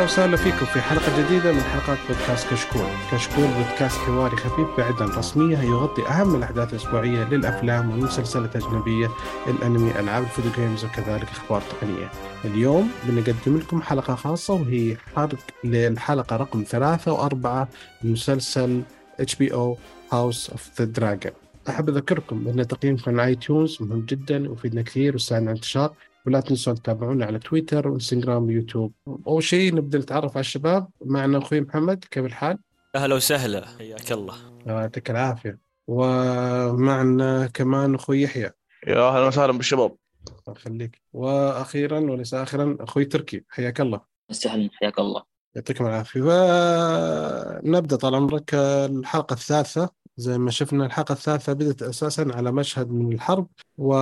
أهلا 0.00 0.12
وسهلا 0.12 0.36
فيكم 0.36 0.66
في 0.66 0.80
حلقة 0.80 1.22
جديدة 1.22 1.52
من 1.52 1.60
حلقات 1.60 1.98
بودكاست 2.08 2.50
كشكول، 2.50 2.86
كشكول 3.12 3.44
بودكاست 3.44 3.98
حواري 3.98 4.36
خفيف 4.36 4.68
بعيد 4.78 5.02
عن 5.02 5.08
الرسميه 5.08 5.58
يغطي 5.58 6.08
أهم 6.08 6.34
الأحداث 6.34 6.70
الأسبوعية 6.70 7.24
للأفلام 7.24 7.90
والمسلسلات 7.90 8.56
الأجنبية، 8.56 9.10
الأنمي، 9.46 10.00
ألعاب 10.00 10.22
ال 10.22 10.27
video 10.27 10.52
games 10.56 10.84
وكذلك 10.84 11.28
أخبار 11.28 11.62
تقنية. 11.62 12.10
اليوم 12.44 12.90
بنقدم 13.04 13.58
لكم 13.58 13.82
حلقة 13.82 14.14
خاصة 14.14 14.54
وهي 14.54 14.96
حرق 15.16 15.38
للحلقة 15.64 16.36
رقم 16.36 16.64
ثلاثة 16.68 17.12
وأربعة 17.12 17.68
من 18.02 18.12
مسلسل 18.12 18.82
HBO 19.20 19.52
House 19.52 20.50
of 20.50 20.68
the 20.78 20.84
Dragon. 20.84 21.32
أحب 21.68 21.88
أذكركم 21.88 22.48
أن 22.48 22.68
تقييمكم 22.68 23.20
على 23.20 23.28
iTunes 23.28 23.78
مهم 23.80 24.00
جدا 24.00 24.50
ويفيدنا 24.50 24.82
كثير 24.82 25.12
ويساعدنا 25.12 25.50
على 25.50 25.56
انتشار 25.56 25.92
ولا 26.30 26.40
تنسون 26.40 26.74
تتابعونا 26.74 27.26
على 27.26 27.38
تويتر 27.38 27.88
وإنستغرام 27.88 28.46
ويوتيوب. 28.46 28.92
أول 29.26 29.42
شيء 29.42 29.74
نبدأ 29.74 29.98
نتعرف 29.98 30.30
على 30.36 30.40
الشباب. 30.40 30.88
معنا 31.04 31.38
أخوي 31.38 31.60
محمد 31.60 32.04
كيف 32.10 32.24
الحال؟ 32.24 32.58
أهلا 32.94 33.14
وسهلا. 33.14 33.66
حياك 33.78 34.12
الله. 34.12 34.34
يعطيك 34.66 35.10
العافية. 35.10 35.58
ومعنا 35.88 37.46
كمان 37.46 37.94
أخوي 37.94 38.22
يحيى. 38.22 38.50
يا 38.86 39.08
أهلا 39.08 39.26
وسهلا 39.26 39.52
بالشباب. 39.52 39.96
الله 40.28 40.58
يخليك. 40.58 41.02
وأخيرا 41.12 41.98
وليس 42.00 42.34
اخرا 42.34 42.76
أخوي 42.80 43.04
تركي. 43.04 43.44
حياك 43.48 43.80
الله. 43.80 44.00
وسهلا. 44.30 44.70
حياك 44.72 44.98
الله. 44.98 45.22
يعطيكم 45.56 45.86
العافية. 45.86 46.20
ونبدا 46.24 47.96
طال 47.96 48.14
عمرك 48.14 48.54
الحلقة 48.54 49.34
الثالثة. 49.34 49.90
زي 50.16 50.38
ما 50.38 50.50
شفنا 50.50 50.86
الحلقة 50.86 51.12
الثالثة 51.12 51.52
بدأت 51.52 51.82
أساسا 51.82 52.26
على 52.34 52.52
مشهد 52.52 52.90
من 52.90 53.12
الحرب. 53.12 53.46
و 53.78 53.94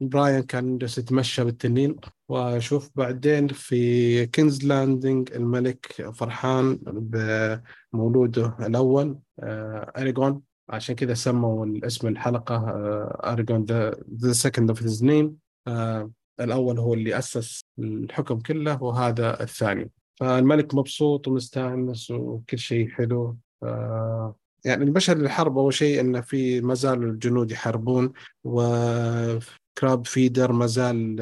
براين 0.00 0.42
كان 0.42 0.78
جالس 0.78 0.98
يتمشى 0.98 1.44
بالتنين. 1.44 1.96
وأشوف 2.28 2.90
بعدين 2.94 3.48
في 3.48 4.26
King's 4.26 4.64
Landing 4.64 5.32
الملك 5.32 6.10
فرحان 6.14 6.78
بمولوده 6.86 8.56
الأول 8.60 9.18
إيجون 9.40 10.42
عشان 10.68 10.94
كذا 10.94 11.14
سموا 11.14 11.66
اسم 11.86 12.08
الحلقة 12.08 12.56
إيجون 13.32 13.64
the 13.64 14.32
Second 14.32 14.68
of 14.70 14.82
His 14.82 15.04
Name 15.04 15.36
الأول 16.40 16.78
هو 16.78 16.94
اللي 16.94 17.18
أسس 17.18 17.60
الحكم 17.78 18.38
كله 18.40 18.82
وهذا 18.82 19.42
الثاني. 19.42 19.90
فالملك 20.20 20.74
مبسوط 20.74 21.28
ومستانس 21.28 22.10
وكل 22.10 22.58
شيء 22.58 22.88
حلو. 22.88 23.36
يعني 24.64 24.84
المشهد 24.84 25.20
الحرب 25.20 25.58
أول 25.58 25.74
شيء 25.74 26.00
انه 26.00 26.20
في 26.20 26.60
ما 26.60 26.74
زال 26.74 27.02
الجنود 27.02 27.50
يحاربون. 27.50 28.12
و 28.44 28.62
كراب 29.78 30.06
فيدر 30.06 30.52
ما 30.52 30.66
زال 30.66 31.20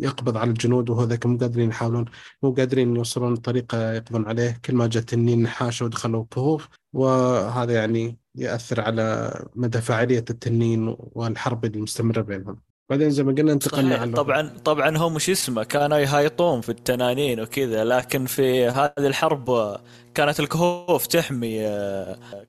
يقبض 0.00 0.36
على 0.36 0.50
الجنود 0.50 0.90
وهذاك 0.90 1.26
مو 1.26 1.38
قادرين 1.38 1.68
يحاولون 1.70 2.04
مو 2.42 2.52
قادرين 2.54 2.96
يوصلون 2.96 3.36
طريقة 3.36 3.92
يقبضون 3.92 4.26
عليه. 4.28 4.60
كل 4.64 4.74
ما 4.74 4.86
جاء 4.86 5.02
تنين 5.02 5.42
نحاشة 5.42 5.84
ودخلوا 5.86 6.24
كهوف 6.30 6.68
وهذا 6.92 7.74
يعني 7.74 8.18
يأثر 8.34 8.80
على 8.80 9.32
مدى 9.56 9.80
فاعلية 9.80 10.24
التنين 10.30 10.96
والحرب 10.98 11.64
المستمرة 11.64 12.20
بينهم. 12.20 12.71
بعدين 12.92 13.10
زي 13.10 13.22
ما 13.22 13.32
قلنا 13.32 13.52
انتقلنا 13.52 13.96
على 13.96 14.12
طبعا 14.12 14.50
طبعا 14.64 14.96
هم 14.96 15.18
شو 15.18 15.32
اسمه 15.32 15.64
كانوا 15.64 15.98
يهايطون 15.98 16.60
في 16.60 16.68
التنانين 16.68 17.40
وكذا 17.40 17.84
لكن 17.84 18.26
في 18.26 18.66
هذه 18.66 18.92
الحرب 18.98 19.76
كانت 20.14 20.40
الكهوف 20.40 21.06
تحمي 21.06 21.58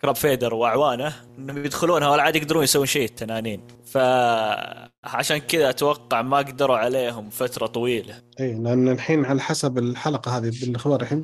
كراب 0.02 0.16
فيدر 0.16 0.54
وأعوانه 0.54 1.14
إنهم 1.38 1.58
يدخلونها 1.58 2.10
ولا 2.10 2.22
عاد 2.22 2.36
يقدرون 2.36 2.64
يسوون 2.64 2.86
شيء 2.86 3.06
التنانين. 3.06 3.62
فعشان 3.86 5.38
كذا 5.38 5.70
أتوقع 5.70 6.22
ما 6.22 6.38
قدروا 6.38 6.78
عليهم 6.78 7.30
فترة 7.30 7.66
طويلة. 7.66 8.16
اي 8.40 8.54
لأن 8.54 8.88
الحين 8.88 9.26
على 9.26 9.42
حسب 9.42 9.78
الحلقة 9.78 10.38
هذه 10.38 10.52
بالأخبار 10.62 11.02
الحين 11.02 11.22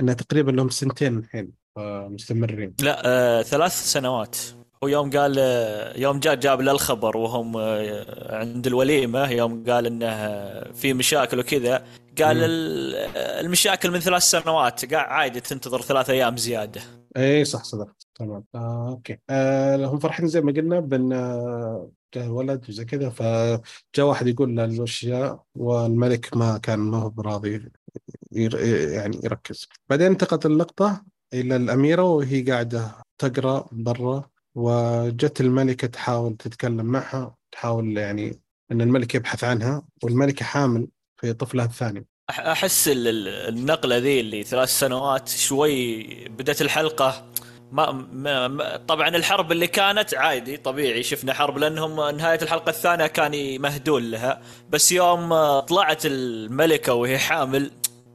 انها 0.00 0.14
تقريبا 0.14 0.50
لهم 0.50 0.68
سنتين 0.68 1.18
الحين 1.18 1.50
مستمرين. 2.08 2.74
لا 2.80 3.02
آه 3.04 3.42
ثلاث 3.42 3.92
سنوات. 3.92 4.36
ويوم 4.84 5.10
قال 5.10 5.38
يوم 5.96 6.20
جاء 6.20 6.34
جاب 6.34 6.60
له 6.60 6.72
الخبر 6.72 7.16
وهم 7.16 7.56
عند 8.30 8.66
الوليمة. 8.66 9.30
يوم 9.30 9.64
قال 9.64 9.86
إنه 9.86 10.72
في 10.72 10.92
مشاكل 10.94 11.38
وكذا 11.38 11.84
قال 12.22 12.36
م. 12.36 12.44
المشاكل 13.16 13.90
من 13.90 14.00
ثلاث 14.00 14.22
سنوات. 14.22 14.94
قاعد 14.94 15.08
عادي 15.08 15.40
تنتظر 15.40 15.82
ثلاث 15.82 16.10
أيام 16.10 16.36
زيادة. 16.36 16.80
اي 17.16 17.44
صح 17.44 17.64
صدقت 17.64 18.06
تمام. 18.14 18.44
آه، 18.54 18.88
أوكي. 18.88 19.18
آه 19.30 19.86
هم 19.86 19.98
فرحين 19.98 20.26
زي 20.26 20.40
ما 20.40 20.52
قلنا 20.52 20.80
بأن 20.80 21.10
جاء 22.14 22.28
ولد 22.28 22.64
وزي 22.68 22.84
كذا 22.84 23.10
فجاء 23.10 24.06
واحد 24.06 24.26
يقول 24.26 24.56
له 24.56 24.64
الأشياء 24.64 25.42
والملك 25.54 26.36
ما 26.36 26.58
كان 26.58 26.78
ما 26.78 26.98
هو 26.98 27.10
براضي 27.10 27.70
يعني 28.32 29.20
يركز. 29.24 29.68
بعدين 29.90 30.06
انتقلت 30.06 30.46
اللقطة 30.46 31.04
إلى 31.34 31.56
الأميرة 31.56 32.02
وهي 32.02 32.42
قاعدة 32.42 32.90
تقرأ 33.18 33.66
برا. 33.72 34.30
وجت 34.60 35.40
الملكة 35.40 35.86
تحاول 35.86 36.36
تتكلم 36.36 36.86
معها 36.86 37.34
تحاول 37.52 37.98
يعني 37.98 38.40
أن 38.72 38.80
الملك 38.80 39.14
يبحث 39.14 39.44
عنها 39.44 39.82
والملكة 40.02 40.44
حامل 40.44 40.88
في 41.20 41.32
طفلها 41.32 41.64
الثاني. 41.64 42.06
أحس 42.30 42.90
النقلة 42.94 43.96
ذي 43.96 44.20
اللي 44.20 44.42
ثلاث 44.42 44.68
سنوات 44.68 45.28
شوي 45.28 46.04
بدأت 46.28 46.62
الحلقة 46.62 47.26
ما, 47.72 47.92
ما 47.92 48.76
طبعا 48.76 49.08
الحرب 49.08 49.52
اللي 49.52 49.66
كانت 49.66 50.14
عادي 50.14 50.56
طبيعي 50.56 51.02
شفنا 51.02 51.34
حرب 51.34 51.58
لأنهم 51.58 52.16
نهاية 52.16 52.42
الحلقة 52.42 52.70
الثانية 52.70 53.06
كان 53.06 53.60
مهدول 53.60 54.10
لها. 54.10 54.42
بس 54.70 54.92
يوم 54.92 55.58
طلعت 55.58 56.06
الملكة 56.06 56.94
وهي 56.94 57.18
حامل 57.18 57.70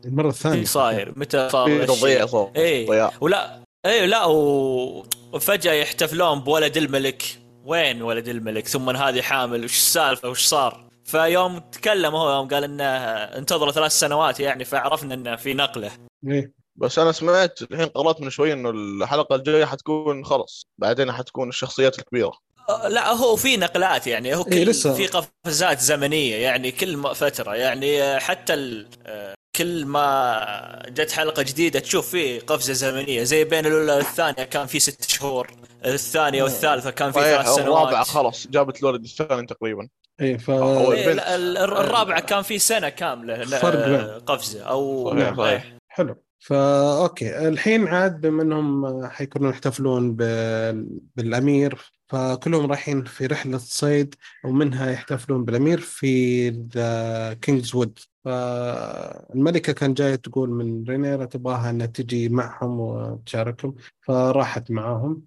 المرة 0.05 0.29
الثانية. 0.29 0.63
صاير؟ 0.63 1.13
متى 1.15 1.49
صار؟ 1.49 1.85
تضييع 1.85 2.49
اي 2.55 3.09
ولا 3.21 3.61
اي 3.85 4.07
لا 4.07 4.25
و... 4.25 5.05
وفجأة 5.35 5.73
يحتفلون 5.73 6.39
بولد 6.39 6.77
الملك. 6.77 7.23
وين 7.65 8.01
ولد 8.01 8.27
الملك؟ 8.27 8.67
ثم 8.67 8.89
هذه 8.89 9.21
حامل 9.21 9.63
وش 9.63 9.75
السالفة؟ 9.77 10.29
وش 10.29 10.45
صار؟ 10.45 10.89
فيوم 11.05 11.59
تكلم 11.59 12.15
هو 12.15 12.35
يوم 12.35 12.47
قال 12.47 12.63
إنه 12.63 12.83
انتظروا 13.37 13.71
ثلاث 13.71 13.91
سنوات 13.91 14.39
يعني 14.39 14.65
فعرفنا 14.65 15.13
إنه 15.13 15.35
في 15.35 15.53
نقلة. 15.53 15.91
إيه. 16.27 16.53
بس 16.75 16.99
أنا 16.99 17.11
سمعت 17.11 17.61
الحين 17.61 17.85
قرأت 17.85 18.21
من 18.21 18.29
شوي 18.29 18.53
إنه 18.53 18.69
الحلقة 18.69 19.35
الجاية 19.35 19.65
حتكون 19.65 20.25
خلص. 20.25 20.65
بعدين 20.77 21.11
حتكون 21.11 21.49
الشخصيات 21.49 21.99
الكبيرة. 21.99 22.31
لا 22.87 23.11
هو 23.11 23.35
في 23.35 23.57
نقلات 23.57 24.07
يعني 24.07 24.35
هو 24.35 24.43
كل 24.43 24.53
إيه 24.53 24.71
في 24.71 25.07
قفزات 25.07 25.79
زمنية 25.79 26.35
يعني 26.35 26.71
كل 26.71 27.15
فترة 27.15 27.55
يعني 27.55 28.19
حتى 28.19 28.53
كل 29.57 29.85
ما 29.85 30.83
جت 30.87 31.11
حلقة 31.11 31.43
جديدة 31.43 31.79
تشوف 31.79 32.09
فيه 32.09 32.39
قفزة 32.39 32.73
زمنية 32.73 33.23
زي 33.23 33.43
بين 33.43 33.65
الأولى 33.65 33.93
والثانية 33.93 34.43
كان 34.43 34.65
في 34.65 34.79
ست 34.79 35.09
شهور 35.09 35.51
الثانية 35.85 36.43
والثالثة 36.43 36.91
كان 36.91 37.11
في 37.11 37.19
ثلاث 37.19 37.45
سنوات. 37.47 37.59
الرابعه 37.59 38.03
خلاص 38.03 38.47
جابت 38.47 38.79
الولد 38.83 39.03
الثاني 39.03 39.45
تقريبا. 39.47 39.87
اي 40.21 40.37
ف 40.37 40.49
إيه 40.49 41.11
الرابعة 41.63 42.19
كان 42.19 42.41
في 42.41 42.59
سنة 42.59 42.89
كاملة 42.89 43.45
فرق 43.45 44.23
قفزة 44.23 44.63
أو 44.63 45.11
صحيح 45.11 45.37
صحيح. 45.37 45.73
حلو. 45.87 46.15
فا 46.39 47.01
أوكي. 47.01 47.47
الحين 47.47 47.87
عاد 47.87 48.21
بما 48.21 48.43
إنهم 48.43 49.07
حيكونوا 49.07 49.51
يحتفلون 49.51 50.15
بالأمير 51.15 51.94
فكلهم 52.07 52.65
رايحين 52.65 53.03
في 53.03 53.25
رحلة 53.25 53.57
صيد 53.57 54.15
ومنها 54.45 54.91
يحتفلون 54.91 55.45
بالأمير 55.45 55.79
في 55.79 56.49
the 56.49 57.33
Kingswood. 57.33 57.99
فالملكة 58.25 59.73
كان 59.73 59.93
جاية 59.93 60.15
تقول 60.15 60.49
من 60.49 60.83
رينيرا 60.89 61.25
تبغاها 61.25 61.69
إنها 61.69 61.85
تجي 61.85 62.29
معهم 62.29 62.79
وتشاركهم. 62.79 63.75
فراحت 64.01 64.71
معاهم. 64.71 65.21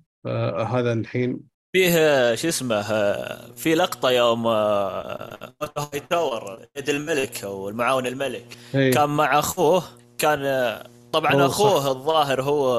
هذا 0.66 0.92
الحين 0.92 1.40
فيه 1.72 2.34
شو 2.34 2.48
اسمه 2.48 2.82
في 3.56 3.74
لقطة 3.74 4.10
يوم 4.10 4.46
Hightower 4.46 6.66
يد 6.76 6.88
الملك 6.88 7.44
أو 7.44 7.68
المعاون 7.68 8.06
الملك. 8.06 8.46
هي. 8.72 8.90
كان 8.90 9.08
مع 9.08 9.38
أخوه 9.38 9.84
كان 10.18 10.40
طبعا 11.12 11.46
أخوه. 11.46 11.90
الظاهر 11.90 12.42
هو 12.42 12.74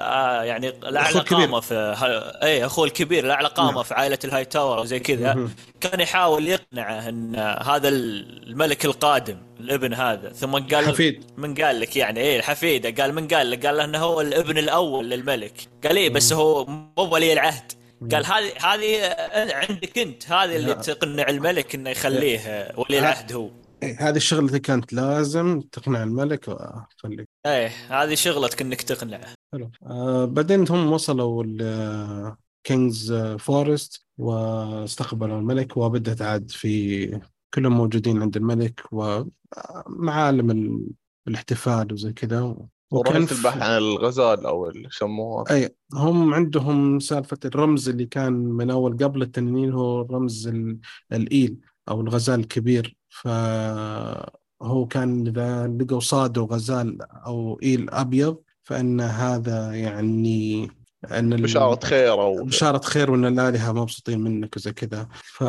آه 0.00 0.42
يعني 0.42 0.68
الأعلى 0.68 1.20
قامه 1.20 1.60
في 1.60 1.94
اي 2.42 2.66
أخوه 2.66 2.84
الكبير 2.84 3.24
الأعلى 3.24 3.48
قامه 3.48 3.72
نعم. 3.72 3.82
في 3.82 3.94
عائلة 3.94 4.18
ال 4.24 4.44
Hightower 4.44 4.78
وزي 4.78 5.00
كذا. 5.00 5.48
كان 5.80 6.00
يحاول 6.00 6.48
يقنعه 6.48 7.08
إن 7.08 7.36
هذا 7.62 7.88
الملك 7.88 8.84
القادم 8.84 9.36
الابن 9.60 9.94
هذا 9.94 10.32
ثم 10.32 10.52
قال 10.52 10.86
حفيد. 10.86 11.24
من 11.36 11.54
قال 11.54 11.80
لك 11.80 11.96
يعني 11.96 12.20
إيه 12.20 12.38
الحفيده 12.38 13.02
قال 13.02 13.14
من 13.14 13.28
قال 13.28 13.50
لك؟ 13.50 13.66
قال 13.66 13.76
له 13.76 13.84
إنه 13.84 13.98
هو 13.98 14.20
الابن 14.20 14.58
الأول 14.58 15.10
للملك. 15.10 15.54
قال 15.84 15.96
إيه 15.96 16.10
بس 16.10 16.32
هو 16.32 16.64
مو 16.64 16.92
ولي 16.98 17.32
العهد. 17.32 17.72
قال 18.12 18.26
هذه 18.26 18.50
هذه 18.60 19.54
عندك 19.54 19.98
أنت. 19.98 20.30
هذه 20.30 20.56
اللي 20.56 20.74
تقنع 20.74 21.28
الملك 21.28 21.74
إنه 21.74 21.90
يخليه 21.90 22.72
ولي 22.76 22.98
العهد 22.98 23.32
هو. 23.32 23.48
إيه 23.82 24.08
هذه 24.08 24.16
الشغلة 24.16 24.58
كانت 24.58 24.92
لازم 24.92 25.60
تقنع 25.60 26.02
الملك 26.02 26.48
وخليك 26.48 27.28
إيه 27.46 27.66
هذه 27.88 28.14
شغلتك 28.14 28.62
إنك 28.62 28.82
تقنعه. 28.82 29.34
حلو. 29.52 29.70
آه 29.82 30.24
بعدين 30.24 30.64
هم 30.70 30.92
وصلوا 30.92 32.34
King's 32.64 33.12
Forest 33.38 34.04
واستقبلوا 34.18 35.38
الملك 35.38 35.76
وبدت 35.76 36.22
عاد 36.22 36.50
في 36.50 37.20
كلهم 37.54 37.72
موجودين 37.76 38.22
عند 38.22 38.36
الملك 38.36 38.80
ومعالم 38.92 40.50
ال- 40.50 40.86
الاحتفال 41.28 41.92
وزي 41.92 42.12
كذا. 42.12 42.56
وكان 42.90 43.22
ورحت 43.22 43.32
في- 43.32 43.38
البحث 43.38 43.62
عن 43.62 43.78
الغزال 43.78 44.46
أو 44.46 44.72
يسموه 44.74 45.44
اي 45.50 45.74
هم 45.94 46.34
عندهم 46.34 46.98
سالفة 47.00 47.38
الرمز 47.44 47.88
اللي 47.88 48.06
كان 48.06 48.32
من 48.32 48.70
أول 48.70 48.96
قبل 48.96 49.22
التنين 49.22 49.72
هو 49.72 50.00
رمز 50.02 50.48
ال- 50.48 50.78
الإيل 51.12 51.56
أو 51.88 52.00
الغزال 52.00 52.40
الكبير. 52.40 52.96
فهو 53.22 54.86
كان 54.90 55.26
إذا 55.26 55.66
لقوا 55.66 56.00
صاد 56.00 56.38
وغزال 56.38 57.02
أو 57.02 57.60
إيل 57.62 57.90
أبيض 57.90 58.38
فإن 58.62 59.00
هذا 59.00 59.72
يعني 59.72 60.70
إن 61.12 61.36
بشارة 61.36 61.84
خير 61.84 62.12
أو 62.12 62.44
بشارة 62.44 62.78
خير 62.78 63.10
وإن 63.10 63.24
الآلهة 63.24 63.72
مبسوطين 63.72 64.20
منك 64.20 64.56
وزي 64.56 64.72
كذا. 64.72 65.08
ف 65.12 65.42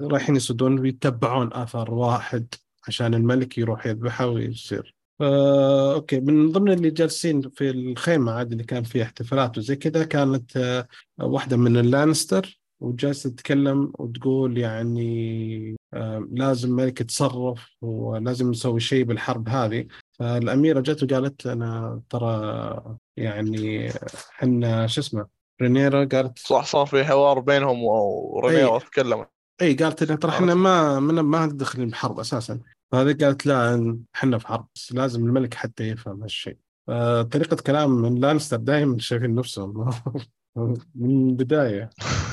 رايحين 0.00 0.36
يصدون 0.36 0.78
ويتبعون 0.78 1.52
اثر 1.52 1.94
واحد 1.94 2.54
عشان 2.88 3.14
الملك 3.14 3.58
يروح 3.58 3.86
يذبحه 3.86 4.26
ويصير. 4.26 4.96
فا 5.18 5.92
أوكي 5.94 6.20
من 6.20 6.52
ضمن 6.52 6.72
اللي 6.72 6.90
جالسين 6.90 7.40
في 7.40 7.70
الخيمة 7.70 8.32
عاد 8.32 8.52
اللي 8.52 8.64
كان 8.64 8.82
فيها 8.82 9.04
احتفالات 9.04 9.58
وزي 9.58 9.76
كذا 9.76 10.04
كانت 10.04 10.56
آه، 10.56 10.88
واحدة 11.18 11.56
من 11.56 11.76
اللانستر. 11.76 12.60
وجالسه 12.80 13.30
تتكلم 13.30 13.92
وتقول 13.98 14.58
يعني 14.58 15.76
آه، 15.94 16.28
لازم 16.32 16.68
الملك 16.68 17.00
يتصرف 17.00 17.68
ولازم 17.82 18.50
نسوي 18.50 18.80
شيء 18.80 19.04
بالحرب 19.04 19.48
هذه. 19.48 19.86
فالأميرة 20.18 20.80
جت 20.80 21.02
وقالت 21.02 21.46
أنا 21.46 22.00
ترى 22.10 22.96
يعني 23.16 23.88
إحنا 24.38 24.86
شو 24.86 25.00
اسمه 25.00 25.26
رينيرا 25.62 26.04
قالت 26.04 26.38
صح 26.38 26.64
صار 26.64 26.86
في 26.86 27.04
حوار 27.04 27.40
بينهم 27.40 27.84
ورينيرا 27.84 28.74
أي. 28.74 28.80
تكلمت. 28.80 29.28
اي 29.62 29.74
قالت 29.74 30.02
لنا 30.02 30.16
ترى 30.16 30.30
إحنا 30.30 30.54
ما 30.54 31.00
ما 31.00 31.46
داخلين 31.46 31.88
بحرب 31.88 32.20
أساسا. 32.20 32.60
فهذه 32.92 33.16
قالت 33.20 33.46
لا 33.46 33.98
إحنا 34.14 34.38
في 34.38 34.46
حرب 34.46 34.66
بس 34.74 34.92
لازم 34.92 35.24
الملك 35.26 35.54
حتى 35.54 35.88
يفهم 35.88 36.22
هالشيء. 36.22 36.56
فطريقة 36.86 37.56
كلام 37.56 37.90
من 37.90 38.20
لانستر 38.20 38.56
دائما 38.56 38.98
شايفين 38.98 39.34
نفسهم 39.34 39.90
من 40.94 41.28
البداية 41.30 41.90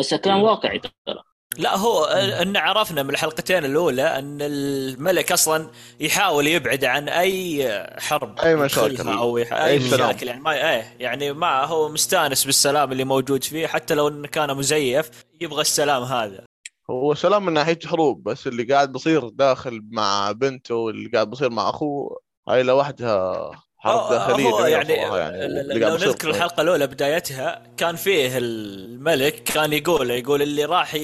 بس 0.00 0.14
كلام 0.14 0.42
واقعي 0.42 0.78
ترى 0.78 1.22
لا 1.58 1.76
هو 1.76 2.04
إن 2.04 2.56
عرفنا 2.56 3.02
من 3.02 3.10
الحلقتين 3.10 3.64
الأولى 3.64 4.02
أن 4.02 4.38
الملك 4.40 5.32
أصلا 5.32 5.70
يحاول 6.00 6.46
يبعد 6.46 6.84
عن 6.84 7.08
أي 7.08 7.86
حرب 7.98 8.38
أي 8.38 8.56
مشاكل. 8.56 9.08
أو 9.08 9.38
أي. 9.38 9.78
مشاكل 9.78 10.26
يعني 10.26 10.40
ما 10.40 10.52
إيه 10.52 10.96
يعني 10.98 11.32
ما 11.32 11.64
هو 11.64 11.88
مستانس 11.88 12.44
بالسلام 12.44 12.92
اللي 12.92 13.04
موجود 13.04 13.44
فيه 13.44 13.66
حتى 13.66 13.94
لو 13.94 14.08
إنه 14.08 14.28
كان 14.28 14.56
مزيف 14.56 15.10
يبغى 15.40 15.60
السلام 15.60 16.02
هذا 16.02 16.44
هو 16.90 17.14
سلام 17.14 17.46
من 17.46 17.52
ناحية 17.52 17.78
حروب 17.86 18.22
بس 18.22 18.46
اللي 18.46 18.62
قاعد 18.64 18.92
بصير 18.92 19.28
داخل 19.28 19.82
مع 19.90 20.32
بنته 20.32 20.88
اللي 20.88 21.10
قاعد 21.10 21.30
بصير 21.30 21.50
مع 21.50 21.70
أخوه 21.70 22.20
هاي 22.48 22.62
لوحدها 22.62 23.50
حرب 23.80 23.94
هو- 24.00 24.10
داخلية 24.10 24.44
هو 24.44 24.58
جميلة 24.68 24.68
يعني, 24.68 24.92
يعني 24.92 25.44
اللي 25.44 25.74
لو 25.86 25.94
نذكر 25.96 26.30
الحلقة 26.30 26.60
الأولى 26.60 26.86
بدايتها 26.86 27.62
كان 27.76 27.96
فيه 27.96 28.38
الملك 28.38 29.34
كان 29.42 29.72
يقول 29.72 30.10
يقول 30.10 30.42
اللي 30.42 30.64
راح 30.64 30.94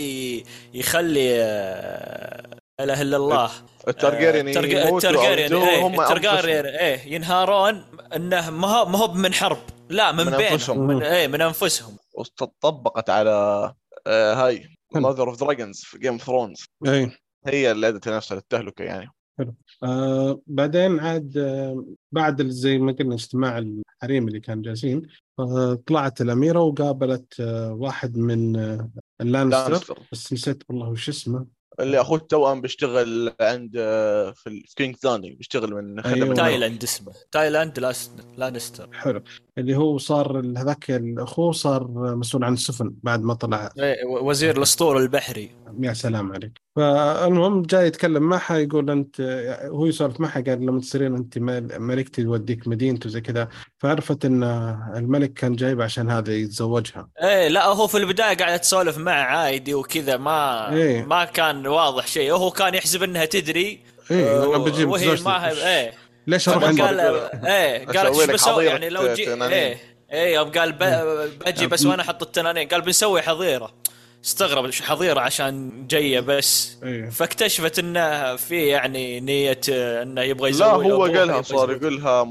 يخلي 0.74 1.42
آه، 1.42 2.42
لا 2.78 2.84
إله 2.84 3.02
إلا 3.02 3.16
الله 3.16 3.50
التارجيريان 3.88 4.48
الترج- 4.48 4.72
يموتوا 4.86 5.10
الترجيريان 5.10 5.52
أو 5.52 5.62
إيه 5.68 5.86
هم 5.86 6.00
الترجيريان 6.00 6.66
أنفسهم. 6.66 6.80
إيه 6.80 7.14
ينهارون 7.14 7.84
إنه 8.16 8.50
ما 8.50 8.68
هو 8.68 8.86
ما 8.88 8.98
هو 8.98 9.12
من 9.12 9.34
حرب 9.34 9.58
لا 9.88 10.12
من, 10.12 10.24
من 10.26 10.36
بينهم 10.36 10.52
أنفسهم. 10.52 10.86
من 10.86 11.02
إيه 11.02 11.28
من 11.28 11.40
أنفسهم 11.40 11.96
وطبقت 12.14 13.10
على 13.10 13.30
آه، 14.06 14.34
هاي. 14.34 14.68
Mother 14.94 15.28
of 15.28 15.40
Dragons 15.40 15.80
في 15.84 15.98
Game 15.98 16.12
of 16.12 16.22
Thrones 16.22 16.64
اي 16.86 17.10
هي 17.46 17.70
اللي 17.70 17.88
أدت 17.88 18.08
نفسها 18.08 18.34
للتهلكة 18.34 18.82
يعني 18.84 19.10
آه 19.82 20.40
بعدين 20.46 21.00
عاد 21.00 21.36
آه 21.38 21.84
بعد 22.12 22.42
زي 22.48 22.78
ما 22.78 22.92
قلنا 22.92 23.14
اجتماع 23.14 23.58
الحريم 23.58 24.28
اللي 24.28 24.40
كانوا 24.40 24.62
جالسين 24.62 25.02
آه 25.38 25.74
طلعت 25.86 26.20
الأميرة 26.20 26.60
وقابلت 26.60 27.40
آه 27.40 27.72
واحد 27.72 28.18
من 28.18 28.56
آه 28.56 28.90
اللانستر. 29.20 29.68
لانستر. 29.70 29.98
بس 30.12 30.32
نسيت 30.32 30.62
والله 30.68 30.88
وش 30.88 31.08
اسمه. 31.08 31.46
اللي 31.80 32.00
أخوه 32.00 32.18
التوأم 32.18 32.60
بيشتغل 32.60 33.32
عند 33.40 33.74
آه، 33.78 34.30
في 34.32 34.64
كينج 34.76 34.96
ثاني 34.96 35.30
بيشتغل 35.34 35.74
من 35.74 36.02
خدم 36.02 36.22
أيوة. 36.22 36.34
تايلاند 36.34 36.82
اسمه. 36.82 37.12
تايلاند 37.32 37.78
لانستر. 38.38 38.88
حلو. 38.92 39.22
اللي 39.58 39.76
هو 39.76 39.98
صار 39.98 40.40
هذاك 40.56 40.90
الأخوه 40.90 41.52
صار 41.52 41.88
مسؤول 42.16 42.44
عن 42.44 42.52
السفن 42.52 42.94
بعد 43.02 43.22
ما 43.22 43.34
طلع. 43.34 43.72
و- 43.78 44.28
وزير 44.30 44.56
الأسطول 44.56 45.02
البحري. 45.02 45.50
يا 45.80 45.92
سلام 45.92 46.32
عليك. 46.32 46.65
فالمهم 46.76 47.62
جاي 47.62 47.86
يتكلم 47.86 48.22
معها 48.22 48.56
يقول 48.58 48.90
أنت 48.90 49.20
هو 49.64 49.86
يسولف 49.86 50.20
معها 50.20 50.40
قال 50.40 50.66
لما 50.66 50.80
تصيرين 50.80 51.14
أنت 51.14 51.38
مال- 51.38 51.82
ملكتي 51.82 52.22
توديك 52.22 52.68
مدينته 52.68 53.08
زي 53.10 53.20
كذا. 53.20 53.48
فعرفت 53.78 54.24
إن 54.24 54.42
الملك 54.96 55.32
كان 55.32 55.56
جايب 55.56 55.82
عشان 55.82 56.10
هذا 56.10 56.32
يتزوجها. 56.34 57.08
إيه 57.22 57.48
لا 57.48 57.66
هو 57.66 57.86
في 57.86 57.96
البداية 57.98 58.36
قاعد 58.36 58.60
تسولف 58.60 58.98
معه 58.98 59.22
عادي 59.22 59.74
وكذا 59.74 60.16
ما 60.16 60.72
إيه. 60.72 61.02
ما 61.04 61.24
كان 61.24 61.66
واضح 61.66 62.06
شيء. 62.06 62.32
هو 62.32 62.50
كان 62.50 62.74
يحسب 62.74 63.02
إنها 63.02 63.24
تدري 63.24 63.80
إيه 64.10 64.44
أنا 64.44 64.58
بجيب 64.58 64.88
وهي. 64.88 65.16
ما 65.24 65.48
هي 65.48 65.78
إيه. 65.80 65.92
ليش 66.26 66.48
أروح 66.48 66.62
طبعا 66.62 66.68
عند 66.68 66.80
قال 66.80 67.00
إيه 67.46 67.86
قال 67.86 67.96
أسوي 68.06 68.22
إيش 68.24 68.30
بسوي؟ 68.30 68.64
يعني 68.64 68.88
لو 68.88 69.14
جي. 69.14 69.34
إيه 69.44 69.76
إيه 70.12 70.34
يوم 70.34 70.50
قال 70.50 70.72
ب- 70.72 71.30
بجي 71.46 71.66
بس 71.66 71.86
وأنا 71.86 72.02
أحط 72.02 72.22
التنانين. 72.22 72.68
قال 72.68 72.80
بنسوي 72.80 73.22
حظيرة. 73.22 73.70
استغرب 74.26 74.72
حظيره 74.72 75.20
عشان 75.20 75.86
جاية 75.86 76.20
بس 76.20 76.76
إيه 76.82 77.08
فاكتشفت 77.10 77.78
إنه 77.78 78.36
في 78.36 78.66
يعني 78.66 79.20
نية 79.20 79.60
آه، 79.72 80.02
إنه 80.02 80.20
يبغى 80.22 80.50
يزوج 80.50 80.86
لا 80.86 80.92
هو 80.94 81.02
قالها 81.02 81.42
صار. 81.42 81.70
يقولها 81.72 82.24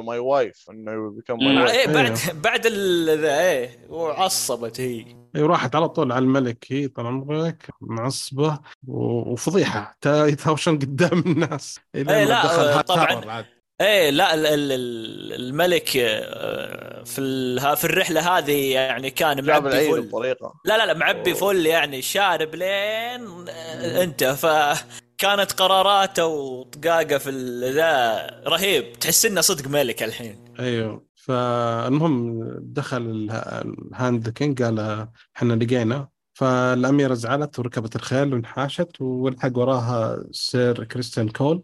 ماي 0.00 0.18
وايف 0.18 0.64
إنه 0.70 1.10
بيكون 1.10 1.36
مم. 1.44 1.54
ماي 1.54 1.58
آه، 1.58 1.62
وايف 1.64 1.74
إيه 1.88 1.94
بعد 1.94 2.10
إيه. 2.10 2.32
بعد 2.44 2.66
ال- 2.66 3.18
ذا 3.20 3.40
إيه 3.40 3.86
وعصبت 3.88 4.80
هي 4.80 5.04
إيه 5.36 5.42
راحت 5.42 5.74
على 5.74 5.88
طول 5.88 6.12
على 6.12 6.22
الملك 6.22 6.64
هي 6.70 6.88
طال 6.88 7.06
عمرك 7.06 7.66
معصبة 7.80 8.58
وفضيحة 8.88 9.96
يتهاوشون 10.06 10.78
قدام 10.82 11.18
الناس 11.26 11.80
إيه 11.94 12.04
ما 12.04 12.24
لا، 12.24 12.44
دخل 12.44 12.82
طبعاً. 12.82 13.44
إيه 13.80 14.10
لا 14.10 14.34
ال- 14.34 14.46
ال- 14.46 14.72
ال- 14.72 15.32
الملك 15.32 15.96
آه، 15.96 17.02
في 17.04 17.20
ال- 17.20 17.76
في 17.76 17.84
الرحلة 17.84 18.38
هذه 18.38 18.72
يعني 18.72 19.10
كان 19.10 19.44
معبي 19.46 19.90
فل. 19.90 20.02
بطريقة. 20.08 20.54
لا 20.64 20.78
لا 20.78 20.86
لا 20.86 20.94
معبي 20.94 21.30
أوه. 21.32 21.40
فل 21.40 21.66
يعني 21.66 22.02
شارب 22.02 22.54
لين 22.54 23.48
آه، 23.48 24.02
انت 24.02 24.24
فكانت 24.24 25.52
قراراته 25.52 26.26
وطقاقة 26.26 27.18
في 27.18 27.30
ال- 27.30 27.74
ذا 27.74 28.26
رهيب. 28.46 28.92
تحس 28.92 29.26
إنه 29.26 29.40
صدق 29.40 29.68
ملك 29.68 30.02
الحين. 30.02 30.44
أيوه. 30.60 31.06
فالمهم 31.14 32.42
دخل 32.60 32.96
اله- 33.02 33.62
ال 33.92 33.99
Hand 33.99 34.28
King 34.28 34.62
قال 34.62 35.06
إحنا 35.36 35.52
لقينا. 35.54 36.08
فالأميرة 36.34 37.14
زعلت 37.14 37.58
وركبت 37.58 37.96
الخيل 37.96 38.34
وانحاشت 38.34 39.00
والحق 39.00 39.58
وراها 39.58 40.24
Ser 40.30 40.84
Criston 40.84 41.28
Cole. 41.28 41.62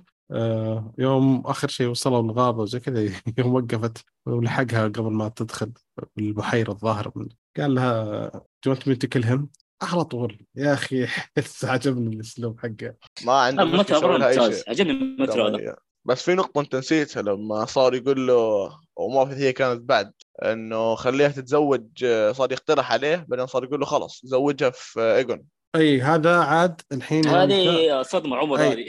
يوم 0.98 1.42
آخر 1.46 1.68
شيء 1.68 1.86
وصلوا 1.86 2.22
الغابة 2.22 2.62
وزي 2.62 2.80
كذا 2.80 3.00
يوم 3.38 3.54
وقفت 3.54 4.04
ولحقها 4.26 4.84
قبل 4.84 5.12
ما 5.12 5.28
تدخل 5.28 5.72
البحيرة 6.18 6.70
الظاهر 6.70 7.12
من 7.14 7.28
قال 7.56 7.74
لها 7.74 8.30
to 8.66 9.08
kill 9.08 9.24
him؟ 9.24 9.46
على 9.82 10.04
طول. 10.04 10.46
يا 10.56 10.72
أخي 10.72 11.06
حس 11.06 11.64
عجبني 11.74 12.14
الأسلوب 12.16 12.60
حقه. 12.60 12.94
ما 13.24 13.32
عنده 13.32 13.64
ما 13.64 13.80
مشكلة 13.80 14.24
عجبني 14.68 14.90
المترو 14.90 15.46
هذا. 15.46 15.76
بس 16.04 16.22
في 16.22 16.34
نقطة 16.34 16.60
أنت 16.60 16.76
نسيتها 16.76 17.22
لما 17.22 17.64
صار 17.64 17.94
يقول 17.94 18.26
له 18.26 18.70
وما 18.96 19.24
في 19.24 19.34
هي 19.34 19.52
كانت 19.52 19.80
بعد 19.80 20.12
إنه 20.42 20.94
خليها 20.94 21.28
تتزوج 21.28 22.04
صار 22.32 22.52
يقترح 22.52 22.92
عليه 22.92 23.26
بعدين 23.28 23.46
صار 23.46 23.64
يقول 23.64 23.80
له 23.80 23.86
خلاص 23.86 24.20
زوجها 24.24 24.70
في 24.70 25.00
ايجون 25.00 25.44
أي 25.76 26.00
هذا 26.00 26.38
عاد 26.38 26.80
الحين 26.92 27.26
هذه 27.26 28.02
صدمة 28.02 28.36
عمر. 28.36 28.56
هذه. 28.56 28.86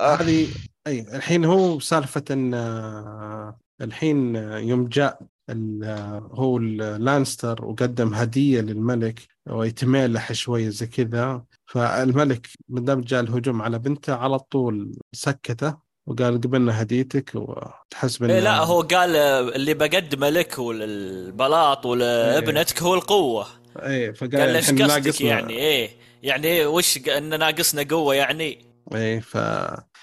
آه، 0.00 0.14
هذه 0.14 0.48
أي 0.86 1.00
الحين 1.16 1.44
هو 1.44 1.78
سالفة 1.80 2.24
إن 2.30 2.54
آه، 2.54 3.58
الحين 3.80 4.36
آه، 4.36 4.58
يوم 4.58 4.86
جاء 4.88 5.18
ال- 5.50 5.84
آه، 5.84 6.30
هو 6.32 6.56
اللانستر 6.56 7.64
وقدم 7.64 8.14
هدية 8.14 8.60
للملك 8.60 9.20
ويتمالح 9.50 10.32
شوية 10.32 10.68
زي 10.68 10.86
كذا. 10.86 11.44
فالملك 11.66 12.46
ما 12.68 12.80
دام 12.80 13.00
جاء 13.00 13.20
الهجوم 13.20 13.62
على 13.62 13.78
بنته 13.78 14.14
على 14.14 14.38
طول 14.38 14.98
سكته 15.12 15.76
وقال 16.06 16.40
قبلنا 16.40 16.82
هديتك 16.82 17.30
وتحسب 17.34 18.24
إيه 18.24 18.40
لا 18.40 18.58
هو 18.64 18.80
قال 18.80 19.16
آه، 19.16 19.40
اللي 19.40 19.74
بقدمه 19.74 20.28
لك 20.28 20.58
وللبلاط 20.58 21.86
ولابنتك 21.86 22.82
هو 22.82 22.94
القوة. 22.94 23.46
اي 23.76 24.14
فقال 24.14 24.30
قال 24.40 24.56
الحين 24.56 24.82
قصدك 24.82 25.20
يعني؟ 25.20 25.52
إيه 25.58 25.90
يعني 26.22 26.66
وش 26.66 26.98
ان 27.08 27.38
ناقصنا 27.38 27.86
قوة 27.90 28.14
يعني؟ 28.14 28.58
اي 28.94 29.20
ف 29.20 29.36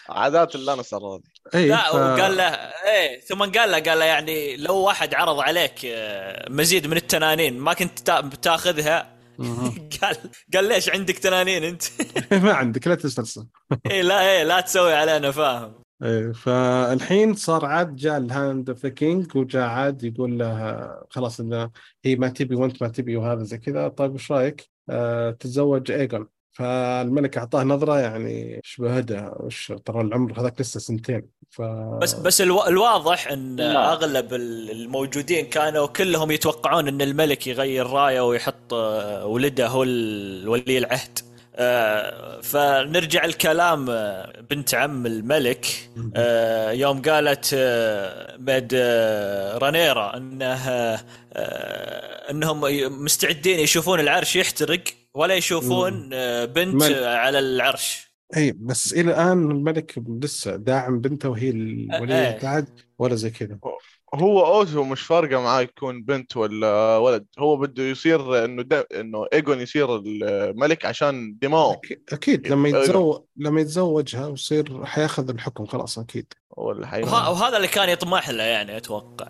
عادات 0.10 0.56
اللانستر 0.56 0.98
هذه 0.98 1.22
اي 1.56 1.68
لا 1.68 1.92
ف... 1.92 1.96
وقال 1.96 2.38
له 2.38 2.44
إيه 2.48 3.20
ثم 3.22 3.40
قال 3.40 3.72
له 3.72 3.80
قال 3.80 4.00
له 4.00 4.06
يعني 4.06 4.58
لو 4.58 4.76
واحد 4.78 5.14
عرض 5.14 5.40
عليك 5.40 5.86
آه، 5.86 6.50
مزيد 6.50 6.88
من 6.88 6.98
التنانين 6.98 7.60
ما 7.60 7.74
كنت 7.74 8.00
تا- 8.00 8.22
بتاخذها؟ 8.22 9.14
قال 10.02 10.16
قال 10.54 10.66
ليش 10.68 10.90
عندك 10.90 11.18
تنانين 11.18 11.64
أنت؟ 11.64 11.84
ما 12.46 12.54
عندك 12.54 12.88
لا 12.88 12.96
تسترسل. 12.96 13.48
اي 13.92 14.02
لا 14.02 14.22
اي 14.38 14.44
لا 14.44 14.60
تسوي 14.62 14.94
علينا 14.94 15.32
فاهم. 15.32 15.74
إيه، 16.04 16.32
فالحين 16.32 17.34
صار 17.36 17.66
عاد 17.66 17.96
جاء 17.96 18.18
ال 18.18 18.28
Hand 18.28 18.70
of 18.70 18.84
the 18.84 18.90
King 18.90 19.36
وجاء 19.38 19.64
عاد 19.64 20.04
يقول 20.04 20.40
له 20.40 20.88
خلاص 21.10 21.40
إنه 21.40 21.70
هي 22.06 22.16
ما 22.16 22.30
تبي 22.30 22.56
وأنت 22.56 22.82
ما 22.84 22.90
تبي 22.90 23.16
وهذا 23.18 23.44
زي 23.44 23.58
كذا. 23.58 23.88
طيب 23.88 24.14
وش 24.14 24.32
رأيك؟ 24.32 24.70
آه 24.90 25.32
تتزوج 25.32 25.92
ايجون 25.92 26.28
فالملك 26.54 27.38
أعطاه 27.38 27.64
نظرة 27.64 28.00
يعني 28.00 28.56
إيش 28.58 28.78
بهدى 28.80 29.30
وش 29.40 29.74
ترى 29.86 30.02
العمر 30.02 30.40
هذاك 30.42 30.62
لسه 30.62 30.80
سنتين 30.80 31.24
ف 31.50 31.62
بس 32.02 32.14
بس 32.14 32.42
ألو... 32.42 32.68
الواضح 32.68 33.28
إن 33.28 33.56
لا. 33.56 33.92
أغلب 33.94 34.34
ال- 34.34 34.72
الموجودين 34.72 35.46
كانوا 35.46 35.88
كلهم 35.88 36.32
يتوقعون 36.32 36.88
إن 36.88 37.02
الملك 37.02 37.48
يغير 37.48 37.88
رايه 37.88 38.22
ويحط 38.22 38.74
آه، 38.74 39.26
ولده 39.26 39.68
هو 39.68 39.80
ولي 39.80 40.78
العهد. 40.78 41.20
آه، 41.56 42.42
فنرجع 42.42 43.26
الكلام 43.26 43.90
آه، 43.90 44.42
بنت 44.50 44.76
عم 44.76 45.06
الملك. 45.06 45.66
آه، 46.16 46.72
يوم 46.72 47.02
قالت 47.02 47.50
آه، 47.54 48.38
ميد 48.38 48.72
آه، 48.76 49.58
رانيرا 49.58 50.18
إنه 50.18 50.56
إنهم 52.32 52.62
مستعدين 53.04 53.60
يشوفون 53.60 54.00
العرش 54.00 54.36
يحترق. 54.36 54.84
ولا 55.16 55.34
يشوفون 55.36 56.10
آه، 56.14 56.46
بنت 56.46 56.76
ملك. 56.84 56.92
آه، 56.96 57.16
على 57.18 57.40
العرش. 57.40 58.14
اي 58.38 58.52
بس 58.52 58.94
إلى 58.94 59.12
الآن 59.12 59.52
الملك 59.52 59.94
لسه 60.24 60.56
داعم 60.56 61.00
بنته 61.00 61.30
وهي 61.30 61.50
الولية 61.50 62.16
إيه. 62.30 62.38
العهد 62.42 62.80
ولا 63.00 63.16
زي 63.16 63.30
كذا. 63.30 63.58
هو 64.16 64.46
اوتو 64.46 64.84
مش 64.84 65.02
فارقة 65.02 65.42
معاه 65.42 65.62
يكون 65.62 66.04
بنت 66.04 66.38
ولا 66.38 66.98
ولد. 66.98 67.26
هو 67.40 67.58
بده 67.58 67.84
يصير 67.84 68.46
إنه 68.46 68.62
دا 68.64 68.86
إنه 69.00 69.26
إيجون 69.34 69.62
يصير 69.62 69.96
الملك 69.96 70.86
عشان 70.86 71.38
دماغه 71.42 71.74
أكيد- 71.74 72.14
أكيد 72.14 72.48
لما. 72.48 72.70
يتزوج 72.70 73.22
لما 73.38 73.62
يتزوجها 73.62 74.28
ويصير 74.28 74.86
حياخذ 74.86 75.30
الحكم 75.30 75.66
خلاص 75.66 76.00
أكيد. 76.00 76.34
ولا 76.58 76.96
وه- 77.06 77.30
وهذا 77.32 77.58
اللي 77.58 77.68
كان 77.68 77.90
يطمح 77.90 78.30
له 78.30 78.44
يعني 78.44 78.78
أتوقع. 78.78 79.28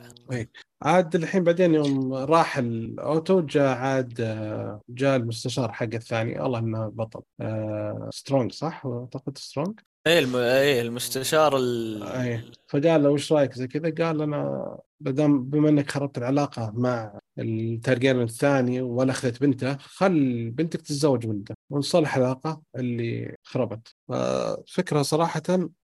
عاد 0.84 1.16
الحين 1.16 1.44
بعدين 1.44 1.74
يوم 1.74 2.13
راح 2.13 2.58
أوتو 2.58 3.42
جاء 3.42 3.78
عاد 3.78 4.22
آه، 4.22 4.82
جاء 4.90 5.16
المستشار 5.16 5.72
حق 5.72 5.94
الثاني. 5.94 6.46
الله 6.46 6.60
إنه 6.60 6.88
بطل. 6.88 7.22
آه، 7.42 8.10
سترونج 8.13 8.52
صح؟ 8.52 8.86
أعتقد 8.86 9.38
سترونج. 9.38 9.80
إيه 10.08 10.20
الم... 10.20 10.36
إيه 10.36 10.82
المستشار 10.82 11.58
ال... 11.58 12.04
اي 12.04 12.44
فقال 12.68 13.04
له 13.04 13.10
وش 13.10 13.34
رأيك؟ 13.34 13.54
زي 13.54 13.68
كذا 13.68 14.06
قال 14.08 14.22
أنا 14.22 14.78
بدام 15.00 15.44
بما 15.44 15.70
إنك 15.70 15.92
خربت 15.92 16.18
العلاقة 16.18 16.72
مع 16.75 17.20
التارجيريان 17.39 18.22
الثاني 18.22 18.82
ولا 18.82 19.12
أخذت 19.12 19.42
بنته 19.42 19.78
خل 19.78 20.50
بنتك 20.52 20.82
تتزوج 20.82 21.28
ولده 21.28 21.56
ونصلح 21.70 22.16
العلاقة 22.18 22.62
اللي 22.75 23.36
خربت. 23.44 23.96
ففكرة 24.08 25.02
صراحة 25.02 25.44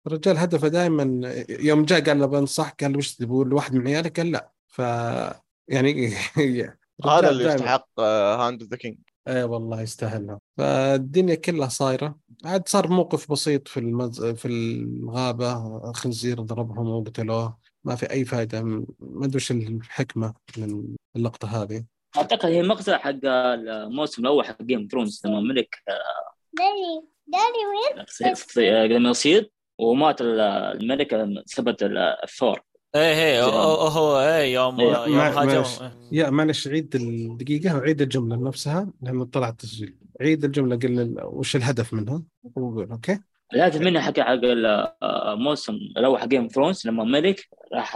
الرجال 0.08 0.38
هدفه 0.38 0.68
دائما 0.68 1.34
يوم 1.50 1.86
جاء 1.86 2.02
قال 2.02 2.20
له 2.20 2.26
بنصح 2.26 2.70
قال 2.70 2.98
وش 2.98 3.16
تقول 3.16 3.54
واحد 3.54 3.76
من 3.76 3.88
عيالك 3.88 4.20
قال 4.20 4.32
لا. 4.32 4.57
ف 4.78 4.82
يعني 5.68 6.08
هذا 7.06 7.30
اللي 7.30 7.44
يستحق 7.44 7.88
آه، 8.00 8.48
Hand 8.48 8.62
of 8.62 8.72
the 8.72 8.78
King 8.78 8.98
اي 9.28 9.44
والله 9.44 9.82
يستاهلها. 9.82 10.40
فالدنيا 10.58 11.36
كلها 11.36 11.68
صايرة. 11.68 12.20
عاد 12.46 12.68
صار 12.68 12.88
موقف 12.88 13.32
بسيط 13.32 13.68
في 13.68 13.80
المز... 13.80 14.26
في 14.26 14.48
الغابة. 14.48 15.82
خنزير 15.92 16.42
ضربهم 16.42 16.88
وقتلوه. 16.88 17.58
ما 17.84 17.96
في 17.96 18.12
أي 18.12 18.26
فائده 18.26 18.64
ما 18.64 18.86
أدري 19.26 19.36
وش 19.36 19.52
الحكمة 19.52 20.34
من 20.58 20.96
اللقطة 21.16 21.64
هذه. 21.64 21.86
أعتقد 22.18 22.50
هي 22.50 22.64
مقطع 22.64 22.98
حق 22.98 23.16
الموسم 23.26 24.22
الأول 24.22 24.46
حق 24.46 24.62
Game 24.62 24.88
Thrones 24.92 25.22
لما 25.26 25.40
ملك 25.40 25.76
داري 26.54 27.08
داري 27.28 27.64
وين؟ 27.70 28.92
لما 28.92 29.10
يصيد 29.10 29.50
ومات 29.80 30.22
الملك 30.22 31.16
ثبت 31.56 31.84
الثور. 32.24 32.62
إيه 32.96 33.02
إيه. 33.14 33.44
هو 33.44 34.20
إيه 34.20 34.54
يوم 34.54 34.80
إيه، 34.80 35.06
يوم 35.06 35.18
هاجم. 35.20 35.64
يا 36.12 36.30
معلش 36.30 36.68
عيد 36.68 36.96
الدقيقه 36.96 37.78
وعيد 37.78 38.02
الجمله 38.02 38.36
نفسها 38.48 38.92
لأنه 39.02 39.26
طلع 39.26 39.50
التسجيل 39.50 39.98
عيد 40.22 40.44
الجمله 40.46 40.76
قلنا 40.76 41.24
وش 41.24 41.56
الهدف 41.56 41.94
منها 41.94 42.24
وقول 42.44 42.92
أوكي 42.92 43.20
الهدف 43.54 43.82
منها 43.82 44.02
حق 44.02 44.20
حق 44.20 44.40
الموسم 45.04 45.74
الأول 45.74 46.20
حق 46.20 46.28
جيم 46.28 46.48
ثرونز 46.48 46.88
لما 46.88 47.04
ملك 47.04 47.48
راح 47.74 47.96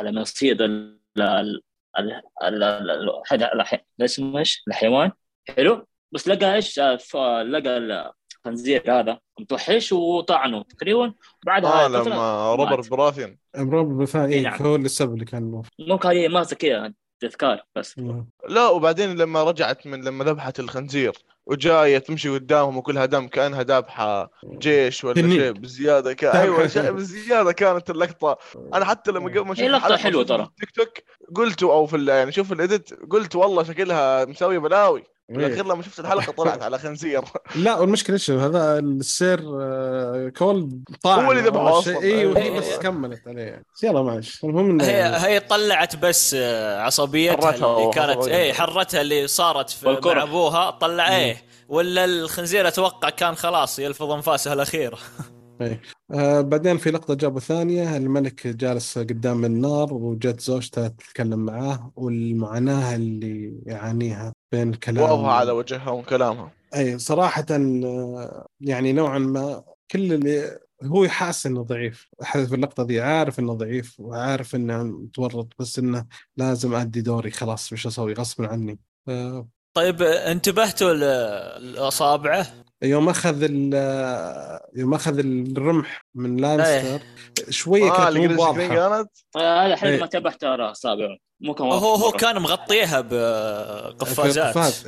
هذا 3.31 3.53
الح- 3.53 3.85
اسمه 4.01 4.39
إيش؟ 4.39 4.63
الحيوان 4.67 5.11
حلو 5.49 5.87
بس 6.11 6.27
لقى 6.27 6.55
إيش 6.55 6.79
آه، 6.79 7.43
لقى 7.43 8.13
الخنزير 8.45 8.99
هذا 8.99 9.19
متوحش 9.39 9.91
وطعنه 9.91 10.63
تقريبا 10.63 11.13
بعدها 11.45 11.85
آه 11.85 11.87
لما. 11.87 12.55
روبرت 12.55 12.89
براثيان 12.89 13.37
امرؤ 13.57 13.83
بفان 13.83 14.25
إي 14.25 14.33
إيه 14.33 14.41
نعم. 14.41 14.61
هو 14.61 14.75
اللي 14.75 14.85
السبب 14.85 15.13
اللي 15.13 15.25
كان. 15.25 15.61
ممكن 15.79 16.09
هذه 16.09 16.27
ماسه 16.27 16.55
كذا 16.55 16.93
تذكار 17.19 17.63
بس 17.75 18.01
لا 18.49 18.69
وبعدين 18.69 19.17
لما 19.17 19.43
رجعت 19.43 19.87
من 19.87 20.03
لما 20.03 20.23
ذبحت 20.25 20.59
الخنزير 20.59 21.11
وجاية 21.45 21.97
تمشي 21.97 22.29
قدامهم 22.29 22.77
وكلها 22.77 23.05
دم 23.05 23.27
كأنها 23.27 23.63
ذابحة 23.63 24.31
جيش 24.45 25.03
ولا. 25.03 25.15
شيء 25.15 25.51
بزيادة 25.51 26.13
كان 26.13 26.31
ذابحة 26.31 26.43
أيوه. 26.43 26.67
شيء 26.67 26.91
بزيادة 26.91 27.51
كانت 27.51 27.89
اللقطة 27.89 28.37
أنا 28.73 28.85
حتى 28.85 29.11
لما 29.11 29.29
قبل 29.29 29.41
ما 29.41 29.55
هي 29.57 29.67
الحلقة 29.67 29.97
حلوة 29.97 30.21
وأشوف 30.21 30.37
ترى. 30.37 30.45
في 30.57 30.63
التيك 30.63 30.71
توك 30.71 31.03
قلت 31.35 31.63
أو 31.63 31.85
في 31.85 32.05
يعني 32.05 32.31
شوف 32.31 32.51
الإديت 32.51 32.93
قلت 33.09 33.35
والله 33.35 33.63
شكلها 33.63 34.25
مسوية 34.25 34.59
بلاوي 34.59 35.03
إيه. 35.31 35.37
بالاخير 35.37 35.65
لما 35.65 35.83
شفت 35.83 35.99
الحلقة 35.99 36.31
طلعت 36.31 36.63
على 36.63 36.79
خنزير 36.79 37.23
لا 37.55 37.79
والمشكلة 37.79 38.13
إيش 38.13 38.31
هذا 38.31 38.79
السير 38.79 39.39
آه، 39.61 40.29
كول 40.37 40.69
طاعن 41.03 41.25
هو 41.25 41.31
اللي 41.31 41.43
ذبحه 41.43 41.69
أول 41.69 41.79
أصلاً. 41.79 41.93
شيء. 41.93 42.03
اي 42.03 42.25
وهي 42.25 42.43
إيه. 42.43 42.59
بس 42.59 42.77
كملت 42.77 43.27
عليه 43.27 43.41
يعني. 43.41 43.65
يلا 43.83 44.01
معلش 44.01 44.43
المهم 44.43 44.69
إنه 44.69 44.83
هي 44.83 45.03
هي 45.03 45.39
طلعت 45.39 45.95
بس 45.95 46.35
آه، 46.39 46.81
عصبيتها 46.81 47.51
حرتها 47.51 47.77
اللي 47.77 47.93
كانت. 47.93 48.27
إيه 48.27 48.53
حرتها 48.53 49.01
اللي 49.01 49.27
صارت 49.27 49.69
في. 49.69 49.99
مع 50.05 50.23
أبوها 50.23 50.69
طلع 50.69 51.17
إيه 51.17 51.37
ولا 51.69 52.05
الخنزير 52.05 52.67
أتوقع 52.67 53.09
كان 53.09 53.35
خلاص 53.35 53.79
يلفظ 53.79 54.11
أنفاسه 54.11 54.53
الاخيره 54.53 54.97
آه 56.13 56.41
بعدين 56.41 56.77
في 56.77 56.91
لقطة 56.91 57.13
جابوا 57.13 57.39
ثانية 57.39 57.97
الملك 57.97 58.47
جالس 58.47 58.97
قدام 58.97 59.45
النار 59.45 59.93
وجت 59.93 60.39
زوجته 60.39 60.87
تتكلم 60.87 61.39
معاه 61.39 61.91
والمعاناة 61.95 62.95
اللي 62.95 63.61
يعانيها 63.65 64.33
بين 64.51 64.73
كلام 64.73 65.11
واضحه 65.11 65.31
على 65.31 65.51
وجهها 65.51 65.89
وكلامها. 65.89 66.51
أي 66.75 66.99
صراحة 66.99 67.45
آه، 67.51 68.47
يعني 68.59 68.93
نوعا 68.93 69.19
ما 69.19 69.63
كل 69.91 70.13
اللي 70.13 70.59
هو 70.83 71.03
يحس 71.03 71.45
إنه 71.45 71.63
ضعيف. 71.63 72.09
أحس 72.21 72.47
في 72.49 72.55
اللقطة 72.55 72.83
دي 72.83 73.01
عارف 73.01 73.39
إنه 73.39 73.53
ضعيف 73.53 73.99
وعارف 73.99 74.55
إنه 74.55 74.83
متورط 74.83 75.53
بس 75.59 75.79
إنه 75.79 76.05
لازم 76.37 76.75
أدي 76.75 77.01
دوري 77.01 77.31
خلاص 77.31 77.73
وش 77.73 77.87
أسوي 77.87 78.13
غصبا 78.13 78.47
عني. 78.47 78.79
آه، 79.07 79.47
طيب 79.73 80.01
آه، 80.01 80.31
انتبهتوا 80.31 80.93
لأصابعه؟ 81.59 82.47
يوم 82.83 83.09
أخذ 83.09 83.37
ال- 83.49 84.59
يوم 84.75 84.93
أخذ 84.93 85.19
الرمح 85.19 86.05
من 86.15 86.37
لانستر 86.37 87.05
شوية 87.49 87.91
آه 87.91 87.97
كانت 87.97 88.07
اللي 88.07 88.27
مو 88.27 88.27
قلت 88.27 88.39
واضحة. 88.39 88.67
كانت 88.67 89.09
هذا 89.37 89.65
إيه. 89.65 89.73
الحين 89.73 89.99
ما 89.99 90.05
تبعت 90.05 90.43
أرى 90.43 90.71
أصابعه. 90.71 91.17
مو 91.41 91.53
كان 91.53 91.67
هو 91.67 91.95
هو. 91.95 92.11
كان 92.11 92.41
مغطيها 92.41 93.01
بقفازات 93.01 94.57
قفاز 94.57 94.87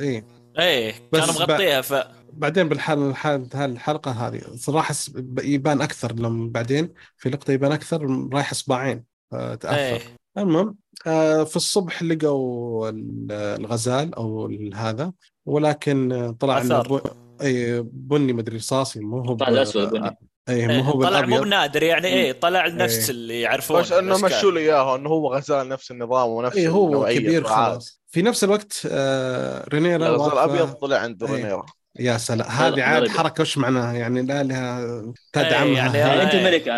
اي 0.58 0.94
بس 1.12 1.20
كان 1.20 1.28
مغطيها 1.28 1.80
ف 1.80 1.94
بعدين 2.32 2.68
بالحال 2.68 2.98
الحال 3.10 3.48
الحلقة 3.54 4.10
هذه 4.10 4.40
صراحة 4.56 4.94
يبان 5.42 5.80
أكثر 5.82 6.12
لما 6.12 6.50
بعدين 6.50 6.94
في 7.16 7.28
لقطة 7.30 7.52
يبان 7.52 7.72
أكثر 7.72 8.28
رايح 8.32 8.50
اصبعين 8.50 9.04
إيه. 9.34 9.54
تاثر 9.54 10.02
المهم 10.38 10.76
آه، 11.06 11.44
في 11.44 11.56
الصبح 11.56 12.02
لقوا 12.02 12.88
ال- 12.88 13.32
الغزال 13.32 14.14
أو 14.14 14.46
ال- 14.46 14.74
هذا 14.74 15.12
ولكن 15.46 16.12
آه، 16.12 16.36
طلع 16.40 16.60
إنه 16.60 17.00
اي 17.42 17.80
بني 17.92 18.32
مدري 18.32 18.56
رصاصي 18.56 19.00
مو 19.00 19.18
هو 19.20 19.34
طلع 19.34 19.48
الأسود 19.48 19.90
بني. 19.90 20.16
اي 20.48 20.54
إيه، 20.70 20.82
مو 20.82 20.90
هو 20.90 21.02
طلع 21.02 21.20
مو 21.20 21.40
بنادر 21.40 21.82
يعني 21.82 22.06
إيه 22.06 22.32
طلع 22.32 22.66
نفس 22.68 23.04
إيه. 23.04 23.10
اللي 23.10 23.40
يعرفون 23.40 23.80
بس 23.80 23.92
إنه. 23.92 24.18
مشوا 24.18 24.50
له 24.50 24.60
اياه 24.60 24.96
إنه 24.96 25.08
هو 25.08 25.34
غزال 25.34 25.68
نفس 25.68 25.90
النظام 25.90 26.28
ونفس 26.28 26.56
اي 26.56 26.68
هو 26.68 27.06
كبير. 27.06 27.44
خلاص 27.44 28.00
في 28.10 28.22
نفس 28.22 28.44
الوقت 28.44 28.88
آه، 28.90 29.64
رينيرا 29.68 30.06
الغزال 30.06 30.32
الابيض 30.32 30.72
طلع 30.72 30.96
عند 30.96 31.22
إيه. 31.22 31.30
رينيرا 31.34 31.66
يا 31.98 32.18
سلام 32.18 32.48
هذه 32.50 32.82
عاد. 32.82 33.08
حركة 33.08 33.42
وش 33.42 33.58
معناها 33.58 33.92
يعني 33.92 34.22
لا 34.22 34.42
لها 34.42 34.80
إيه، 34.80 35.12
تدعمها 35.32 35.96
يعني 35.96 36.22
أنت 36.22 36.34
إيه. 36.34 36.40
الملك 36.40 36.68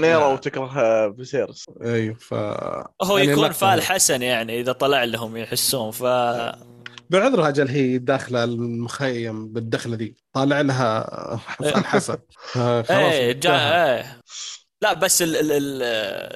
لا. 0.00 0.26
وتكره 0.26 1.12
فيسيرس 1.12 1.66
أيوه 1.82 2.14
ف 2.14 2.34
هو 3.02 3.18
يعني 3.18 3.32
يكون 3.32 3.52
فال 3.52 3.82
حسن 3.82 4.22
يعني 4.22 4.60
إذا 4.60 4.72
طلع 4.72 5.04
لهم 5.04 5.36
يحسون 5.36 5.90
ف 5.90 6.02
بعذرها 7.10 7.48
أجل 7.48 7.68
هي 7.68 7.98
داخلة 7.98 8.44
المخيم 8.44 9.48
بالدخلة 9.52 9.96
دي. 9.96 10.16
طالع 10.32 10.60
لها 10.60 11.06
فان 11.58 11.84
حسن. 11.92 12.16
آه، 12.56 12.82
خلاص. 12.82 12.90
إيه 12.90 13.32
جا. 13.32 13.84
إيه. 13.96 14.20
لا 14.82 14.92
بس 14.92 15.22
ال 15.22 15.36
ال 15.36 15.52
ال 15.52 15.82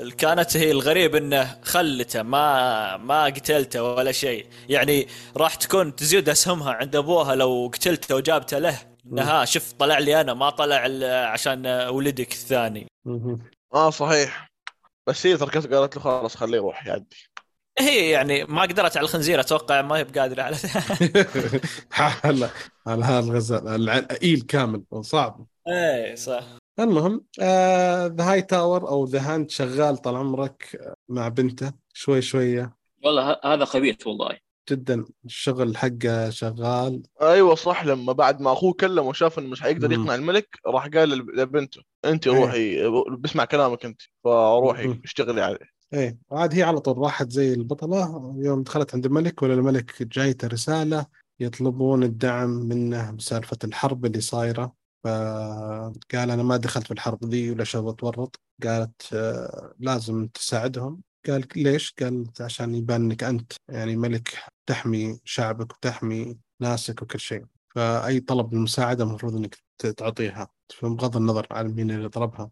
ال 0.07 0.16
كانت 0.16 0.57
هي 0.57 0.71
الغريب 0.71 1.14
إنه 1.16 1.59
خلته 1.62 2.23
ما 2.23 2.97
ما 2.97 3.25
قتلته 3.25 3.83
ولا 3.83 4.12
شيء. 4.12 4.47
يعني 4.69 5.07
راح 5.37 5.54
تكون 5.54 5.97
تزيد 5.97 6.28
أسهمها 6.28 6.73
عند 6.73 6.97
أبوها 6.97 7.35
لو 7.35 7.71
قتلته 7.75 8.14
وجابته 8.16 8.59
له. 8.59 8.78
انها 9.06 9.44
شوف 9.44 9.73
طلع 9.73 9.99
لي 9.99 10.21
أنا 10.21 10.35
ما 10.35 10.50
طلع 10.50 10.87
ال- 10.87 11.04
عشان 11.26 11.66
ولدك 11.66 12.32
الثاني. 12.32 12.87
آه 13.75 13.90
صحيح. 13.90 14.49
بس 15.09 15.26
هي 15.26 15.37
تركت 15.37 15.75
قالت 15.75 15.97
له 15.97 16.02
خلاص 16.02 16.37
خليه 16.37 16.56
يروح 16.56 16.87
يعدي 16.87 17.16
هي 17.80 18.11
يعني 18.11 18.44
ما 18.44 18.62
قدرت 18.62 18.97
على 18.97 19.04
الخنزير 19.04 19.40
أتوقع 19.40 19.82
ما 19.82 19.97
هي 19.97 20.04
بقادرة 20.04 20.42
على 20.42 20.56
على 22.25 22.50
على 22.87 23.04
هذا 23.11 23.18
الغزال 23.18 23.68
العقيل 23.68 24.40
كامل 24.42 24.82
صعب. 25.00 25.47
إيه 25.68 26.14
صح. 26.14 26.44
المهم 26.80 27.25
the 28.16 28.31
Hightower 28.33 28.88
أو 28.88 29.04
the 29.04 29.21
Hand 29.35 29.50
شغال 29.50 29.97
طال 29.97 30.16
عمرك 30.16 30.76
آه، 30.80 30.94
مع 31.09 31.28
بنته 31.28 31.73
شوي 31.94 32.23
شوية. 32.23 32.76
والله 33.04 33.32
ه- 33.32 33.40
هذا 33.44 33.64
خبيث 33.64 34.06
والله. 34.06 34.38
جدا 34.71 35.04
الشغل 35.25 35.76
حقه 35.76 36.31
شغال 36.31 37.02
أيوه 37.23 37.54
صح 37.54 37.85
لما 37.85 38.12
بعد 38.12 38.40
ما 38.40 38.52
أخوه 38.52 38.73
كلمه 38.73 39.02
وشاف 39.02 39.38
إنه 39.38 39.49
مش 39.49 39.62
حيقدر. 39.62 39.92
يقنع 39.92 40.14
الملك 40.14 40.59
راح 40.66 40.87
قال 40.87 41.09
لب- 41.09 41.31
لبنته 41.31 41.81
أنت 42.04 42.26
إيه. 42.26 42.35
روحي 42.40 42.88
بسمع 43.19 43.45
كلامك 43.45 43.85
أنت 43.85 44.00
فروحي. 44.25 45.00
اشتغلي 45.04 45.42
عليه 45.42 45.59
إيه 45.92 46.19
وعاد 46.31 46.54
هي 46.54 46.62
على 46.62 46.81
طول 46.81 46.99
راحت 46.99 47.31
زي 47.31 47.52
البطلة 47.54 48.35
يوم 48.38 48.62
دخلت 48.62 48.95
عند 48.95 49.07
الملك 49.07 49.42
ولا 49.42 49.54
الملك 49.54 50.02
جايته 50.02 50.49
رسالة 50.49 51.07
يطلبون 51.40 52.02
الدعم 52.02 52.50
منه 52.50 53.11
بسالفة 53.11 53.59
الحرب 53.64 54.07
اللي 54.07 54.21
صايرة 54.21 54.75
فقال 55.04 56.31
أنا 56.31 56.42
ما 56.42 56.57
دخلت 56.57 56.87
في 56.87 56.90
الحرب 56.90 57.25
ذي 57.25 57.50
ولا 57.50 57.64
شو 57.64 57.92
بتورط 57.92 58.40
قالت 58.62 59.12
آه، 59.12 59.75
لازم 59.78 60.26
تساعدهم 60.26 61.00
قال 61.29 61.47
ليش؟ 61.57 61.95
قال 62.00 62.26
عشان 62.41 62.75
يبان 62.75 63.02
انك 63.05 63.25
أنت 63.25 63.52
يعني 63.69 63.97
ملك 63.97 64.38
تحمي 64.67 65.21
شعبك 65.25 65.73
وتحمي 65.73 66.38
ناسك 66.61 67.02
وكل 67.02 67.21
شيء. 67.21 67.45
فأي 67.75 68.21
طلب 68.21 68.52
المساعدة 68.52 69.05
المفروض 69.05 69.37
إنك 69.37 69.59
تعطيها. 69.97 70.49
بغض 70.83 71.17
النظر 71.17 71.47
عن 71.50 71.67
مين 71.67 71.91
اللي 71.91 72.09
طلبها. 72.09 72.50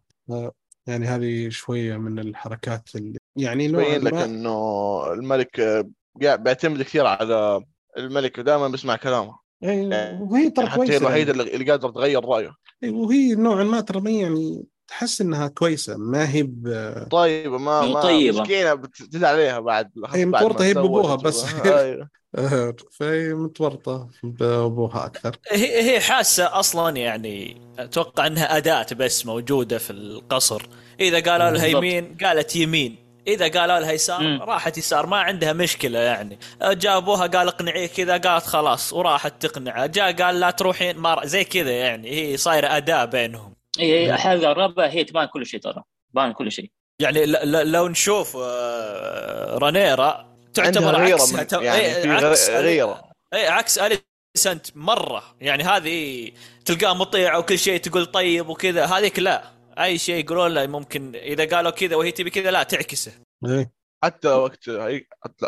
يعني 0.87 1.05
هذه 1.05 1.49
شوية 1.49 1.97
من 1.97 2.19
الحركات 2.19 2.95
اللي 2.95 3.17
يعني 3.35 3.65
يبين 3.65 4.01
لك 4.01 4.13
إنه 4.13 5.13
الملك 5.13 5.85
بيعتمد 6.15 6.81
كثير 6.81 7.05
على 7.05 7.63
الملك 7.97 8.37
ودائما 8.37 8.67
بيسمع 8.67 8.95
كلامه. 8.95 9.39
إيه، 9.63 10.19
وهي 10.21 10.49
ترى 10.49 10.65
يعني 10.65 10.69
حتى 10.69 10.81
هي 10.81 10.85
كويسة 10.85 10.97
الوحيدة 10.97 11.31
يعني. 11.31 11.41
اللي 11.43 11.53
اللي 11.55 11.71
قادرة 11.71 11.91
تغير 11.91 12.25
رأيه. 12.25 12.55
إيه، 12.83 12.91
وهي 12.91 13.35
نوعا 13.35 13.63
ما 13.63 13.81
ترى 13.81 14.01
ما 14.01 14.09
يعني 14.11 14.63
تحس 14.91 15.21
إنها 15.21 15.47
كويسة 15.47 15.97
ما 15.97 16.29
هي 16.29 16.43
ب... 16.43 16.93
طيبة 17.11 17.57
ما 17.57 17.81
ما 17.81 18.01
طيبة. 18.01 18.41
مسكينه 18.41 18.73
بتزعل 18.73 19.33
عليها 19.35 19.59
بعد 19.59 19.91
هي 20.09 20.25
ما 20.25 20.37
متورطة 20.37 20.63
هي 20.63 20.73
تزوجت 20.73 21.23
بس. 21.23 21.45
أيوه. 21.65 22.09
آه، 22.35 22.75
فهي 22.99 23.33
متورطة 23.33 24.09
بأبوها 24.23 25.05
أكثر. 25.05 25.35
هي 25.51 25.91
هي 25.91 25.99
حاسة 25.99 26.59
أصلا 26.59 26.97
يعني 26.97 27.61
أتوقع 27.79 28.27
إنها 28.27 28.57
أداة 28.57 28.85
بس 28.97 29.25
موجودة 29.25 29.77
في 29.77 29.91
القصر. 29.91 30.61
إذا 30.99 31.31
قالوا 31.31 31.49
لها. 31.49 31.65
يمين 31.65 32.17
قالت 32.23 32.55
يمين. 32.55 32.95
إذا 33.27 33.47
قالوا 33.47 33.79
لها 33.79 33.91
يسار 33.91 34.21
مم. 34.21 34.41
راحت 34.41 34.77
يسار. 34.77 35.05
ما 35.05 35.17
عندها 35.17 35.53
مشكلة 35.53 35.99
يعني. 35.99 36.39
جاء 36.61 36.97
أبوها 36.97 37.27
قال 37.27 37.47
اقنعيه 37.47 37.87
كذا 37.87 38.17
قالت 38.17 38.45
خلاص 38.45 38.93
وراحت 38.93 39.45
تقنعه. 39.45 39.85
جاء 39.85 40.13
قال 40.23 40.39
لا 40.39 40.51
تروحين 40.51 40.97
ما 40.97 41.21
زي 41.25 41.43
كذا 41.43 41.71
يعني. 41.71 42.11
هي 42.11 42.37
صايرة 42.37 42.67
أداة 42.77 43.05
بينهم. 43.05 43.60
الحلقة 43.83 44.51
الرابعه 44.51 44.87
هي 44.87 45.03
تبان 45.03 45.25
كل 45.25 45.45
شيء 45.45 45.59
ترى. 45.59 45.83
تبان 46.13 46.33
كل 46.33 46.51
شيء. 46.51 46.71
يعني 47.01 47.25
ل- 47.25 47.51
ل- 47.51 47.71
لو 47.71 47.87
نشوف 47.87 48.37
آه، 48.41 49.57
رانيرا 49.57 50.37
تعتبر 50.53 51.17
تو- 51.43 51.61
يعني 51.61 51.79
إيه، 51.81 52.01
في 52.01 52.09
عكس 52.09 52.49
غير- 52.49 52.61
غيرة. 52.61 53.03
اي 53.33 53.47
عكس 53.47 53.79
أليسنت 53.79 54.67
مرة. 54.77 55.23
يعني 55.41 55.63
هذه 55.63 56.31
تلقاه 56.65 56.93
مطيع 56.93 57.37
وكل 57.37 57.59
شيء 57.59 57.79
تقول 57.79 58.05
طيب 58.05 58.49
وكذا. 58.49 58.85
هذيك 58.85 59.19
لا. 59.19 59.43
أي 59.79 59.97
شيء 59.97 60.25
يقولون 60.25 60.53
له 60.53 60.67
ممكن 60.67 61.15
إذا 61.15 61.55
قالوا 61.55 61.71
كذا 61.71 61.95
وهي 61.95 62.11
تبي 62.11 62.29
كذا 62.29 62.51
لا 62.51 62.63
تعكسه. 62.63 63.11
إيه. 63.45 63.71
حتى 64.03 64.27
وقت 64.27 64.63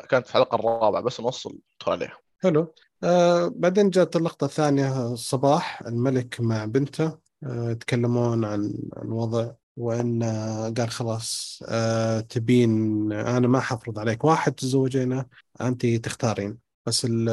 كانت 0.09 0.27
في 0.27 0.29
الحلقة 0.35 0.55
الرابعة 0.55 1.01
بس 1.01 1.19
نوصل 1.21 1.59
عليها 1.87 2.17
حلو. 2.43 2.73
آه 3.03 3.51
بعدين 3.55 3.89
جاءت 3.89 4.15
اللقطة 4.15 4.45
الثانية 4.45 5.11
الصباح 5.13 5.81
الملك 5.81 6.35
مع 6.41 6.65
بنته. 6.65 7.17
يتكلمون 7.49 8.45
عن 8.45 8.73
الوضع 9.01 9.51
وإن 9.77 10.23
آه، 10.23 10.69
قال 10.77 10.89
خلاص 10.89 11.59
آه 11.67 12.19
تبين 12.19 13.11
أنا 13.11 13.47
ما 13.47 13.59
حفرض 13.59 13.99
عليك. 13.99 14.23
واحد 14.23 14.51
تزوجينه 14.53 15.25
أنت 15.61 15.85
تختارين. 15.85 16.57
بس 16.85 17.05
ال- 17.05 17.29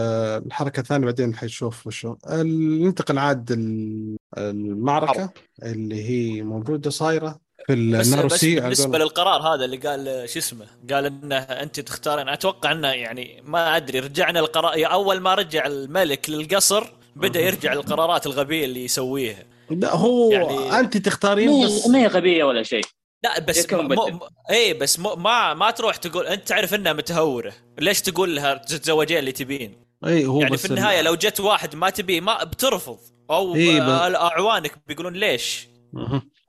الحركة 0.47 0.81
الثانية 0.81 1.05
بعدين 1.07 1.35
حيشوف 1.35 1.87
وشو. 1.87 2.17
ننتقل 2.29 3.19
عاد 3.19 3.53
ال- 3.53 4.17
المعركة 4.39 5.21
حرب. 5.21 5.31
اللي 5.63 6.05
هي 6.05 6.43
موجودة 6.43 6.91
صايرة 6.91 7.41
في 7.67 7.91
بس, 7.93 7.99
بس 7.99 8.13
الناروسي 8.13 8.61
بالنسبة 8.61 8.99
للقرار 8.99 9.43
هذا 9.55 9.65
اللي 9.65 9.77
قال 9.77 10.29
شو 10.29 10.39
اسمه؟ 10.39 10.67
قال 10.91 11.07
إنه 11.07 11.37
أنت 11.37 11.81
تختارين. 11.81 12.29
أتوقع 12.29 12.73
إنه 12.73 12.89
يعني 12.89 13.43
ما 13.45 13.77
أدري 13.77 14.01
رجعنا 14.01 14.41
القرار. 14.41 14.73
أول 14.93 15.21
ما 15.21 15.35
رجع 15.35 15.67
الملك 15.67 16.31
للقصر 16.31 16.93
بدأ 17.17 17.41
يرجع 17.41 17.73
القرارات 17.73 18.27
الغبية 18.27 18.65
اللي 18.65 18.85
يسويها. 18.85 19.45
لا 19.71 19.97
هو 19.97 20.31
يعني- 20.33 20.79
أنت 20.81 20.97
تختارين 20.97 21.51
ما 21.61 21.67
بس. 21.67 21.87
هي- 21.87 21.93
ما 21.93 21.99
هي 21.99 22.07
غبية 22.07 22.45
ولا 22.45 22.63
شيء. 22.63 22.85
لا 23.25 23.41
بس 23.41 23.73
م... 23.73 23.93
م... 23.93 24.19
اي 24.51 24.75
بس 24.75 24.99
م... 24.99 25.23
ما 25.23 25.55
ما 25.55 25.71
تروح 25.71 25.97
تقول 25.97 26.27
أنت 26.27 26.49
تعرف 26.49 26.75
إنها 26.75 26.93
متهورة. 26.93 27.53
ليش 27.79 28.01
تقول 28.01 28.37
لها 28.37 28.55
تتزوجين 28.55 29.19
اللي 29.19 29.33
تبين؟ 29.33 29.85
اي 30.07 30.27
هو 30.27 30.41
يعني 30.41 30.53
بس 30.53 30.67
في 30.67 30.71
النهاية 30.71 31.03
لو 31.03 31.15
جت 31.15 31.41
واحد 31.41 31.77
ما 31.77 31.91
تبيه 31.91 32.21
ما 32.21 32.45
بترفض. 32.45 32.99
أو 33.31 33.55
إيه، 33.55 33.81
ب- 33.81 34.15
أعوانك 34.15 34.75
بيقولون 34.87 35.13
ليش. 35.13 35.69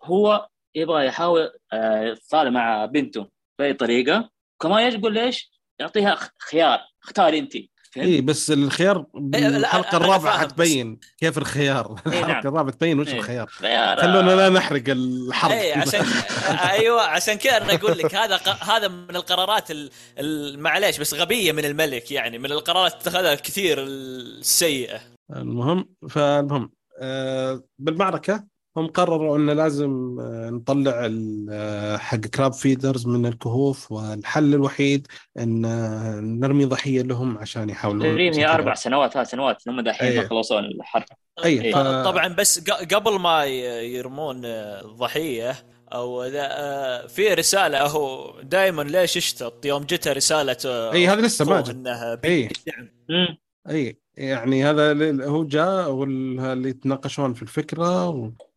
هو 0.04 0.48
يبغى 0.76 1.06
يحاول 1.06 1.52
آه، 1.74 2.02
يتصالح 2.04 2.52
مع 2.52 2.86
بنته 2.86 3.28
بأي 3.60 3.74
طريقة. 3.74 4.30
كمان 4.62 4.94
يقول 5.00 5.14
ليش؟ 5.14 5.52
يعطيها 5.80 6.16
خ- 6.16 6.30
خيار. 6.50 6.80
اختاري 7.04 7.40
أنت؟ 7.40 7.54
اي 7.97 8.21
بس 8.21 8.51
الخيار 8.51 9.06
إيه، 9.36 9.47
أنا 9.47 9.80
الرابعة 9.93 10.39
حتبين 10.39 10.99
كيف 11.17 11.38
الخيار. 11.38 12.01
إيه، 12.08 12.21
نعم. 12.21 12.30
الحلقة 12.30 12.49
الرابعة 12.49 12.71
تبين 12.71 12.99
وش 12.99 13.08
إيه. 13.08 13.17
الخيار. 13.17 13.47
خيار. 13.47 14.01
خلونا 14.01 14.32
لا 14.32 14.49
نحرق 14.49 14.84
الحرب. 14.88 15.51
اي 15.51 15.73
عشان 15.73 16.06
أيوه 16.69 17.01
عشان 17.01 17.36
كذا 17.36 17.58
أنا 17.58 17.73
أقول 17.73 17.97
لك 17.97 18.15
هذا 18.15 18.38
ق... 18.38 18.63
هذا 18.63 18.88
من 18.88 19.15
القرارات 19.15 19.71
ال... 19.71 19.91
ال... 20.19 20.60
معليش 20.60 20.97
بس 20.97 21.13
غبية 21.13 21.51
من 21.51 21.65
الملك 21.65 22.12
يعني 22.12 22.38
من 22.38 22.51
القرارات 22.51 22.93
اتخذها 22.93 23.36
كثير 23.36 23.84
السيئة. 23.84 25.01
المهم 25.36 25.89
فالمهم 26.10 26.71
آه 26.99 27.63
بالمعركة 27.80 28.51
هم 28.78 28.88
قرروا 28.88 29.38
إن 29.38 29.50
لازم 29.50 30.20
آه 30.20 30.50
نطلع 30.50 31.10
آه، 31.52 31.98
حق 31.98 32.18
كراب 32.18 32.54
فيدرز 32.54 33.08
من 33.08 33.26
الكهوف 33.26 33.92
والحل 33.92 34.54
الوحيد 34.54 35.08
إن 35.40 35.66
آه، 35.66 36.20
نرمي 36.20 36.66
ضحية 36.66 37.02
لهم 37.02 37.38
عشان 37.38 37.70
يحاولون 37.70 38.02
تقريبا 38.02 38.38
هي. 38.38 38.46
أربع 38.46 38.74
سنوات 38.74 39.14
ثلاث 39.14 39.30
سنوات 39.30 39.68
هم 39.68 39.82
دحين 39.82 40.08
إيه. 40.08 40.20
ما 40.22 40.28
خلصوا 40.28 40.60
الحرب 40.60 41.04
اي 41.46 41.62
إيه. 41.62 41.72
ف... 41.74 41.78
طبعا 41.78 42.28
بس 42.28 42.60
ق- 42.60 42.94
قبل 42.96 43.20
ما 43.20 43.46
يرمون 43.46 44.42
ضحية 44.86 45.56
أو 45.94 46.26
ذا 46.26 47.08
في 47.08 47.34
رسالة 47.34 47.88
هو 47.88 48.34
دائما 48.42 48.82
ليش 48.82 49.18
يشتط 49.18 49.66
يوم 49.66 49.84
جته 49.84 50.14
رسالة 50.14 50.58
اي 50.66 51.08
هذا 51.08 51.22
لسه 51.22 51.46
ما 51.46 51.62
جاء 51.62 51.76
إنها 51.76 52.20
إيه. 52.24 52.50
مم. 53.10 53.38
اي 53.70 54.01
يعني 54.17 54.65
هذا 54.65 55.26
هو 55.26 55.43
جاء 55.43 55.91
واللي 55.91 56.69
يتناقشون 56.69 57.34
في 57.34 57.41
الفكرة 57.41 58.08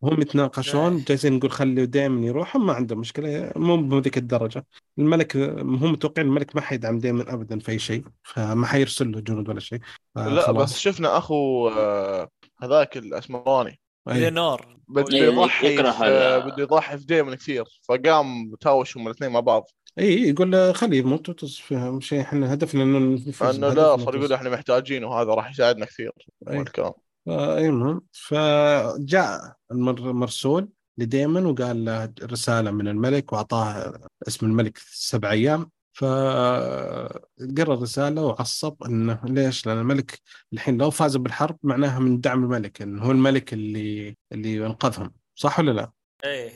وهم 0.01 0.21
يتناقشون 0.21 1.03
جالسين 1.03 1.33
نقول 1.33 1.51
خلي 1.51 1.85
دائما 1.85 2.25
يروح 2.27 2.55
ما 2.55 2.73
عندهم 2.73 2.99
مشكلة 2.99 3.51
مو 3.55 3.77
بذيك 3.77 4.17
الدرجة. 4.17 4.65
الملك 4.99 5.37
هم 5.37 5.91
متوقعين 5.91 6.27
الملك 6.27 6.55
ما 6.55 6.61
حيدعم 6.61 6.99
دائما 6.99 7.33
ابدا 7.33 7.59
في 7.59 7.71
أي 7.71 7.79
شيء 7.79 8.03
فما 8.23 8.67
حيرسل 8.67 9.11
له 9.11 9.19
جنود 9.19 9.49
ولا 9.49 9.59
شيء. 9.59 9.79
لا. 10.15 10.51
بس 10.51 10.77
شفنا 10.77 11.17
أخو 11.17 11.69
آه، 11.69 12.29
هذاك 12.63 12.97
الأسمراني. 12.97 13.79
أي. 14.09 14.19
لينور 14.19 14.77
بده 14.87 15.17
إيه، 15.17 15.23
يضحي 15.23 15.79
ال- 15.79 16.41
بده 16.41 16.63
يضحي 16.63 16.97
في 16.97 17.05
دايما 17.05 17.35
كثير 17.35 17.63
فقام 17.89 18.55
تاوشهم 18.59 19.07
الاثنين 19.07 19.31
مع 19.31 19.39
بعض. 19.39 19.63
إي 19.99 20.29
يقول 20.29 20.51
له 20.51 20.71
خليه 20.73 20.99
يموت 20.99 21.29
وتص 21.29 21.57
فيها 21.57 21.99
شيء 21.99 22.21
إحنا 22.21 22.53
هدفنا 22.53 22.83
إنه 22.83 22.99
نفوز 23.27 23.55
أنه 23.55 23.73
لا 23.73 23.97
صار 23.97 24.15
يقول 24.15 24.33
إحنا 24.33 24.49
محتاجينه 24.49 25.07
وهذا 25.07 25.33
راح 25.33 25.51
يساعدنا 25.51 25.85
كثير. 25.85 26.11
والكلام 26.41 26.93
إي 27.29 27.67
المهم 27.67 28.01
فجاء 28.11 29.55
المر- 29.71 30.09
المرسول 30.09 30.69
لديمن 30.97 31.45
وقال 31.45 31.85
له 31.85 32.13
رسالة 32.23 32.71
من 32.71 32.87
الملك 32.87 33.33
وأعطاه 33.33 33.99
اسم 34.27 34.45
الملك 34.45 34.77
سبع 34.77 35.31
أيام 35.31 35.69
فقرا 35.93 37.73
الرسالة 37.73 38.21
وعصب 38.25 38.83
إنه 38.83 39.19
ليش؟ 39.23 39.65
لأن 39.67 39.77
الملك 39.79 40.19
الحين 40.53 40.77
لو 40.77 40.89
فاز 40.91 41.17
بالحرب 41.17 41.57
معناها 41.63 41.99
من 41.99 42.21
دعم 42.21 42.43
الملك 42.43 42.81
انه 42.81 43.03
هو 43.03 43.11
الملك 43.11 43.53
اللي 43.53 44.15
اللي 44.31 44.65
أنقذهم 44.65 45.11
صح 45.35 45.59
ولا 45.59 45.71
لا؟ 45.71 45.91
إيه 46.23 46.51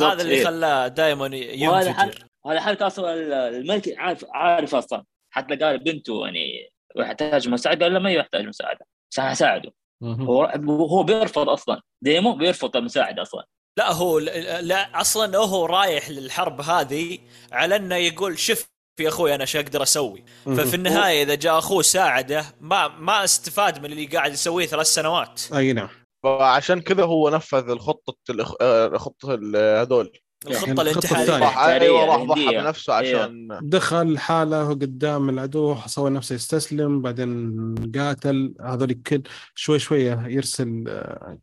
هذا 0.00 0.22
اللي. 0.22 0.44
خلاه 0.44 0.88
دائما 0.88 1.26
ينفجر 1.36 2.26
هذا 2.46 2.60
حركه 2.60 2.86
أصلا 2.86 3.14
الملك 3.48 3.98
عارف 3.98 4.24
عارف 4.30 4.74
أصلا 4.74 5.04
حتى 5.30 5.56
قال 5.56 5.78
بنته 5.78 6.24
يعني 6.24 6.70
يحتاج 6.96 7.48
مساعدة 7.48 7.84
قال 7.84 7.94
له 7.94 7.98
ما 8.00 8.12
يحتاج 8.12 8.46
مساعدة 8.46 8.86
بس 9.10 9.18
أنا 9.18 9.32
اساعده 9.32 9.72
مهم. 10.02 10.26
هو 10.26 10.44
هو 10.68 11.02
بيرفض 11.02 11.48
أصلا. 11.48 11.82
ديمو 12.02 12.32
بيرفض 12.32 12.76
المساعدة 12.76 13.22
أصلا. 13.22 13.46
لا 13.78 13.92
هو 13.92 14.18
لا 14.18 15.00
أصلا 15.00 15.38
هو 15.38 15.66
رايح 15.66 16.10
للحرب 16.10 16.60
هذه 16.60 17.18
على 17.52 17.76
إنه 17.76 17.96
يقول 17.96 18.38
شوف 18.38 18.72
يا 19.00 19.08
أخوي 19.08 19.34
أنا 19.34 19.44
شو 19.44 19.58
أقدر 19.58 19.82
أسوي؟ 19.82 20.24
ففي 20.44 20.74
النهاية 20.74 21.22
إذا 21.22 21.34
جاء 21.34 21.58
أخوه 21.58 21.82
ساعده 21.82 22.44
ما 22.60 22.88
ما 22.88 23.24
استفاد 23.24 23.78
من 23.78 23.92
اللي 23.92 24.06
قاعد 24.06 24.32
يسويه 24.32 24.66
ثلاث 24.66 24.86
سنوات. 24.86 25.42
أي 25.54 25.72
نعم. 25.72 25.88
فعشان 26.24 26.80
كذا 26.80 27.04
هو 27.04 27.30
نفذ 27.30 27.70
الخطة 27.70 28.16
الأخ... 28.30 28.54
آه، 28.60 28.96
خطه 28.96 29.34
هذول. 29.82 30.12
الخطة 30.46 30.82
الخطة 30.82 31.22
الانتحارية. 31.22 31.86
أيوه 31.86 32.04
راح 32.04 32.22
ضحى. 32.22 32.58
بنفسه 32.58 32.92
عشان 32.94 33.58
دخل 33.62 34.18
حاله 34.18 34.68
قدام 34.68 35.28
العدو 35.28 35.76
سوى 35.86 36.10
نفسه 36.10 36.34
يستسلم 36.34 37.02
بعدين 37.02 37.74
قاتل. 37.98 38.54
هذول 38.60 38.92
كل 38.92 39.22
شوي 39.54 39.78
شوية 39.78 40.24
يرسل 40.26 40.84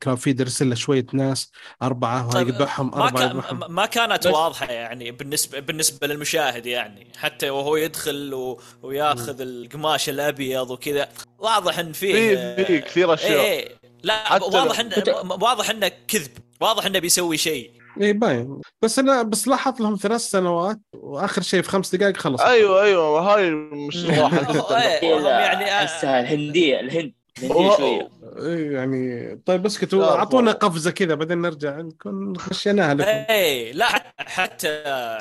كان 0.02 0.16
في 0.16 0.36
يرسل 0.40 0.70
له 0.70 0.76
شوية 0.76 1.06
ناس 1.14 1.52
أربعة 1.82 2.28
وهاي 2.28 2.34
طيب، 2.34 2.48
يذبحهم 2.48 2.92
ما 2.92 3.06
أربعة 3.06 3.42
كان 3.42 3.58
ما 3.70 3.86
كانت 3.86 4.28
بس- 4.28 4.34
واضحة 4.34 4.66
يعني 4.66 5.12
بالنسبة 5.12 5.60
بالنسبة 5.60 6.08
للمشاهد 6.08 6.66
يعني. 6.66 7.12
حتى 7.18 7.50
وهو 7.50 7.76
يدخل 7.76 8.34
و... 8.34 8.62
وياخذ 8.84 9.42
القماش 9.42 10.10
الأبيض 10.10 10.72
وكذا. 10.72 11.10
واضح 11.40 11.80
إن 11.80 11.92
فيه 11.92 12.36
في 12.36 12.66
في 12.66 12.80
كثير 12.80 13.14
أشياء. 13.14 13.46
إيه 13.46 13.80
لا 14.04 14.44
واضح 14.44 14.80
انه 14.80 14.94
واضح 15.22 15.70
إنه 15.70 15.92
كذب. 16.08 16.32
واضح 16.62 16.86
إنه 16.86 17.00
بيسوي 17.00 17.38
شيء. 17.38 17.72
إي 18.02 18.14
باين. 18.14 18.62
بس 18.82 19.00
أنا 19.00 19.22
بس 19.22 19.48
لاحظ 19.48 19.82
لهم 19.82 19.96
ثلاث 19.96 20.22
سنوات 20.22 20.80
وآخر 20.94 21.42
شيء 21.42 21.62
في 21.62 21.70
خمس 21.70 21.96
دقائق 21.96 22.18
خلص. 22.18 22.42
أيوه 22.42 22.84
أيوه 22.84 23.20
هاي 23.36 23.52
مش 23.52 24.06
صراحة 24.08 24.42
جدا 24.54 25.00
إيه، 25.00 25.18
هم 25.20 25.26
يعني 25.26 25.72
احسها 25.72 26.20
الهندية 26.20 26.80
الهند 26.80 27.14
الهندية 27.40 27.56
هو- 27.70 27.78
شوية. 27.78 28.10
إيه 28.38 28.72
يعني 28.74 29.36
طيب 29.46 29.66
اسكتوا. 29.66 30.06
أعطونا 30.18 30.52
قفزة 30.52 30.92
كذا 30.92 31.16
بعدين 31.16 31.42
نرجع. 31.42 31.78
نكون 31.82 32.34
مشيناها 32.52 32.94
لكم. 32.94 33.08
إيه 33.10 33.72
لا 33.72 33.86
حت- 33.86 34.14
حتى 34.20 34.68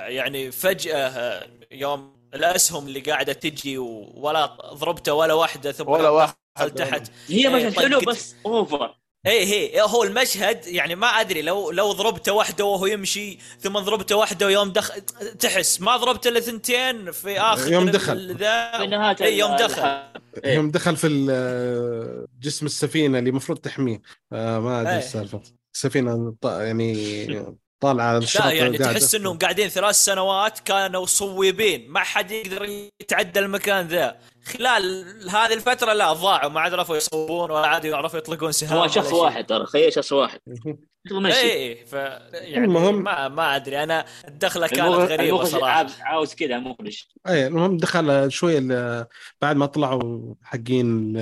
يعني 0.08 0.50
فجأة 0.50 1.42
يوم 1.70 2.18
الأسهم 2.34 2.86
اللي 2.86 3.00
قاعدة 3.00 3.32
تجي 3.32 3.78
ولا 3.78 4.46
ضربته 4.74 5.14
ولا 5.14 5.34
واحدة 5.34 5.72
ثم 5.72 5.88
ولا 5.88 6.08
واحد. 6.08 6.34
تحت. 6.76 7.10
هي 7.28 7.48
إيه، 7.48 7.54
مشهد 7.68 7.80
حلو. 7.80 8.00
بس 8.00 8.34
أوفر. 8.46 8.94
إيه 9.26 9.44
هي 9.44 9.82
هو 9.82 10.02
المشهد 10.02 10.66
يعني 10.66 10.94
ما 10.94 11.06
أدري 11.06 11.42
لو 11.42 11.70
لو 11.70 11.92
ضربته 11.92 12.32
واحدة 12.32 12.64
وهو 12.64 12.86
يمشي 12.86 13.38
ثم 13.60 13.78
ضربته 13.78 14.16
واحدة 14.16 14.46
ويوم 14.46 14.72
دخل 14.72 15.00
تحس 15.40 15.80
ما 15.80 15.96
ضربت 15.96 16.26
إلا 16.26 16.40
ثنتين 16.40 17.10
في 17.12 17.40
آخر 17.40 17.72
يوم 17.72 17.90
دخل. 17.90 18.36
ذا 18.36 18.86
نهاية 18.86 19.16
إيه، 19.20 19.38
يوم 19.38 19.56
دخل. 19.56 19.82
إيه. 20.44 20.54
يوم 20.54 20.70
دخل 20.70 20.96
في 20.96 21.06
ال- 21.06 22.26
جسم 22.40 22.66
السفينة 22.66 23.18
اللي 23.18 23.30
المفروض 23.30 23.58
تحميه 23.58 24.02
آه 24.32 24.58
ما 24.58 24.80
أدري 24.80 24.92
إيه. 24.92 24.98
السالفه 24.98 25.40
السفينة 25.74 26.34
ط- 26.40 26.46
يعني 26.46 27.58
طالعة 27.80 28.04
على 28.06 28.18
الشاطئ 28.18 28.46
لا 28.46 28.52
يعني 28.52 28.76
قاعدة. 28.78 28.98
تحس 28.98 29.14
إنهم 29.14 29.38
قاعدين 29.38 29.68
ثلاث 29.68 29.94
سنوات 29.94 30.58
كانوا 30.58 31.06
صويبين 31.06 31.88
ما 31.90 32.00
حد 32.00 32.30
يقدر 32.30 32.64
يتعدى 33.00 33.38
المكان 33.40 33.86
ذا 33.88 34.16
خلال 34.48 35.04
هذه 35.30 35.54
الفترة 35.54 35.92
لا 35.92 36.12
ضاعوا 36.12 36.50
ما 36.50 36.60
عاد 36.60 36.74
عرفوا 36.74 36.96
يصوبون 36.96 37.50
ولا 37.50 37.66
عاد 37.66 37.84
يعرفوا 37.84 38.18
يطلقون 38.18 38.52
سهام 38.52 38.78
هو 38.78 38.88
شخص. 38.88 39.12
واحد 39.12 39.46
ترى 39.46 39.66
خير 39.66 39.90
شخص 39.90 40.12
واحد. 40.12 40.38
إيه 41.26 41.84
ف 41.84 41.92
يعني 41.92 42.64
المهم- 42.64 43.02
ما 43.02 43.28
ما 43.28 43.56
أدري 43.56 43.82
أنا 43.82 44.04
الدخلة 44.28 44.66
كانت 44.66 44.80
غريبة 44.94 45.44
صراحة. 45.44 45.72
عاوز- 45.72 46.00
عاوز 46.00 46.34
كذا 46.34 46.56
المخرج 46.56 47.04
اي 47.28 47.46
المهم 47.46 47.76
دخل 47.76 48.30
شوي 48.32 48.58
ال- 48.58 49.06
بعد 49.42 49.56
ما 49.56 49.66
طلعوا 49.66 50.34
حقين 50.42 51.12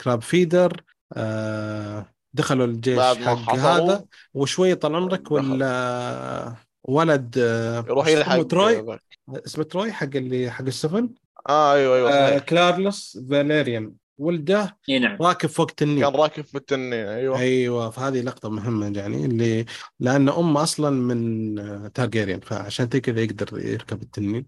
Crab 0.00 0.22
Feeder 0.22 0.82
آه، 1.16 2.06
دخلوا 2.34 2.66
الجيش 2.66 2.98
حق 3.00 3.54
هذا 3.54 4.04
وشوي 4.34 4.74
طال 4.74 4.96
عمرك 4.96 5.30
ولا 5.30 6.54
ولد 6.84 7.34
آه، 7.38 7.78
يروح 7.88 8.06
اسمه 8.06 8.18
يلحق 8.18 8.42
تروي 8.42 8.98
اسمه 9.46 9.64
تروي 9.64 9.92
حق 9.92 10.08
اللي 10.14 10.50
حق 10.50 10.64
السفن. 10.64 11.08
آه 11.48 11.74
أيوه 11.74 11.96
أيوه 11.96 12.10
آه 12.12 12.28
صحيح 12.30 12.42
كورلس 12.44 13.18
فيلاريون. 13.30 13.92
ولده 14.18 14.76
إي 14.88 14.98
نعم. 14.98 15.22
راكب 15.22 15.48
فوق 15.48 15.66
تنين 15.70 16.00
كان 16.00 16.14
راكب 16.14 16.44
في 16.44 16.54
التنين 16.54 16.92
أيوه. 16.92 17.38
أيوه 17.38 17.90
فهذه 17.90 18.20
لقطة 18.20 18.48
مهمة 18.50 18.92
يعني 18.98 19.24
اللي 19.24 19.64
لأن 20.00 20.28
أمه 20.28 20.62
أصلا 20.62 20.90
من 20.90 21.58
آه، 21.58 21.90
تارجيريان 21.94 22.40
فعشان 22.40 22.86
كذا 22.86 23.20
يقدر 23.20 23.58
يركب 23.58 24.02
التنين. 24.02 24.46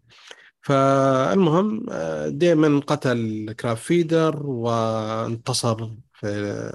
فالمهم 0.62 1.86
آه، 1.90 2.28
ديمن 2.28 2.80
قتل 2.80 3.52
كراب 3.60 3.76
فيدر 3.76 4.42
وانتصر 4.46 5.88
في 6.12 6.70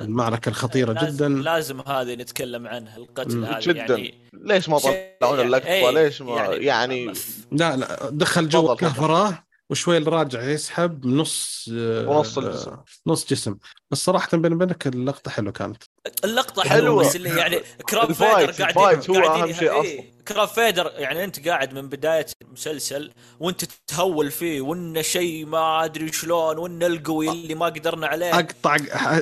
المعركة 0.00 0.48
الخطيرة 0.48 0.92
لازم 0.92 1.16
جدا. 1.16 1.28
لازم 1.28 1.80
هذه 1.80 2.14
نتكلم 2.14 2.66
عنها 2.66 2.96
القتل. 2.96 3.44
هذه 3.44 3.60
جداً. 3.60 3.96
يعني 3.96 4.28
ليش 4.34 4.68
ما 4.68 4.78
طلعون 4.78 5.36
يعني- 5.38 5.42
اللقطة؟ 5.42 5.66
إيه، 5.66 5.90
ليش 5.90 6.22
ما 6.22 6.46
يعني 6.54 7.12
لا 7.52 7.76
لا 7.76 8.10
دخل 8.10 8.48
جوا. 8.48 9.00
وراه 9.02 9.47
وشوي 9.70 9.96
اللي 9.96 10.10
راجع 10.10 10.42
يسحب 10.42 11.06
نص 11.06 11.68
آه، 11.72 12.08
ونص 12.08 12.38
الجسم. 12.38 12.70
آه، 12.70 12.84
نص 13.06 13.26
جسم. 13.26 13.58
بس 13.90 14.04
صراحة 14.04 14.38
بيني 14.38 14.54
وبينك 14.54 14.86
اللقطة 14.86 15.30
حلوة 15.30 15.52
كانت. 15.52 15.82
اللقطة 16.24 16.62
حلوة. 16.62 16.82
حلوة 16.82 17.08
بس 17.08 17.16
اللي 17.16 17.38
يعني 17.38 17.60
كراب 17.90 18.12
فيدر 18.12 18.50
قاعدين 18.52 19.16
هو 19.16 19.52
شيء 19.52 19.82
إيه، 19.82 20.12
كراب 20.28 20.48
فيدر 20.48 20.92
يعني 20.96 21.24
أنت 21.24 21.48
قاعد 21.48 21.74
من 21.74 21.88
بداية 21.88 22.26
المسلسل 22.42 23.12
وأنت 23.40 23.64
تهول 23.86 24.30
فيه 24.30 24.60
وانه 24.60 25.02
شيء 25.02 25.46
ما 25.46 25.84
أدري 25.84 26.12
شلون 26.12 26.58
وانه 26.58 26.86
القوي 26.86 27.30
اللي 27.30 27.54
ما 27.54 27.66
قدرنا 27.66 28.06
عليه. 28.06 28.38
أقطع 28.38 28.76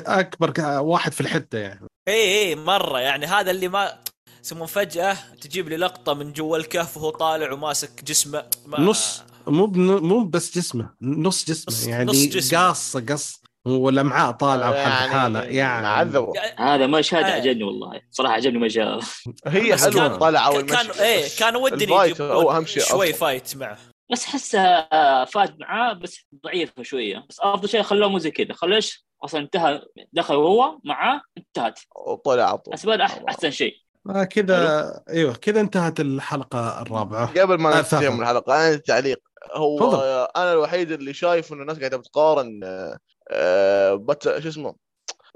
أكبر 0.07 0.53
واحد 0.81 1.13
في 1.13 1.21
الحته 1.21 1.59
يعني. 1.59 1.87
اي 2.09 2.49
اي 2.49 2.55
مرة 2.55 3.01
يعني 3.01 3.27
هذا 3.27 3.51
اللي 3.51 3.69
ما 3.69 3.99
يسمون 4.45 4.67
فجأة 4.67 5.17
تجيب 5.41 5.69
لي 5.69 5.77
لقطة 5.77 6.15
من 6.15 6.33
جوا 6.33 6.57
الكهف 6.57 6.97
وهو 6.97 7.11
طالع 7.11 7.53
وماسك 7.53 8.05
جسمه. 8.05 8.45
ما 8.67 8.81
نص 8.81 9.23
مو 9.49 9.67
بن- 9.67 10.03
مو 10.03 10.25
بس 10.25 10.59
جسمه 10.59 10.91
نص 11.03 11.45
جسمه 11.45 11.65
نص- 11.75 11.87
يعني 11.87 12.05
نص 12.05 12.17
جسمه. 12.27 12.59
قاصه 12.59 13.01
قص 13.09 13.43
والامعاء 13.67 14.31
طالعه 14.33 14.71
وحال 14.71 15.11
حاله 15.11 15.43
يعني 15.43 15.83
معذب 15.83 16.33
هذا 16.59 16.87
مشهد 16.87 17.25
إيه. 17.25 17.33
عجبني 17.33 17.65
والله. 17.65 18.01
صراحة 18.11 18.35
عجبني 18.35 18.59
مشهد 18.59 19.03
هي 19.47 19.77
حلوة 19.77 20.09
كان- 20.09 20.19
طلعوا 20.19 20.61
كان 20.61 20.91
إيه 20.91 21.25
كان 21.39 21.57
هو 21.57 21.69
يجيبون 21.69 22.55
أهم 22.55 22.65
شيء 22.67 22.83
شوي. 22.83 23.13
فايت 23.13 23.57
معه. 23.57 23.79
بس 24.13 24.25
حسها 24.25 25.25
فات 25.25 25.55
معاه 25.61 25.93
بس 25.93 26.19
ضعيفه 26.45 26.83
شوية. 26.83 27.27
بس 27.31 27.37
أفضل 27.41 27.69
شيء 27.69 27.83
خلوه 27.83 28.09
مو 28.09 28.19
زي 28.19 28.31
كذا. 28.31 28.53
خلوش 28.53 29.07
أصلا 29.25 29.41
انتهى 29.41 29.83
دخل 30.13 30.35
هو 30.35 30.79
معاه 30.85 31.21
انتهت. 31.39 31.79
وطلع 32.07 32.45
على 32.49 32.59
طول 32.59 33.09
أح- 33.09 33.29
أحسن 33.29 33.51
شيء. 33.51 33.75
آه 34.11 34.25
كذا 34.25 34.91
أيوه 35.09 35.35
كذا 35.35 35.61
انتهت 35.61 36.01
الحلقة 36.01 36.83
الرابعة. 36.83 37.27
قبل 37.41 37.55
ما 37.59 37.73
آه، 37.73 37.77
ننتهي. 37.77 38.11
من 38.11 38.21
الحلقة 38.21 38.55
أنا 38.55 38.63
عندي 38.65 38.79
تعليق. 38.79 39.19
هو 39.53 39.79
تفضل. 39.79 39.99
آه، 39.99 40.33
أنا 40.37 40.53
الوحيد 40.53 40.93
اللي 40.93 41.15
شايف 41.15 41.53
انه 41.53 41.63
الناس 41.63 41.79
قاعدة 41.79 41.97
بتقارن 41.97 42.61
آه، 42.65 42.99
آه، 43.31 43.95
بت 43.95 44.23
شو 44.39 44.49
اسمه 44.49 44.75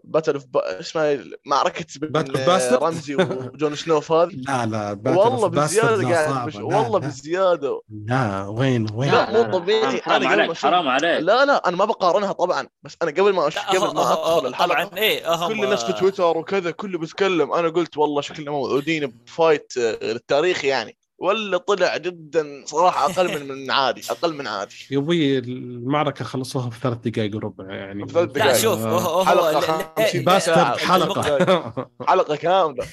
Battle 0.05 0.35
of 0.35 0.45
اسمها 0.57 1.19
معركة 1.47 1.87
بين 2.01 2.37
آه،؟ 2.37 2.77
رمزي 2.77 3.15
وجون 3.15 3.77
سنو 3.77 4.01
في 4.01 4.13
هذه 4.13 4.31
لا 4.49 4.67
لا 4.67 5.01
Battle 5.07 5.17
والله 5.17 5.49
بزيادة 5.49 6.15
قاعد. 6.15 6.57
لا، 6.57 6.65
والله. 6.65 6.99
بزيادة 6.99 7.81
لا 8.07 8.47
وين 8.47 8.87
وين 8.95 9.11
لا، 9.11 9.31
مو 9.31 9.37
لا، 9.37 9.59
طبيعي. 9.59 10.01
حرام 10.03 10.23
أنا 10.23 10.29
قبل 10.33 10.37
ما 10.37 10.43
عليك 10.43 10.57
حرام 10.57 10.89
عليك 10.89 11.21
لا 11.21 11.45
لا 11.45 11.69
أنا 11.69 11.77
ما 11.77 11.85
بقارنها 11.85 12.33
طبعا 12.33 12.69
بس 12.83 12.97
أنا 13.03 13.11
قبل 13.11 13.33
ما 13.33 13.49
أش... 13.49 13.59
قبل 13.59 13.95
ما 13.95 14.13
أدخل 14.13 14.47
الحلقة 14.47 14.85
طبعا 14.85 14.99
إيه 14.99 15.35
هم 15.35 15.49
كل 15.49 15.65
الناس 15.65 15.85
في 15.85 15.93
تويتر 15.93 16.39
وكذا 16.39 16.71
كله 16.71 16.99
بيتكلم 16.99 17.53
أنا 17.53 17.69
قلت 17.69 17.97
والله 17.97 18.21
شكلنا 18.21 18.51
موعودين 18.51 19.07
ب 19.07 19.18
fight 19.18 19.77
للتاريخ 19.77 20.65
يعني 20.65 20.97
ولا 21.21 21.57
طلع 21.59 21.97
جدا 21.97 22.63
صراحة 22.67 23.05
أقل 23.11 23.41
من 23.41 23.49
من 23.49 23.71
عادي 23.71 24.03
أقل 24.11 24.35
من 24.35 24.47
عادي. 24.47 24.75
يبوي 24.91 25.39
المعركة 25.39 26.25
خلصوها 26.25 26.71
في 26.71 26.81
ثلاث 26.81 26.99
دقائق 26.99 27.37
وربع 27.37 27.75
يعني. 27.75 28.05
لا. 28.37 28.53
شوف 28.59 28.79
هو 28.81 29.23
ال- 29.23 30.25
Bastard. 30.25 30.77
حلقة. 30.77 31.89
حلقة 32.09 32.37
كاملة. 32.37 32.87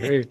إيه. 0.00 0.28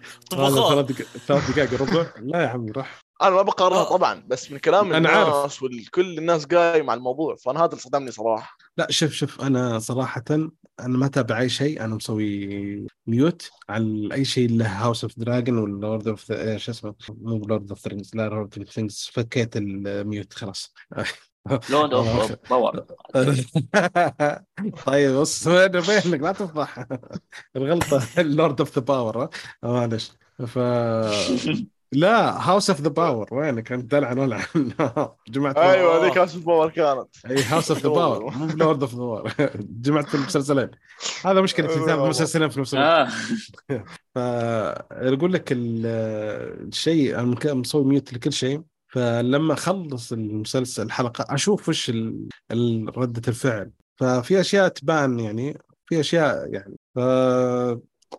ثلاث 1.26 1.50
دقائق 1.50 1.72
وربع. 1.82 2.06
لا 2.20 2.42
يا 2.42 2.46
عمي 2.48 2.70
راح. 2.72 3.00
أنا 3.22 3.34
ما 3.36 3.42
بقارنها 3.42 3.80
آه. 3.80 3.96
طبعا 3.96 4.24
بس 4.26 4.52
من 4.52 4.58
كلام 4.58 4.92
أنا 4.92 5.08
عارف. 5.08 5.34
الناس 5.34 5.62
وكل 5.62 6.18
الناس 6.18 6.44
قايم 6.46 6.90
على 6.90 6.98
الموضوع 6.98 7.36
فأنا 7.36 7.60
هذا 7.60 7.66
اللي 7.66 7.80
صدمني 7.80 8.10
صراحة 8.10 8.56
لا 8.76 8.86
شوف 8.90 9.12
شوف 9.12 9.40
أنا 9.40 9.78
صراحة 9.78 10.24
أنا 10.30 10.50
ما 10.98 11.08
تابع 11.08 11.40
أي 11.40 11.48
شيء 11.48 11.84
أنا 11.84 11.94
مسوي 11.94 12.86
mute 13.06 13.50
على 13.68 14.08
أي 14.12 14.24
شيء 14.24 14.50
له 14.50 14.66
House 14.84 15.04
of 15.04 15.18
Dragon 15.18 15.58
ولا 15.58 15.80
Lord 15.86 16.08
of 16.08 16.24
شو 16.56 16.70
اسمه 16.70 16.94
مو 17.08 17.36
Lord 17.46 17.70
of 17.70 17.78
Rings 17.80 18.16
لا 18.16 18.28
Lord 18.28 18.58
of 18.58 18.68
Rings 18.68 19.10
فكيت 19.12 19.56
ال 19.56 19.71
mute 19.71 20.32
خلاص 20.32 20.74
لوند 21.70 21.94
اوف. 21.94 22.32
باور 22.50 22.84
طيب 24.86 25.16
بص 25.16 25.48
بينك 25.48 26.20
لا 26.20 26.32
تفضح 26.32 26.86
الغلطة 27.56 28.02
اللورد 28.18 28.60
اوف 28.60 28.78
ذا 28.78 28.84
باور 28.84 29.28
معلش 29.62 30.12
ف 30.46 30.58
لا 31.92 32.48
هاوس 32.50 32.70
اوف 32.70 32.80
ذا 32.80 32.88
باور 32.88 33.28
وينك 33.32 33.72
أنت؟ 33.72 33.90
دلعن 33.94 34.18
ولعن 34.18 34.42
جمعت 35.28 35.56
أيوه 35.56 36.04
ذيك 36.04 36.18
هاوس 36.18 36.34
باور 36.34 36.70
كانت. 36.70 37.08
إي 37.30 37.42
هاوس 37.42 37.70
اوف 37.70 37.82
ذا 37.82 37.88
باور 37.88 38.30
مو 38.34 38.46
بلورد 38.46 38.82
اوف 38.82 38.92
ذا 38.92 38.98
باور 38.98 39.32
جمعت 39.60 40.14
المسلسلين. 40.14 40.70
هذا 41.24 41.40
مشكلة 41.40 41.66
ثلاث 41.66 41.98
مسلسلين 41.98 42.48
في 42.48 42.60
نفس 42.60 42.74
الوقت 42.74 43.08
فاقول 44.14 45.32
لك 45.32 45.52
ال- 45.52 45.86
الشيء 46.68 47.18
أنا 47.18 47.54
مسوي 47.54 47.84
ميوت 47.84 48.12
لكل 48.12 48.32
شيء. 48.32 48.62
فلما 48.88 49.54
أخلص 49.54 50.12
المسلسل 50.12 50.82
الحلقة 50.82 51.34
أشوف 51.34 51.68
وش 51.68 51.90
ردة 52.96 53.22
الفعل. 53.28 53.70
ففي 53.96 54.40
أشياء 54.40 54.68
تبان 54.68 55.20
يعني 55.20 55.58
في 55.86 56.00
أشياء 56.00 56.52
يعني. 56.52 56.76
ف 56.94 56.98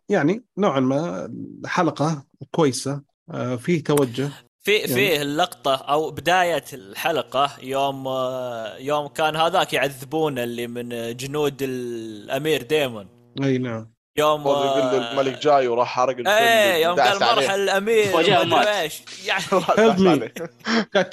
يعني 0.10 0.44
نوعا 0.58 0.80
ما 0.80 1.26
الحلقة 1.64 2.26
كويسة. 2.52 3.13
فيه 3.58 3.84
توجه. 3.84 4.30
في 4.64 4.72
يعني- 4.76 4.94
فيه 4.94 5.22
اللقطة 5.22 5.76
أو 5.76 6.12
بداية 6.12 6.64
الحلقة 6.74 7.52
يوم 7.62 8.08
آه، 8.08 8.78
يوم 8.78 9.08
كان 9.08 9.36
هذاك 9.36 9.74
يعذبون 9.74 10.40
اللي 10.40 10.68
من 10.68 11.18
جنود 11.18 11.58
الأمير 11.62 12.62
ديمون. 12.62 13.08
أي 13.44 13.58
نعم. 13.58 13.94
يوم 14.18 14.42
يقول 14.42 14.56
آه، 14.56 14.92
له 14.92 15.12
الملك 15.12 15.40
جاي 15.40 15.68
وراح 15.68 15.88
حرق 15.88 16.10
الفيلم 16.10 16.28
إيه 16.28 16.84
يوم 16.86 17.00
قال. 17.00 17.20
مرحل 17.20 17.60
الأمير 17.60 18.20
إيش. 18.82 19.02
يعني 19.26 19.44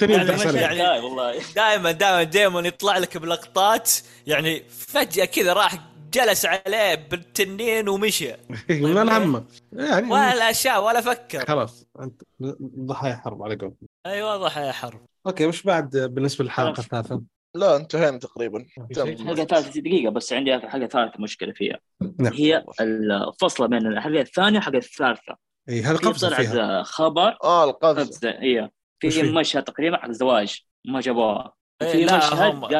يعني. 0.01 0.61
يعني- 0.61 0.77
يعني 0.77 0.99
والله. 0.99 1.41
دائما 1.55 1.91
دائما 1.91 2.23
ديمون 2.23 2.65
يطلع 2.65 2.97
لك 2.97 3.17
بلقطات 3.17 3.91
يعني 4.27 4.63
فجأة 4.87 5.25
كذا 5.25 5.53
راح 5.53 5.73
جلس 6.13 6.45
عليه 6.45 6.95
بالتنين 6.95 7.89
ومشي 7.89 8.33
من 8.69 9.09
همه 9.09 9.43
يعني 9.73 10.11
ولا 10.11 10.51
شاء 10.51 10.83
ولا 10.85 11.01
فكر 11.01 11.45
خلاص 11.45 11.87
أنت 11.99 12.21
ضحايا 12.85 13.15
حرب 13.15 13.43
على 13.43 13.55
قولتهم 13.55 13.87
اي 14.05 14.23
واضح 14.23 14.57
يا 14.57 14.71
حرب 14.71 15.05
okay 15.27 15.45
وش 15.45 15.63
بعد 15.63 15.97
بالنسبة 15.97 16.45
للحلقة. 16.45 16.79
الثالثة؟ 16.79 17.21
لا 17.55 17.75
انتهينا 17.75 18.17
تقريبا 18.19 18.63
في 18.63 18.93
شيء؟ 18.93 19.15
تم. 19.15 19.27
حلقة 19.27 19.45
ثالث 19.45 19.77
دقيقة 19.77 20.11
بس 20.11 20.33
عندي 20.33 20.59
حاجة 20.59 20.85
ثالثة 20.85 21.19
مشكلة 21.19 21.53
فيها 21.53 21.79
نعم. 22.19 22.33
هي 22.33 22.65
الفصلة 22.81 23.67
بين 23.67 23.87
الحلقة 23.87 24.21
الثانية 24.21 24.57
والحلقة 24.57 24.77
الثالثة 24.77 25.35
إي 25.69 25.81
هذا 25.81 25.97
في 25.97 26.05
قفزة 26.05 26.27
طلعت 26.29 26.45
فيها 26.45 26.83
خبر 26.83 27.37
آه 27.43 27.63
القفز 27.63 28.07
قفزة 28.07 28.29
هي 28.29 28.69
وش 29.05 29.17
في؟ 29.19 29.31
مشهد 29.31 29.63
تقريبا 29.63 29.97
حق 29.97 30.11
زواج 30.11 30.61
ما 30.85 30.99
جابوها 30.99 31.53
إيه، 31.81 31.91
في 31.91 32.05
مشهد 32.05 32.73
قابل. 32.73 32.75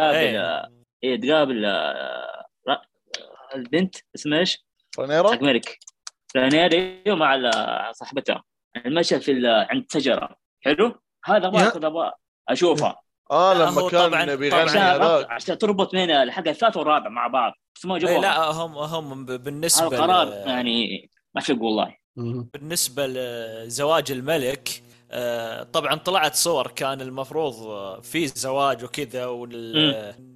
إيه 1.03 1.21
تقابل 1.21 1.65
البنت 3.55 3.95
اسمها 4.15 4.39
إيش؟ 4.39 4.65
رانيرا 4.99 5.31
حق 5.31 5.41
ملك. 5.41 5.77
رانيري 6.35 7.01
مع 7.07 7.35
ال- 7.35 7.95
صاحبتها. 7.95 8.43
المشهد 8.85 9.21
في 9.21 9.31
ال- 9.31 9.45
عند 9.69 9.85
شجرة. 9.91 10.35
حلو؟ 10.61 11.01
هذا 11.25 11.49
ما 11.49 11.69
كنت 11.69 11.85
أبغى 11.85 12.11
اشوفها 12.49 13.01
آه 13.31 13.53
لما 13.53 13.81
هو 13.81 13.89
كان 13.89 14.35
بيغني. 14.35 14.61
عشان 14.61 14.77
هذاك. 14.81 15.31
عشان 15.31 15.57
تربط 15.57 15.91
بين 15.91 16.11
الحلقة 16.11 16.51
الثالثه 16.51 16.79
والرابعه 16.79 17.09
مع 17.09 17.27
بعض. 17.27 17.53
بس 17.75 17.85
ما 17.85 17.97
جابوها. 17.99 18.21
لا 18.21 18.43
هم 18.51 18.77
هم 18.77 19.25
ب- 19.25 19.29
هذا 19.31 19.37
بالنسبة 19.43 19.87
القرار 19.87 20.47
يعني 20.47 21.09
ما 21.35 21.41
في 21.41 21.53
والله. 21.53 21.95
مم. 22.15 22.49
بالنسبة 22.53 23.07
لزواج 23.07 24.11
الملك 24.11 24.83
طبعا 25.73 25.95
طلعت 25.95 26.35
صور 26.35 26.67
كان 26.67 27.01
المفروض 27.01 27.63
آه، 27.63 27.99
في 28.01 28.27
زواج 28.27 28.83
وكذا 28.83 29.25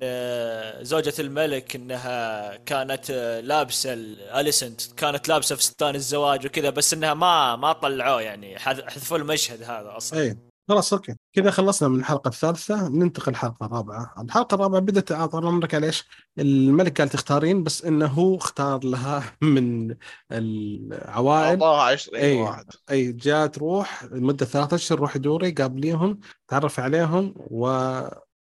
آه، 0.02 0.84
زوجة 0.84 1.14
الملك 1.20 1.76
إنها 1.76 2.56
كانت 2.56 3.10
آه، 3.12 3.40
لابسه 3.40 3.94
اليسنت 4.40 4.82
كانت 4.98 5.28
لابسة 5.30 5.56
فستان 5.56 5.96
الزواج 5.96 6.46
وكذا 6.46 6.70
بس 6.70 6.94
إنها 6.94 7.14
ما 7.14 7.56
ما 7.56 7.74
طلعوه 7.74 8.22
يعني 8.22 8.60
حذ- 8.60 8.90
حذفوا 8.90 9.18
المشهد 9.18 9.64
هذا 9.64 9.94
أصلا. 9.98 10.20
اي 10.22 10.38
خلاص 10.70 10.94
okay. 10.94 11.16
كذا 11.34 11.52
خلصنا 11.52 11.90
من 11.90 12.00
الحلقة 12.00 12.28
الثالثة 12.28 12.88
ننتقل 12.90 13.32
الحلقة 13.32 13.66
الرابعة. 13.66 14.14
الحلقة 14.22 14.56
الرابعة 14.56 14.82
بدأت 14.82 15.14
طال 15.14 15.48
عمرك 15.48 15.76
على 15.76 15.88
إيش؟ 15.88 16.08
الملك 16.40 17.02
قال 17.02 17.10
تختارين 17.10 17.64
بس 17.64 17.86
إنه 17.86 18.06
هو 18.06 18.38
اختار 18.38 18.84
لها 18.84 19.24
من 19.42 19.96
العوائل. 20.32 21.64
أعطاها 21.64 21.82
20 21.84 22.18
إيه. 22.18 22.42
واحد. 22.42 22.66
اي 22.92 23.12
جاء 23.12 23.48
تروح 23.48 24.04
لمدة 24.04 24.46
ثلاثة 24.46 24.76
أشهر 24.76 25.00
روحي 25.00 25.20
دوري 25.20 25.52
قابليهم 25.52 26.20
تعرف 26.48 26.80
عليهم 26.80 27.34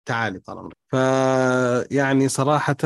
وتعالي 0.07 0.38
طال 0.38 0.59
عمرك. 0.59 0.77
ف 0.93 0.95
يعني 1.93 2.29
صراحة 2.29 2.77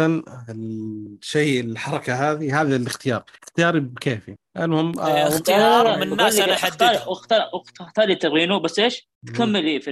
الشيء 0.48 1.60
الحركة 1.64 2.14
هذه 2.32 2.60
هذا 2.60 2.76
الاختيار. 2.76 3.24
اختياري 3.42 3.80
بكيفي. 3.80 4.36
المهم 4.56 4.98
إيه، 5.00 5.06
آه 5.06 5.28
اختيار 5.28 5.84
لا، 5.84 5.90
لا، 5.90 5.96
من 5.96 6.06
بقول 6.06 6.16
ناس 6.18 6.36
لك 6.36 6.42
أنا 6.42 6.52
اختار- 6.54 6.94
تبغينه 8.14 8.58
بس 8.60 8.78
إيش؟ 8.78 9.08
تكملي 9.26 9.80
في 9.80 9.90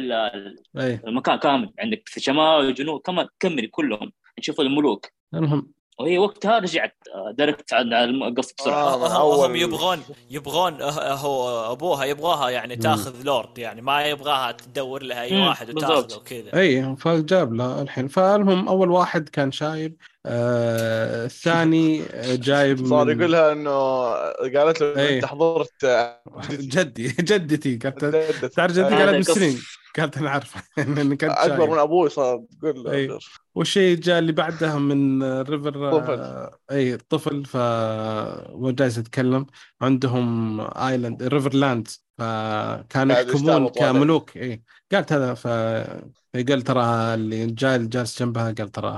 المكان 1.06 1.38
كامل. 1.38 1.72
عندك 1.78 2.02
في 2.06 2.16
الشمال 2.16 2.38
والجنوب 2.66 3.00
كمان 3.00 3.26
كملي 3.40 3.66
كلهم. 3.66 4.12
نشوفوا 4.38 4.64
الملوك. 4.64 5.06
المهم 5.34 5.72
وهي 6.00 6.18
وقتها 6.18 6.58
رجعت 6.58 6.96
آه، 7.14 7.30
دايركت 7.38 7.72
على 7.72 8.04
القصة 8.04 8.54
بسرعة 8.58 8.82
آه. 8.82 8.96
هم, 8.96 9.04
أول- 9.36 9.44
هم 9.44 9.56
يبغون 9.56 10.02
يبغون 10.30 10.82
آه، 10.82 11.14
هو 11.14 11.72
أبوها 11.72 12.04
يبغاها 12.04 12.50
يعني 12.50 12.74
مم. 12.74 12.80
تاخذ 12.80 13.22
لورد 13.22 13.58
يعني 13.58 13.82
ما 13.82 14.04
يبغاها 14.06 14.52
تدور 14.52 15.02
لها 15.02 15.22
أي 15.22 15.40
واحد. 15.40 15.70
وتاخذه 15.76 16.16
وكذا 16.16 16.54
أي 16.60 16.96
فجاب 16.96 17.52
له 17.54 17.82
الحين 17.82 18.08
فالمهم 18.08 18.68
أول 18.68 18.90
واحد 18.90 19.28
كان 19.28 19.52
شايب 19.52 19.96
آه 20.26 21.24
الثاني 21.24 22.02
جايب 22.24 22.86
صار 22.86 23.04
من- 23.04 23.18
يقول 23.20 23.32
لها 23.32 23.52
إنه 23.52 23.70
قالت 24.58 24.80
له. 24.80 25.08
أنت 25.16 25.24
حضرت 25.24 25.84
آه، 25.84 26.20
جدي 26.74 27.08
جدتي 27.08 27.76
قالت. 27.76 28.44
تعرف 28.44 28.72
جدي 28.72 28.82
آه، 28.94 28.98
قالت 28.98 29.14
بالسنين 29.28 29.58
قالت 29.98 30.16
أنا 30.18 30.30
عارفه 30.30 30.62
اني 30.78 31.16
كنت 31.16 31.30
أكبر 31.30 31.70
من 31.70 31.78
أبوي 31.78 32.08
صار 32.08 32.44
تقول 32.60 32.88
إيه. 32.88 33.06
له 33.06 33.18
والشيء 33.54 33.96
جاء 33.96 34.18
اللي 34.18 34.32
بعدها 34.32 34.78
من 34.78 35.22
ريفر 35.42 36.00
طفل. 36.00 36.20
آه، 36.20 36.58
اي 36.70 36.96
طفل 36.96 37.44
ف 37.44 37.56
جالس 38.70 38.98
يتكلم. 38.98 39.46
عندهم 39.82 40.60
آيلاند 40.60 41.22
ريفر 41.22 41.54
لاند 41.54 41.88
فكانوا 42.18 43.16
يحكمون. 43.16 43.68
كملوك. 43.68 44.36
اي 44.36 44.62
قالت 44.92 45.12
هذا 45.12 45.34
ف 45.34 45.46
قال 46.48 46.62
ترى 46.62 46.84
اللي 47.14 47.46
جاي 47.46 47.86
جالس 47.86 48.22
جنبها 48.22 48.52
قال 48.52 48.68
ترى 48.68 48.90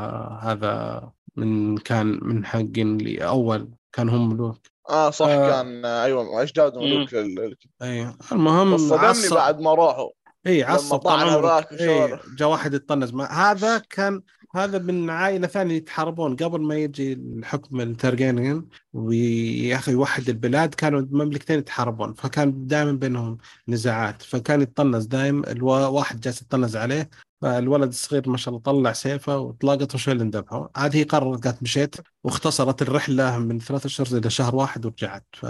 هذا 0.42 1.10
من 1.36 1.78
كان 1.78 2.20
من 2.22 2.44
اللي 2.76 3.18
أول 3.26 3.70
كان 3.92 4.08
هم 4.08 4.28
ملوك. 4.28 4.58
آه 4.90 5.10
صح 5.10 5.26
آه. 5.28 5.50
كان 5.50 5.84
أيوه 5.84 6.42
اجداد 6.42 6.78
ملوك 6.78 7.14
لل- 7.14 7.56
اي 7.82 8.12
المهم 8.32 8.76
صدمني 8.78 9.28
بعد 9.30 9.60
ما 9.60 9.74
راحوا. 9.74 10.10
اي 10.46 10.62
عصب 10.62 10.96
طال 10.96 11.28
عمرك 11.28 11.72
اي 11.72 11.88
وشوره. 11.88 12.20
جاء 12.36 12.48
واحد 12.48 12.74
يتطنز. 12.74 13.12
ما 13.12 13.32
هذا 13.32 13.78
كان 13.78 14.22
هذا 14.54 14.78
من 14.78 15.10
عائلة 15.10 15.46
ثانية 15.46 15.74
يتحاربون. 15.74 16.36
قبل 16.36 16.60
ما 16.60 16.74
يجي 16.74 17.12
الحكم 17.12 17.80
الترجانيان 17.80 18.66
ويا 18.92 19.76
أخي 19.76 19.92
يوحد 19.92 20.28
البلاد 20.28 20.74
كانوا 20.74 21.02
مملكتين 21.10 21.58
يتحاربون. 21.58 22.14
فكان 22.14 22.66
دائما 22.66 22.92
بينهم 22.92 23.38
نزاعات. 23.68 24.22
فكان 24.22 24.62
يتطنز 24.62 25.04
دائما 25.04 25.50
الواحد 25.50 26.20
جالس 26.20 26.42
يتطنز 26.42 26.76
عليه. 26.76 27.10
فالولد 27.42 27.88
الصغير 27.88 28.28
ما 28.28 28.36
شاء 28.36 28.54
الله 28.54 28.62
طلع 28.62 28.92
سيفه 28.92 29.38
وطلقت 29.38 29.94
وشو 29.94 30.10
اللي 30.10 30.24
ذبحه. 30.24 30.70
عاد 30.76 30.96
هي 30.96 31.02
قررت 31.02 31.44
قالت 31.44 31.62
مشيت. 31.62 31.96
واختصرت 32.24 32.82
الرحلة 32.82 33.38
من 33.38 33.58
ثلاثة 33.58 33.86
أشهر 33.86 34.06
إلى 34.12 34.30
شهر 34.30 34.56
واحد 34.56 34.86
ورجعت. 34.86 35.24
ف 35.32 35.46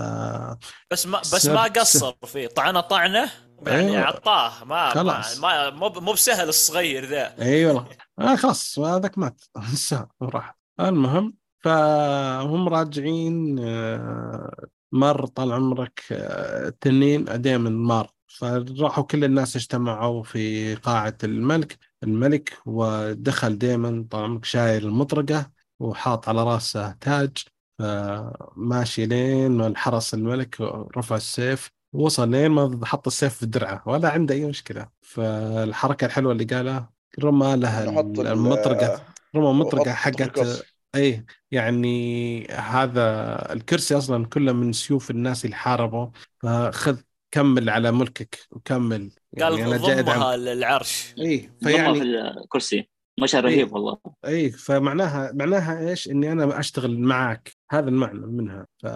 بس 0.91 1.07
ما 1.07 1.19
بس 1.19 1.47
ما 1.47 1.63
قصر 1.63 2.13
فيه. 2.27 2.47
طعنه 2.47 2.81
طعنه. 2.81 3.31
يعني 3.66 3.90
أيوة. 3.90 4.07
عطاه 4.07 4.64
ما 4.64 4.90
خلاص. 4.90 5.40
ما 5.40 5.71
مو 5.71 6.12
بسهل 6.12 6.49
الصغير 6.49 7.05
ذا. 7.05 7.42
إي 7.42 7.66
والله. 7.66 7.87
آه 8.19 8.37
خلاص 8.37 8.79
هذاك 8.79 9.19
مات. 9.19 9.45
وراح 10.21 10.57
المهم 10.81 11.35
فهم 11.64 12.69
راجعين 12.69 13.59
آه، 13.59 14.66
مر 14.92 15.27
طال 15.27 15.53
عمرك 15.53 16.03
آه، 16.12 16.73
تنين 16.81 17.25
دائما 17.25 17.71
مار. 17.71 18.11
فراحوا 18.27 19.05
كل 19.05 19.25
الناس 19.25 19.57
اجتمعوا 19.57 20.23
في 20.23 20.75
قاعة 20.75 21.19
الملك. 21.25 21.79
الملك 22.03 22.59
ودخل 22.66 23.59
دائما 23.59 24.07
طال 24.11 24.25
عمرك 24.25 24.45
شايل 24.45 24.85
المطرقة 24.85 25.51
وحاط 25.81 26.29
على 26.29 26.45
راسه 26.45 26.92
تاج. 26.92 27.38
فماشي 27.79 29.07
لين 29.07 29.51
ما 29.51 29.66
انحرس 29.66 30.14
الملك 30.14 30.61
رفع 30.97 31.16
السيف. 31.16 31.76
وصل 31.92 32.31
لين 32.31 32.51
ما 32.51 32.87
حط 32.87 33.07
السيف 33.07 33.35
في 33.35 33.46
درعه 33.46 33.83
ولا 33.87 34.11
عنده 34.11 34.35
أي 34.35 34.44
مشكلة. 34.44 34.88
فالحركة 35.01 36.05
الحلوة 36.05 36.33
اللي 36.33 36.44
قالها 36.44 36.90
رمى 37.22 37.57
لها 37.57 38.01
المطرقة 38.33 39.03
رمى 39.37 39.53
مطرقه 39.53 39.90
وحط 39.90 40.20
حقت. 40.20 40.66
اي 40.94 41.25
يعني 41.51 42.46
هذا 42.46 43.53
الكرسي 43.53 43.99
أصلا 43.99 44.27
كله 44.27 44.53
من 44.53 44.72
سيوف 44.72 45.11
الناس 45.11 45.44
اللي 45.44 45.57
حاربوا. 45.57 46.07
فخذ 46.42 46.99
كمل 47.31 47.70
على 47.70 47.92
ملكك 47.92 48.38
وكمل. 48.51 49.11
قال 49.40 49.59
يعني 49.59 49.79
جاي 49.79 50.01
ادعم 50.01 50.20
ضمها 50.20 50.37
للعرش. 50.37 51.14
اي 51.18 51.38
ضمها 51.38 51.53
في 51.62 51.64
فيعني 51.64 52.03
الكرسي. 52.03 52.88
مشهد 53.20 53.44
رهيب 53.44 53.72
والله. 53.72 53.99
اي 54.27 54.51
فمعناها 54.51 55.33
معناها 55.33 55.88
إيش؟ 55.88 56.09
إني 56.09 56.33
أنا 56.33 56.61
أشتغل 56.61 56.99
معك 56.99 57.56
هذا 57.71 57.89
المعنى 57.89 58.27
منها 58.27 58.67
ف... 58.83 58.87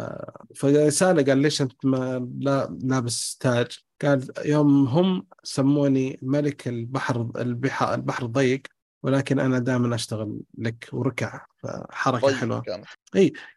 فسالة 0.57 1.23
قال 1.23 1.39
ليش 1.39 1.63
أنت 1.63 1.85
ما 1.85 2.31
لا 2.39 2.79
لابس 2.83 3.37
تاج؟ 3.37 3.79
قال 4.03 4.29
يوم 4.45 4.87
هم 4.87 5.27
سموني 5.43 6.19
ملك 6.23 6.69
البحر 6.69 7.31
البحر, 7.37 7.95
البحر 7.95 8.25
الضيق 8.25 8.63
ولكن 9.03 9.41
أنا 9.41 9.59
دائما 9.59 9.95
أشتغل 9.95 10.41
لك 10.59 10.89
وركع 10.93 11.47
فحركة 11.63 12.27
طيب 12.27 12.37
حلوة 12.37 12.61
كانت 12.61 12.87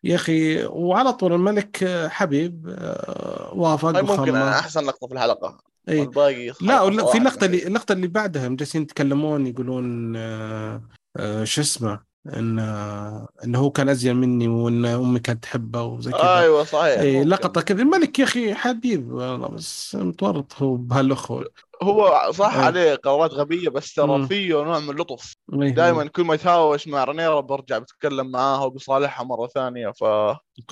يا 0.03 0.15
أخي 0.15 0.65
وعلى 0.65 1.13
طول 1.13 1.33
الملك 1.33 1.85
حبيب 2.07 2.75
آه، 2.77 3.53
وافق 3.53 3.95
هاي 3.95 4.01
ممكن 4.01 4.21
وخلى. 4.21 4.49
أحسن 4.49 4.85
لقطة 4.85 5.07
في 5.07 5.13
الحلقة 5.13 5.57
إي. 5.89 6.09
لا 6.61 6.81
ولا 6.81 7.05
في 7.05 7.17
اللقطه 7.17 7.45
اللي. 7.45 7.67
اللقطه 7.67 7.93
اللي 7.93 8.07
بعدها 8.07 8.47
جالسين 8.47 8.81
يتكلمون 8.81 9.47
يقولون 9.47 10.15
آه، 10.15 10.81
آه، 11.17 11.43
شو 11.43 11.61
اسمه 11.61 12.12
إن 12.27 12.59
إنه 13.43 13.59
هو 13.59 13.69
كان 13.71 13.89
أزين 13.89 14.15
مني 14.15 14.47
وإن 14.47 14.85
أمي 14.85 15.19
كانت 15.19 15.43
تحبه 15.43 15.81
وزي 15.83 16.11
كذا 16.11 16.39
أيوه 16.39 16.63
صحيح 16.63 16.99
اي 16.99 17.17
ممكن. 17.17 17.29
لقطة 17.29 17.61
كذا 17.61 17.81
الملك 17.81 18.19
يا 18.19 18.23
أخي 18.23 18.53
حبيب 18.55 19.11
والله 19.11 19.47
بس 19.47 19.95
متورط 19.95 20.53
هو 20.61 20.75
بهالأخوة 20.75 21.45
هو 21.83 22.31
صح 22.31 22.53
إيه. 22.55 22.61
عليه 22.61 22.95
قرارات 22.95 23.31
غبية 23.31 23.69
بس. 23.69 23.93
ترى 23.93 24.27
فيه 24.27 24.63
نوع 24.63 24.79
من 24.79 24.89
اللطف 24.89 25.35
إيه. 25.53 25.69
دائما 25.69 26.07
كل 26.07 26.23
ما 26.23 26.33
يتهاوش 26.33 26.87
مع 26.87 27.03
رينيرا 27.03 27.39
برجع 27.39 27.77
بتكلم 27.77 28.31
معاها 28.31 28.63
وبيصالحها 28.65 29.23
مرة 29.25 29.47
ثانية 29.47 29.89
ف 29.91 30.03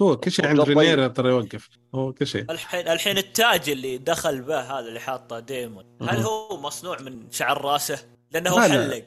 هو 0.01 0.17
كل 0.17 0.31
شيء 0.31 0.47
عند. 0.47 0.61
رينيرا 0.61 1.07
ترى 1.07 1.29
يوقف 1.29 1.69
هو 1.95 2.13
كل 2.13 2.27
شيء 2.27 2.45
الحين 2.51 2.87
الحين 2.87 3.17
التاج 3.17 3.69
اللي 3.69 3.97
دخل 3.97 4.41
به 4.41 4.59
هذا 4.59 4.87
اللي 4.87 4.99
حاطه 4.99 5.39
ديمون 5.39 5.83
هل. 6.01 6.17
هو 6.21 6.57
مصنوع 6.61 7.01
من 7.01 7.31
شعر 7.31 7.65
راسه؟ 7.65 7.99
لأنه 8.31 8.49
هو. 8.49 8.61
حلق 8.61 9.03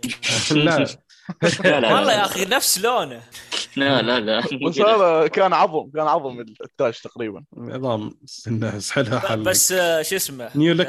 لا 0.53 0.87
والله. 1.65 2.13
يا 2.13 2.25
أخي 2.25 2.45
نفس 2.45 2.79
لونه. 2.81 3.23
لا 3.77 4.03
لا 4.03 4.21
لا. 4.21 4.41
بس 4.69 4.79
هذا 4.81 5.27
كان 5.27 5.53
عظم 5.53 5.91
كان 5.95 6.07
عظم 6.07 6.41
التاج 6.41 7.01
تقريبا. 7.01 7.45
نظام 7.57 8.11
الناس 8.47 8.91
حلها 8.91 9.19
حل. 9.19 9.43
بس 9.43 9.73
آه، 9.73 10.03
شو 10.03 10.17
اسمه؟ 10.17 10.51
new 10.55 10.75
look 10.75 10.87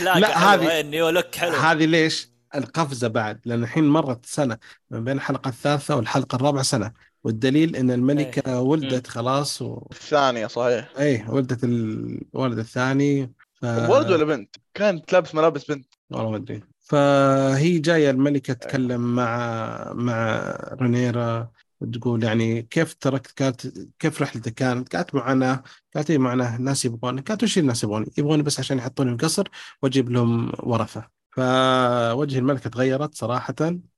لا، 0.00 0.38
هذه- 0.38 0.70
إيه، 0.70 0.80
ال 0.80 0.87
new 0.87 1.08
look 1.08 1.34
حلو. 1.34 1.56
هذه 1.56 1.84
ليش؟ 1.84 2.30
القفزة 2.54 3.08
بعد 3.08 3.40
لأن 3.44 3.62
الحين 3.62 3.84
مرت 3.84 4.26
سنة 4.26 4.58
من 4.90 5.04
بين 5.04 5.16
الحلقة 5.16 5.48
الثالثة 5.48 5.96
والحلقة 5.96 6.36
الرابعة 6.36 6.62
سنة. 6.62 6.92
والدليل 7.24 7.76
إن 7.76 7.90
الملكة 7.90 8.60
ولدت 8.60 9.06
خلاص 9.06 9.62
و... 9.62 9.86
الثانية 9.92 10.46
صحيح. 10.46 10.88
اي 10.98 11.24
ولدت 11.28 11.64
الولد 11.64 12.58
الثاني 12.58 13.32
ف... 13.54 13.64
ولد 13.64 14.10
ولا 14.10 14.24
بنت؟ 14.24 14.56
كانت 14.74 15.12
لابس 15.12 15.34
ملابس 15.34 15.64
بنت. 15.64 15.86
والله 16.10 16.30
ما 16.30 16.36
أدري. 16.36 16.62
فهي 16.90 17.78
جاية 17.78 18.10
الملكة 18.10 18.54
تتكلم 18.54 19.14
مع 19.14 19.92
مع 19.92 20.42
رينيرا 20.82 21.50
تقول 21.92 22.24
يعني 22.24 22.62
كيف 22.62 22.94
تركت 22.94 23.30
كانت 23.30 23.66
كيف 23.98 24.22
رحلتك 24.22 24.54
كانت؟ 24.54 24.96
قالت 24.96 25.14
معاناة. 25.14 25.62
قالت 25.94 26.10
اي 26.10 26.18
معاناة؟ 26.18 26.56
الناس 26.56 26.84
يبغوني 26.84 27.20
قالت 27.20 27.42
وش 27.42 27.58
الناس 27.58 27.84
يبغوني؟ 27.84 28.06
يبغوني 28.18 28.42
بس 28.42 28.58
عشان 28.60 28.78
يحطوني 28.78 29.18
في 29.18 29.24
قصر 29.24 29.48
وأجيب 29.82 30.10
لهم 30.10 30.52
ورثة. 30.58 31.08
فوجه 31.30 32.38
الملكة 32.38 32.70
تغيرت 32.70 33.14
صراحة 33.14 33.54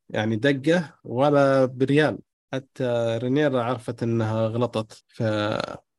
يعني 0.09 0.37
دقة 0.37 0.95
ولا 1.05 1.65
بريال. 1.65 2.19
حتى 2.53 3.19
رينيرا 3.23 3.63
عرفت 3.63 4.03
إنها 4.03 4.47
غلطت 4.47 5.05
ف 5.09 5.23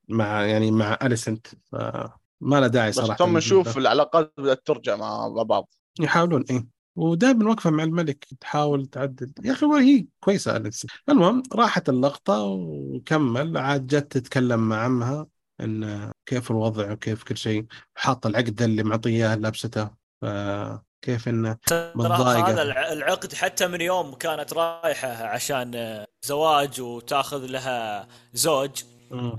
مع 0.09 0.45
يعني 0.45 0.71
مع 0.71 0.97
أليسنت. 1.03 1.47
فما 1.71 2.09
له 2.43 2.67
داعي 2.67 2.89
بس 2.89 2.95
صراحة 2.95 3.15
ثم 3.15 3.37
نشوف 3.37 3.77
العلاقات 3.77 4.33
بدأت 4.37 4.61
ترجع 4.65 4.95
مع 4.95 5.29
مع 5.29 5.43
بعض. 5.43 5.73
يحاولون 5.99 6.43
إيه. 6.49 6.72
ودائما 6.95 7.49
واقفة 7.49 7.69
مع 7.69 7.83
الملك 7.83 8.25
تحاول 8.39 8.85
تعدل. 8.85 9.31
يا 9.43 9.51
أخي 9.51 9.65
هي 9.65 10.05
كويسة 10.19 10.57
اليكس 10.57 10.87
المهم 11.09 11.43
راحت 11.55 11.89
اللقطة 11.89 12.43
وكمل. 12.43 13.57
عاد 13.57 13.87
جت 13.87 14.11
تتكلم 14.11 14.69
مع 14.69 14.83
عمها 14.83 15.27
إن 15.61 16.11
كيف 16.25 16.51
الوضع 16.51 16.91
وكيف 16.91 17.23
كل 17.23 17.37
شيء. 17.37 17.65
حاط 17.95 18.25
العقد 18.25 18.61
اللي 18.61 18.83
معطياه 18.83 19.35
لابسته. 19.35 19.89
فكيف 20.21 21.27
إنه 21.27 21.57
ترى 21.67 21.91
متضايقة. 21.95 22.49
هذا 22.49 22.61
الع- 22.61 22.91
العقد 22.93 23.33
حتى 23.33 23.67
من 23.67 23.81
يوم 23.81 24.13
كانت 24.15 24.53
رايحة 24.53 25.07
عشان 25.07 26.03
زواج 26.25 26.81
وتاخذ 26.81 27.45
لها 27.45 28.07
زوج. 28.33 28.83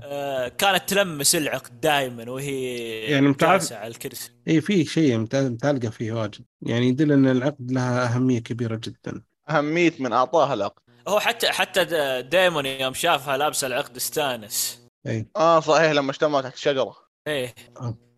آه، 0.03 0.47
كانت 0.47 0.89
تلمس 0.89 1.35
العقد 1.35 1.81
دائما 1.81 2.31
وهي 2.31 2.75
يعني 3.11 3.33
جالسة 3.33 3.77
على 3.77 3.87
الكرسي. 3.87 4.31
اي 4.47 4.61
في 4.61 4.85
شيء 4.85 5.17
مت- 5.17 5.35
متعلقة 5.35 5.89
فيه 5.89 6.11
واجد. 6.11 6.45
يعني 6.61 6.87
يدل 6.87 7.11
إن 7.11 7.27
العقد 7.27 7.71
لها 7.71 8.05
أهمية 8.15 8.39
كبيرة 8.39 8.75
جدا. 8.83 9.21
أهمية 9.49 9.93
من 9.99 10.13
أعطاها 10.13 10.53
العقد. 10.53 10.81
هو 11.07 11.19
حتى 11.19 11.47
حتى 11.47 11.85
دايمون 12.21 12.65
يوم 12.65 12.93
شافها 12.93 13.37
لابسة 13.37 13.67
العقد 13.67 13.95
استانس 13.95 14.85
اي 15.07 15.27
آه 15.35 15.59
صحيح 15.59 15.91
لما 15.91 16.11
اجتمعوا 16.11 16.41
تحت 16.41 16.53
الشجره 16.53 16.95
إيه. 17.27 17.55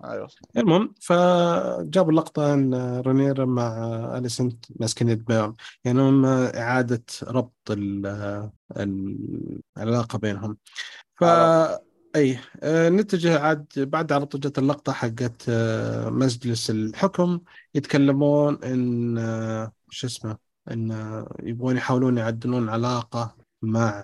أيوه. 0.04 0.28
المهم 0.58 0.94
فجابوا 1.02 2.12
اللقطة 2.12 2.54
إن 2.54 3.00
رينيرا 3.00 3.46
مع 3.46 3.78
اليسنت 4.18 4.66
ماسكين 4.80 5.10
يد 5.10 5.54
يعني 5.86 6.02
هم 6.02 6.26
إعادة 6.26 7.04
ربط 7.24 7.72
ال- 7.72 8.50
ال- 8.78 9.62
العلاقة 9.78 10.18
بينهم. 10.20 10.58
ف 11.16 11.24
أي 12.16 12.40
نتجه 12.90 13.40
عاد 13.40 13.68
بعد 13.78 14.12
على 14.12 14.26
طول 14.26 14.42
جت 14.42 14.60
اللقطة 14.60 14.92
حقت 14.94 15.50
مجلس 16.08 16.70
الحكم 16.70 17.40
يتكلمون 17.76 18.64
إن 18.64 19.72
شو 19.90 20.08
اسمه 20.08 20.38
إن 20.72 20.92
يبغون 21.44 21.78
يحاولون 21.78 22.18
يعدلون 22.18 22.70
علاقة 22.70 23.36
مع 23.62 24.04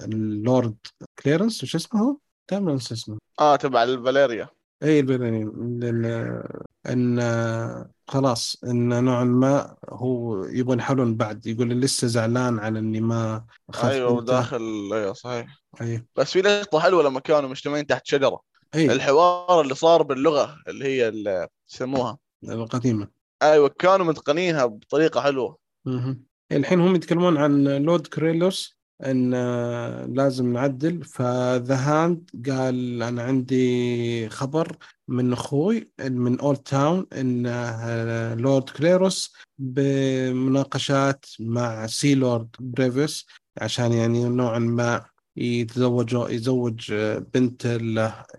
اللورد 0.00 0.76
كليرنس 1.22 1.62
وش 1.62 1.74
اسمه 1.74 2.00
هو؟ 2.00 2.16
دائما 2.50 2.72
انسى 2.72 2.94
اسمه. 2.94 3.18
آه 3.40 3.56
تبع 3.56 3.82
الفاليريا. 3.82 4.48
أي 4.84 5.00
البرلينيين 5.00 5.80
لأن 5.80 7.18
أن 7.18 7.88
خلاص 8.08 8.56
أن 8.64 9.04
نوعا 9.04 9.24
ما 9.24 9.76
هو 9.88 10.44
يبغون 10.44 10.78
يحاولون 10.78 11.16
بعد 11.16 11.46
يقول 11.46 11.68
لسه 11.68 12.06
زعلان 12.06 12.58
على 12.58 12.78
إني 12.78 13.00
ما 13.00 13.44
اخذت 13.68 13.92
أيوه. 13.92 14.12
وداخل 14.12 14.90
أيوه 14.92 15.12
صحيح. 15.12 15.62
أي. 15.80 16.06
بس 16.16 16.32
في 16.32 16.42
لقطة 16.42 16.80
حلوة 16.80 17.02
لما 17.02 17.20
كانوا 17.20 17.48
مجتمعين 17.48 17.86
تحت 17.86 18.06
شجرة. 18.06 18.40
أي. 18.74 18.92
الحوار 18.92 19.60
اللي 19.60 19.74
صار 19.74 20.02
باللغة 20.02 20.56
اللي 20.68 20.84
هي 20.84 21.08
اللي 21.08 21.48
يسموها. 21.70 22.18
القديمة. 22.44 23.08
أيوه 23.42 23.68
كانوا 23.68 24.06
متقنينها 24.06 24.66
بطريقة 24.66 25.20
حلوة. 25.20 25.58
مهم. 25.84 26.22
الحين 26.52 26.80
هم 26.80 26.94
يتكلمون 26.94 27.36
عن 27.36 27.64
لورد 27.64 28.06
كريلوس. 28.06 28.76
إن 29.04 29.34
آه، 29.34 30.06
لازم 30.06 30.52
نعدل. 30.52 31.04
فذا 31.04 31.76
هاند 31.76 32.30
قال 32.48 33.02
أنا 33.02 33.22
عندي 33.22 34.28
خبر 34.28 34.76
من 35.08 35.32
أخوي 35.32 35.90
من 36.00 36.40
اولد 36.40 36.58
تاون 36.58 37.06
إن 37.12 37.46
آه، 37.46 38.34
لورد 38.34 38.70
كليروس 38.70 39.32
بمناقشات 39.58 41.24
مع 41.40 41.86
سي 41.86 42.14
لورد 42.14 42.48
بريفيس 42.60 43.26
عشان 43.60 43.92
يعني 43.92 44.28
نوعا 44.28 44.58
ما 44.58 45.04
يتزوج 45.36 46.14
يزوج 46.30 46.92
آه، 46.92 47.18
بنت 47.18 47.66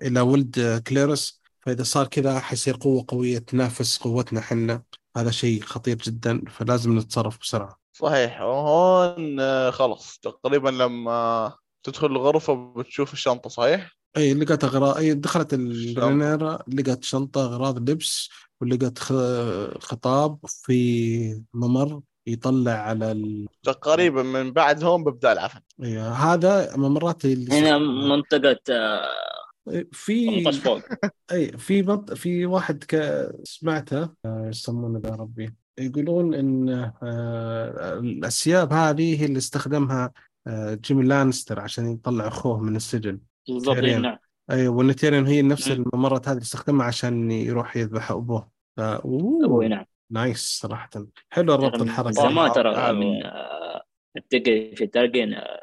إلى 0.01 0.21
ولد 0.21 0.59
آه، 0.59 0.77
كليروس 0.77 1.41
فإذا 1.65 1.83
صار 1.83 2.07
كذا 2.07 2.39
حيصير 2.39 2.77
قوة 2.77 3.05
قوية 3.07 3.37
تنافس 3.37 3.97
قوتنا 3.97 4.41
حنا 4.41 4.83
هذا 5.17 5.31
شيء 5.31 5.61
خطير 5.61 5.97
جدا 5.97 6.41
فلازم 6.49 6.97
نتصرف 6.99 7.39
بسرعة. 7.39 7.84
صحيح. 7.95 8.41
وهون 8.41 9.39
آه، 9.39 9.69
خلص. 9.69 10.19
تقريبا 10.19 10.69
لما 10.69 11.53
تدخل 11.83 12.07
الغرفة 12.07 12.73
بتشوف 12.77 13.13
الشنطة 13.13 13.49
صحيح؟ 13.49 13.91
أي 14.17 14.33
لقت 14.33 14.63
أغراض 14.63 14.97
أي 14.97 15.13
دخلت 15.13 15.53
الجنينة 15.53 16.59
لقت 16.67 17.03
شنطة 17.03 17.45
أغراض 17.45 17.89
لبس 17.89 18.29
ولقت 18.61 18.99
خ- 18.99 19.77
خطاب 19.79 20.37
في 20.45 21.43
ممر 21.53 22.01
يطلع 22.27 22.71
على 22.71 23.11
ال... 23.11 23.47
تقريبا 23.63 24.23
من 24.23 24.51
بعد 24.51 24.83
هون 24.83 25.03
ببدأ 25.03 25.31
العفن. 25.31 25.59
أي 25.83 25.97
هذا 25.99 26.77
ممرات 26.77 27.25
اللي 27.25 27.59
هنا 27.59 27.77
منطقة 27.77 28.59
آه، 28.69 29.85
في 29.91 30.43
إي 31.31 31.57
في 31.57 31.81
منط... 31.81 32.13
في 32.13 32.45
واحد 32.45 32.83
ك... 32.83 33.25
سمعته 33.43 34.09
آه، 34.25 34.47
يسمونه 34.49 34.99
ذا 34.99 35.15
ربي. 35.15 35.55
يقولون 35.79 36.33
إن 36.33 36.69
آه، 37.03 37.99
الأسياب 37.99 38.73
هذه 38.73 39.21
هي 39.21 39.25
اللي 39.25 39.37
استخدمها 39.37 40.11
آه، 40.47 40.73
جيمي 40.73 41.03
لانستر 41.03 41.59
عشان 41.59 41.91
يطلع 41.91 42.27
اخوه 42.27 42.59
من 42.59 42.75
السجن. 42.75 43.19
بالضبط. 43.47 43.77
نعم. 43.77 44.17
أي 44.51 44.67
وان 44.67 44.95
تيريون 44.95 45.27
هي 45.27 45.41
نفس 45.41 45.71
مم. 45.71 45.85
الممرات 45.93 46.27
هذه 46.27 46.33
اللي 46.33 46.43
استخدمها 46.43 46.85
عشان 46.85 47.31
يروح 47.31 47.77
يذبح 47.77 48.11
أبوه. 48.11 48.49
ف... 48.77 48.79
أوه. 48.79 49.67
نعم. 49.67 49.85
nice 50.11 50.59
صراحة. 50.61 50.89
حلو 51.29 51.55
الربط 51.55 51.75
من 51.75 51.81
الحركة. 51.81 52.11
زمان 52.11 52.51
ترى 52.51 52.75
حلو. 52.75 52.99
من 52.99 53.25
آه، 53.25 53.83
التقي 54.17 54.75
في 54.75 54.87
تارجين 54.87 55.33
آه، 55.33 55.59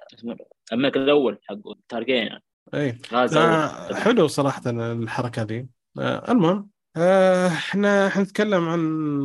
الملك 0.72 0.96
الأول 0.96 1.38
حق 1.48 1.58
تارجين 1.88 2.28
إي. 2.74 2.98
آه 3.12 3.94
حلو 3.94 4.26
صراحة 4.26 4.62
الحركة 4.70 5.66
آه 5.98 6.32
المهم 6.32 6.71
آه، 6.96 7.46
إحنا 7.48 8.08
حنتكلم 8.08 8.68
عن 8.68 8.80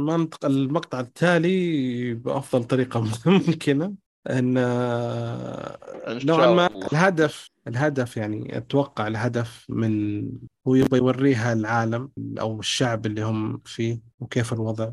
منطق 0.06 0.46
المقطع 0.46 1.00
التالي 1.00 2.14
بأفضل 2.14 2.64
طريقة 2.64 3.00
ممكنة 3.26 3.94
أن 4.30 4.58
آه، 4.58 5.78
نوعا 6.08 6.48
ما. 6.54 6.68
الهدف 6.68 7.50
الهدف 7.68 8.18
يعني 8.18 8.58
أتوقع 8.58 9.08
الهدف 9.08 9.66
من 9.70 10.24
هو 10.68 10.76
يبغى 10.76 11.00
يوريها 11.00 11.54
العالم 11.54 12.12
أو 12.40 12.60
الشعب 12.60 13.06
اللي 13.06 13.22
هم 13.22 13.62
فيه 13.66 14.00
وكيف 14.20 14.54
الوضع 14.54 14.92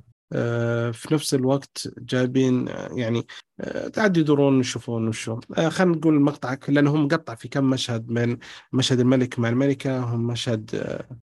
في 0.93 1.09
نفس 1.12 1.35
الوقت 1.35 1.89
جايبين 1.99 2.68
آه، 2.68 2.89
يعني 2.93 3.27
آه، 3.61 3.89
قاعد 3.89 4.16
يدورون 4.16 4.61
يشوفون 4.61 5.09
وشو. 5.09 5.41
آه، 5.59 5.68
خلينا 5.68 5.97
نقول 5.97 6.14
المقطع 6.14 6.57
لأنه 6.68 6.95
هم 6.95 7.05
مقطع 7.05 7.35
في 7.35 7.49
كم 7.49 7.64
مشهد 7.64 8.11
من 8.11 8.37
مشهد 8.72 9.01
الملك 9.01 9.39
مع 9.39 9.49
الملكة 9.49 9.99
هم 9.99 10.27
مشهد 10.27 10.70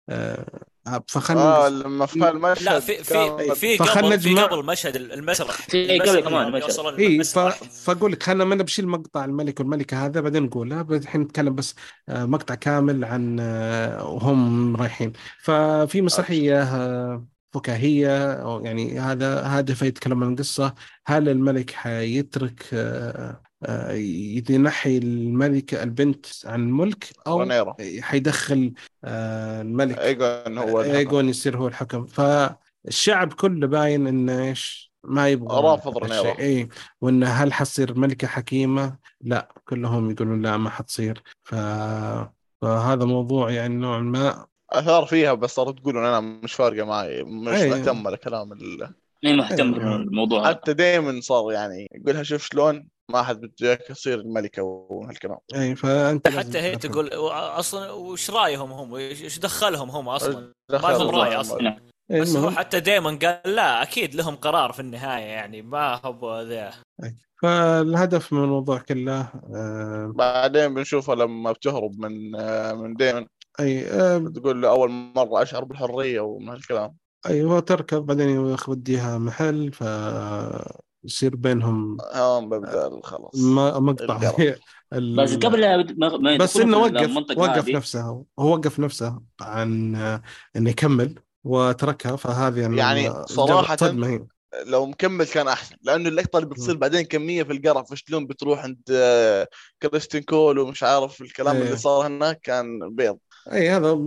آه، 0.10 0.46
آه، 0.88 1.04
فخلنا 1.08 1.66
آه 1.66 1.70
لما 1.70 2.06
في 2.06 2.30
المشهد 2.30 2.64
لا 2.64 2.80
في 2.80 3.04
في 3.04 3.56
في 3.56 3.78
قبل 3.78 4.20
في 4.20 4.36
قبل 4.36 4.66
مشهد 4.66 4.96
المسرح 4.96 5.52
في 5.52 6.00
قبل 6.00 6.20
كمان 6.20 6.56
إي. 7.00 7.24
فأقول 7.84 8.12
لك 8.12 8.24
خلينا 8.24 8.46
ما 8.46 8.56
نبشيل 8.56 8.88
مقطع 8.88 9.26
الملك 9.26 9.60
والملكة 9.60 10.06
هذا 10.06 10.22
بعدين 10.22 10.43
نقولها 10.43 10.82
بس 10.82 11.02
الحين 11.02 11.22
نتكلم 11.22 11.56
بس 11.56 11.76
آه، 12.10 12.26
مقطع 12.26 12.56
كامل 12.56 13.06
عن 13.06 13.38
آه، 13.39 14.06
وهم 14.10 14.76
رايحين. 14.76 15.14
ففي 15.43 16.02
مسرحية 16.02 16.64
آه، 16.64 17.28
فكاهية 17.56 18.34
أو 18.34 18.66
يعني 18.66 18.99
هذا 18.99 19.41
هدف 19.45 19.82
يتكلم 19.82 20.24
عن 20.24 20.34
القصة 20.34 20.74
هل 21.08 21.30
الملك 21.30 21.72
حيترك 21.72 22.66
آه، 22.74 23.41
آه، 23.64 23.91
ينحي 24.49 24.97
الملكه 24.97 25.84
البنت 25.84 26.26
عن 26.45 26.62
الملك 26.62 27.10
أو 27.28 27.39
رونيرو. 27.39 27.76
حيدخل 27.99 28.74
آه، 29.03 29.62
الملك 29.62 29.97
ايجون 29.97 30.58
هو 30.58 30.82
الحكم. 30.82 30.95
ايجون 30.95 31.30
يصير 31.30 31.58
هو 31.58 31.68
الحكم 31.68 32.06
فالشعب 32.06 33.34
كله 33.34 33.68
باين 33.68 34.08
انه 34.08 34.43
إيش 34.43 34.91
ما 35.03 35.30
يبغى 35.30 35.62
رافض. 35.62 36.03
الشيء 36.03 36.39
اي 36.39 36.70
وإن 37.01 37.24
هل 37.24 37.53
حتصير 37.53 37.99
ملكة 37.99 38.28
حكيمة؟ 38.28 38.97
لا 39.22 39.49
كلهم 39.66 40.12
يقولون 40.12 40.41
لا 40.41 40.58
ما 40.58 40.70
حتصير 40.70 41.24
ف... 41.43 41.56
فهذا 42.62 43.06
موضوع 43.06 43.51
يعني 43.51 43.76
نوعا 43.76 43.99
ما 43.99 44.45
آثار 44.80 45.06
فيها 45.06 45.34
بس 45.34 45.56
صارت 45.56 45.80
تقولون 45.80 46.06
أنا 46.06 46.20
مش 46.20 46.54
فارقة 46.54 46.86
معي 46.86 47.24
مش 47.24 47.62
أي. 47.62 47.70
مهتم 47.70 48.08
لكلام 48.10 48.54
ال... 48.54 48.94
ماني 49.24 49.38
مهتم. 49.38 49.72
بالموضوع؟ 49.72 50.42
هذا 50.42 50.50
حتى 50.50 50.74
دائما 50.74 51.22
صار 51.22 51.52
يعني 51.52 51.88
يقولها 51.96 52.24
شوف 52.24 52.46
شلون 52.46 52.88
ما 53.12 53.24
حد 53.24 53.42
بده 53.42 53.76
تصير 53.76 54.20
الملكة 54.20 54.64
وهالكلام. 54.64 55.38
أي 55.56 55.76
فأنت 55.76 56.28
حتى 56.28 56.60
هي. 56.60 56.76
تقول 56.76 57.10
أصلا 57.14 57.92
وش 57.92 58.32
رأيهم 58.32 58.72
هم؟ 58.72 58.96
إيش 58.96 59.40
دخلهم 59.40 59.90
هم 59.90 60.10
أصلا؟ 60.10 60.54
دخل 60.72 60.88
ما 60.88 60.98
لهم 60.98 61.16
رأي 61.16 61.36
أصلا. 61.36 61.62
نعم. 61.62 61.80
إيه، 62.12 62.22
بس 62.22 62.36
هو 62.36 62.52
حتى 62.52 62.80
دايما 62.80 63.20
قال 63.22 63.56
لا 63.56 63.84
أكيد 63.84 64.16
لهم 64.16 64.36
قرار 64.36 64.72
في 64.72 64.80
النهاية 64.80 65.24
يعني 65.24 65.62
ما 65.62 66.02
هو 66.06 66.42
ذا. 66.42 66.74
فالهدف 67.42 68.34
من 68.34 68.44
الموضوع 68.44 68.80
كله 68.80 69.30
آه، 69.56 70.12
بعدين 70.16 70.74
بنشوفها 70.74 71.16
لما 71.16 71.52
بتهرب 71.52 72.00
من 72.00 72.36
آه، 72.36 72.74
من 72.74 72.94
ديمن 72.94 73.26
أي 73.60 73.91
آه، 73.91 74.18
تقول 74.18 74.62
له 74.62 74.70
أول 74.70 74.89
مرة 74.91 75.41
أشعر 75.41 75.64
بالحرية 75.64 76.20
ومن 76.20 76.49
هالكلام. 76.49 76.95
أي 77.30 77.43
هو 77.43 77.60
تركض 77.60 78.06
بعدين 78.06 78.30
يوديها 78.30 79.18
محل 79.18 79.72
ف 79.74 79.84
يصير 81.03 81.36
بينهم 81.36 81.97
هون 82.14 82.49
ببدأ 82.49 82.99
خلاص 83.03 83.36
ما- 83.36 83.80
مقطع. 83.80 84.32
بس 85.18 85.36
قبل 85.36 85.93
ما 85.97 86.38
بس 86.38 86.58
إنه 86.58 86.78
وقف 86.78 87.38
وقف 87.38 87.68
نفسه 87.70 88.01
هو 88.01 88.26
وقف 88.53 88.80
نفسه 88.80 89.22
عن 89.41 89.95
آه، 89.95 90.22
إنه 90.56 90.70
يكمل 90.70 91.20
وتركها 91.43 92.16
فهذه 92.16 92.62
يعني, 92.62 92.78
يعني 92.78 93.26
صدمه 93.26 94.08
هي. 94.08 94.26
لو 94.66 94.86
مكمل 94.86 95.26
كان 95.26 95.47
أحسن 95.47 95.76
لأنه 95.82 96.10
اللقطة 96.10 96.38
اللي 96.38 96.49
بتصير 96.49 96.78
بعدين 96.78 97.01
كمية 97.01 97.43
في 97.43 97.53
القرف 97.53 97.93
شلون 97.93 98.28
بتروح 98.28 98.64
عند 98.64 98.82
آه، 98.91 99.47
كريستين 99.82 100.22
كول 100.24 100.60
ومش 100.60 100.84
عارف 100.84 101.22
الكلام 101.22 101.56
إيه. 101.56 101.64
اللي 101.64 101.78
صار 101.78 102.08
هناك 102.08 102.39
كان 102.39 102.95
بيض. 102.95 103.18
اي 103.54 103.70
هذا 103.70 104.06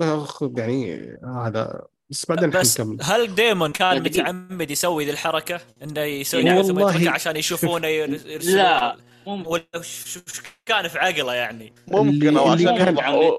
يعني 0.56 1.10
هذا 1.24 1.86
بس 2.10 2.26
بعدين 2.28 2.50
بس 2.50 2.78
حنكمل 2.78 2.98
هل 3.02 3.34
دايما 3.34 3.68
كان 3.68 4.02
دقيقة. 4.02 4.22
متعمد 4.32 4.70
يسوي 4.70 5.04
ذي 5.04 5.10
الحركة؟ 5.10 5.60
إنه 5.82 6.00
يسوي 6.00 6.42
يعني 6.42 6.62
ثم 6.62 6.80
والله 6.80 7.10
عشان 7.10 7.36
يشوفونه 7.36 7.86
يرسلون 7.88 8.56
لا 8.56 8.96
ولا 9.26 9.64
وش 9.76 10.16
وش 10.16 10.40
كان 10.66 10.88
في 10.88 10.98
عقله 10.98 11.34
يعني؟ 11.34 11.72
ممكن 11.88 12.36
أو 12.36 12.48
عشان 12.48 12.78
كان- 12.78 12.98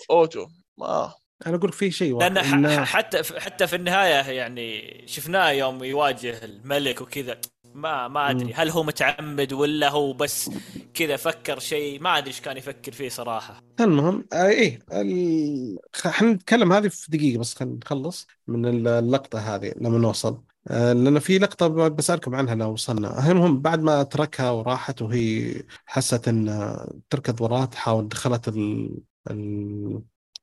أوتو. 0.10 0.48
ما 0.78 1.14
أنا 1.48 1.56
أقول 1.56 1.72
في 1.72 1.92
شيء 1.92 2.14
واحد 2.14 2.34
لأن 2.34 2.86
حتى 2.86 3.40
حتى 3.40 3.68
في 3.68 3.76
النهاية 3.76 4.32
يعني 4.32 5.04
شفناه 5.08 5.50
يوم 5.52 5.84
يواجه 5.84 6.46
الملك 6.46 7.02
وكذا. 7.02 7.38
ما 7.80 8.08
ما 8.08 8.30
أدري. 8.30 8.54
هل 8.54 8.70
هو 8.70 8.84
متعمد 8.84 9.54
ولا 9.54 9.90
هو 9.90 10.14
بس 10.14 10.52
كذا 10.94 11.16
فكر 11.16 11.60
شيء؟ 11.60 12.02
ما 12.02 12.18
أدري 12.18 12.28
إيش 12.28 12.42
كان 12.42 12.58
يفكر 12.58 12.92
فيه 12.92 13.10
صراحة. 13.10 13.62
المهم 13.80 14.26
آه 14.34 14.48
إيه 14.48 14.80
ال... 14.94 15.78
خ- 15.96 16.08
حنتكلم 16.08 16.74
هذه 16.74 16.88
في 16.88 17.12
دقيقة 17.12 17.40
بس 17.40 17.56
خلينا 17.56 17.76
نخلص 17.76 18.28
من 18.48 18.88
اللقطة 18.88 19.40
هذه 19.40 19.74
لما 19.82 19.98
نوصل. 19.98 20.42
آه 20.68 20.94
لأن 20.94 21.20
في 21.20 21.38
لقطة 21.38 21.88
بسألكم 21.88 22.36
عنها 22.36 22.56
لو 22.56 22.72
وصلنا. 22.72 23.32
المهم 23.32 23.62
بعد 23.62 23.82
ما 23.82 24.04
تركها 24.04 24.52
وراحت 24.52 25.02
وهي 25.02 25.54
حست 25.86 26.28
إن 26.28 26.76
تركض 27.10 27.42
وراه 27.42 27.66
تحاول 27.66 28.08
دخلت 28.08 28.48
ال... 28.48 28.92
ال... 29.32 30.02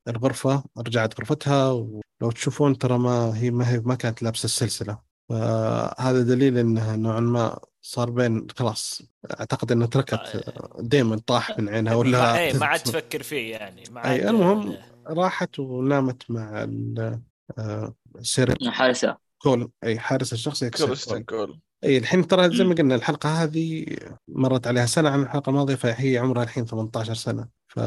الغرفة 0.09 0.65
رجعت 0.79 1.21
غرفتها 1.21 1.71
ولو 1.71 2.31
تشوفون 2.35 2.79
ترى 2.79 2.99
ما 2.99 3.39
هي 3.39 3.51
ما 3.51 3.71
هي 3.71 3.79
ما 3.81 3.95
كانت 3.95 4.23
لابسة 4.23 4.45
السلسلة. 4.45 5.06
فهذا 5.29 6.23
دليل 6.23 6.59
انها 6.59 6.97
نوعا 6.97 7.21
ما 7.21 7.59
صار 7.83 8.11
بين 8.11 8.47
خلاص 8.57 9.03
أعتقد 9.41 9.73
انها 9.73 9.87
تركت 9.87 10.45
ديمون 10.81 11.19
طاح 11.19 11.59
من 11.59 11.69
عينها 11.69 11.95
ولا 11.95 12.19
ما, 12.19 12.39
إيه 12.39 12.59
ما 12.59 12.67
عاد 12.67 12.81
تفكر 12.93 13.23
فيه 13.23 13.53
يعني 13.53 13.85
ما 13.91 14.15
المهم. 14.17 14.77
راحت 15.07 15.59
ونامت 15.59 16.31
مع 16.31 16.63
ال- 16.63 17.21
آه، 17.59 17.95
سير 18.23 18.71
حارسة. 18.71 19.17
كول. 19.43 19.71
أي 19.85 19.99
حارس 19.99 20.33
الشخصي. 20.33 20.71
كول. 20.71 21.61
أي 21.85 21.99
الحين 21.99 22.27
ترى 22.27 22.57
زي 22.57 22.65
ما 22.65 22.75
قلنا 22.75 22.95
الحلقة 22.95 23.43
هذه 23.43 23.87
مرت 24.29 24.67
عليها 24.67 24.87
سنة 24.87 25.11
عن 25.11 25.23
الحلقة 25.23 25.51
الماضية 25.51 25.75
فهي 25.75 26.19
عمرها 26.19 26.43
الحين 26.43 26.65
18 26.67 27.15
سنة. 27.15 27.49
ف 27.69 27.79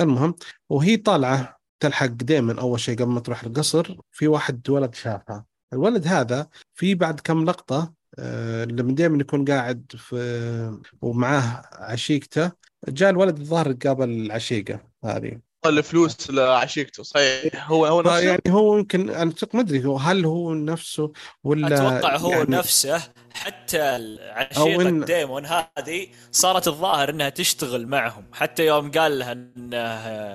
المهم 0.00 0.34
وهي 0.70 0.96
طالعة 0.96 1.56
تلحق 1.80 2.06
دائما 2.06 2.60
أول 2.60 2.80
شيء 2.80 2.98
قبل 2.98 3.10
ما 3.10 3.20
تروح 3.20 3.44
القصر 3.44 3.96
في 4.10 4.28
واحد 4.28 4.70
ولد 4.70 4.94
شافها. 4.94 5.44
الولد 5.72 6.06
هذا 6.06 6.46
في 6.74 6.94
بعد 6.94 7.20
كم 7.20 7.44
لقطة 7.44 7.92
آه، 8.18 8.64
لما 8.64 8.92
دائما 8.92 9.18
يكون 9.20 9.44
قاعد 9.44 9.92
في 9.98 10.78
ومعاه 11.02 11.62
عشيقته 11.72 12.52
جاء 12.88 13.10
الولد 13.10 13.38
الظاهر 13.38 13.72
قابل 13.72 14.08
العشيقة 14.08 14.80
هذه. 15.04 15.38
الفلوس 15.66 16.30
لعشيقته 16.30 17.02
صحيح. 17.02 17.70
هو 17.70 17.86
هو 17.86 18.00
نفسه؟ 18.02 18.20
فيعني 18.20 18.40
هو 18.48 18.76
يمكن 18.78 19.10
أنا 19.10 19.32
ما 19.54 19.60
أدري 19.60 19.84
هو 19.84 19.96
هل 19.96 20.24
هو 20.24 20.54
نفسه 20.54 21.12
ولا 21.44 21.66
أتوقع 21.98 22.16
هو 22.16 22.30
يعني 22.30 22.44
نفسه. 22.50 23.02
حتى 23.32 23.80
أو 23.80 24.16
عشيقة 24.32 24.84
إن- 25.02 25.04
ديمون 25.04 25.46
هذه 25.46 26.06
صارت 26.32 26.68
الظاهر 26.68 27.10
إنها 27.10 27.28
تشتغل 27.28 27.86
معهم. 27.86 28.24
حتى 28.32 28.66
يوم 28.66 28.90
قال 28.90 29.18
لها 29.18 29.32
إنه 29.32 29.76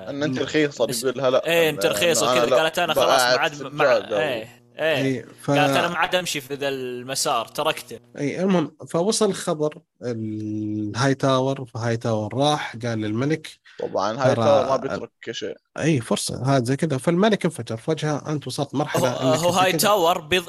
إن 0.09 0.23
أنت 0.23 0.39
رخيصة 0.39 0.85
بس- 0.85 1.05
بيقول 1.05 1.17
لها 1.21 1.29
لا 1.29 1.47
إيه 1.47 1.69
أنت 1.69 1.85
رخيص 1.85 2.23
إنه 2.23 2.33
أنا 2.33 2.43
وكذا. 2.43 2.55
قالت 2.55 2.79
أنا 2.79 2.93
خلاص 2.93 3.21
ما 3.21 3.27
عاد 3.39 3.63
مع 3.63 3.85
إيه. 4.19 4.54
إيه 4.79 4.97
اي 4.97 5.25
ف... 5.41 5.51
قالت 5.51 5.77
أنا 5.77 5.87
ما 5.87 5.95
عاد 5.95 6.15
أمشي 6.15 6.41
في 6.41 6.53
ذا 6.53 6.67
المسار 6.69 7.45
تركته. 7.45 7.99
اي 8.17 8.41
المهم 8.41 8.71
فوصل 8.89 9.33
خبر 9.33 9.81
الهاي 10.01 11.15
تاور 11.15 11.65
فهاي 11.65 11.97
تاور 11.97 12.33
راح 12.33 12.75
قال 12.75 12.99
للملك 12.99 13.47
طبعا 13.79 14.17
هاي 14.17 14.35
ترى 14.35 14.45
ما 14.45 14.75
بيترك 14.75 15.11
شيء. 15.31 15.55
اي 15.79 16.01
فرصة 16.01 16.55
هذا 16.55 16.63
زي 16.63 16.75
كذا. 16.75 16.97
فالملك 16.97 17.45
انفجر 17.45 17.77
في 17.77 17.91
وجهه 17.91 18.23
أنت 18.27 18.47
وصلت 18.47 18.75
هو, 18.75 18.79
مرحله 18.79 19.09
هو 19.09 19.49
أنت 19.49 19.57
هاي. 19.57 19.71
تاور 19.71 20.21
بيض... 20.21 20.45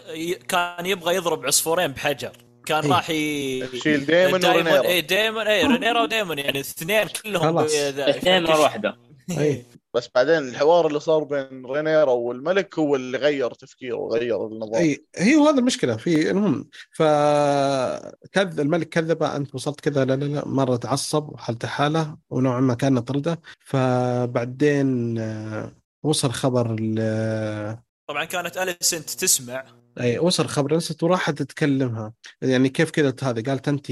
كان 0.48 0.86
يبغى 0.86 1.14
يضرب 1.14 1.46
عصفورين 1.46 1.92
بحجر. 1.92 2.32
كان 2.66 2.84
إيه. 2.84 2.90
راح 2.90 3.10
ي... 3.10 3.80
شيل 3.82 4.06
دايمون 4.06 4.40
دايمون 4.40 4.66
ورينيرو 4.66 4.84
اي 4.84 5.00
دايمون 5.00 5.46
اي 5.46 5.66
رينيرو 5.66 6.02
ودايمون 6.02 6.38
يعني 6.38 6.50
الاثنين 6.50 7.06
كلهم 7.22 7.42
خلاص. 7.42 7.74
اثنين 7.74 8.42
مرة 8.42 8.60
واحدة 8.60 8.96
اي 9.30 9.66
بس 9.96 10.08
بعدين 10.14 10.38
الحوار 10.38 10.86
اللي 10.86 11.00
صار 11.00 11.24
بين 11.24 11.66
رينيرو 11.66 12.12
والملك 12.18 12.78
هو 12.78 12.96
اللي 12.96 13.18
غير 13.18 13.50
تفكيره 13.54 13.96
وغير 13.96 14.46
النظام. 14.46 14.74
أي 14.74 15.06
هي 15.16 15.34
هذا 15.36 15.58
المشكلة. 15.58 15.96
في 15.96 16.30
المهم 16.30 16.68
فكذب 16.92 18.60
الملك 18.60 18.88
كذب 18.88 19.22
أنت 19.22 19.54
وصلت 19.54 19.80
كذا 19.80 20.04
لا 20.04 20.16
لا 20.16 20.24
لا 20.24 20.48
مرة 20.48 20.76
تعصب 20.76 21.28
وحالته 21.32 21.68
حالة 21.68 22.16
ونوعا 22.30 22.60
ما 22.60 22.74
كان 22.74 22.98
طرده. 23.00 23.40
فبعدين 23.64 25.18
آه، 25.18 25.72
وصل 26.02 26.30
خبر 26.30 26.72
ل- 26.80 27.76
طبعا 28.08 28.24
كانت 28.24 28.56
أليسنت 28.56 29.10
تسمع. 29.10 29.64
أي 30.00 30.18
وصل 30.18 30.46
خبر 30.46 30.76
نسيت 30.76 31.02
وراحت 31.02 31.42
تكلمها. 31.42 32.12
يعني 32.42 32.68
كيف 32.68 32.90
كذا 32.90 33.14
هذا 33.22 33.42
قالت 33.42 33.68
انت 33.68 33.86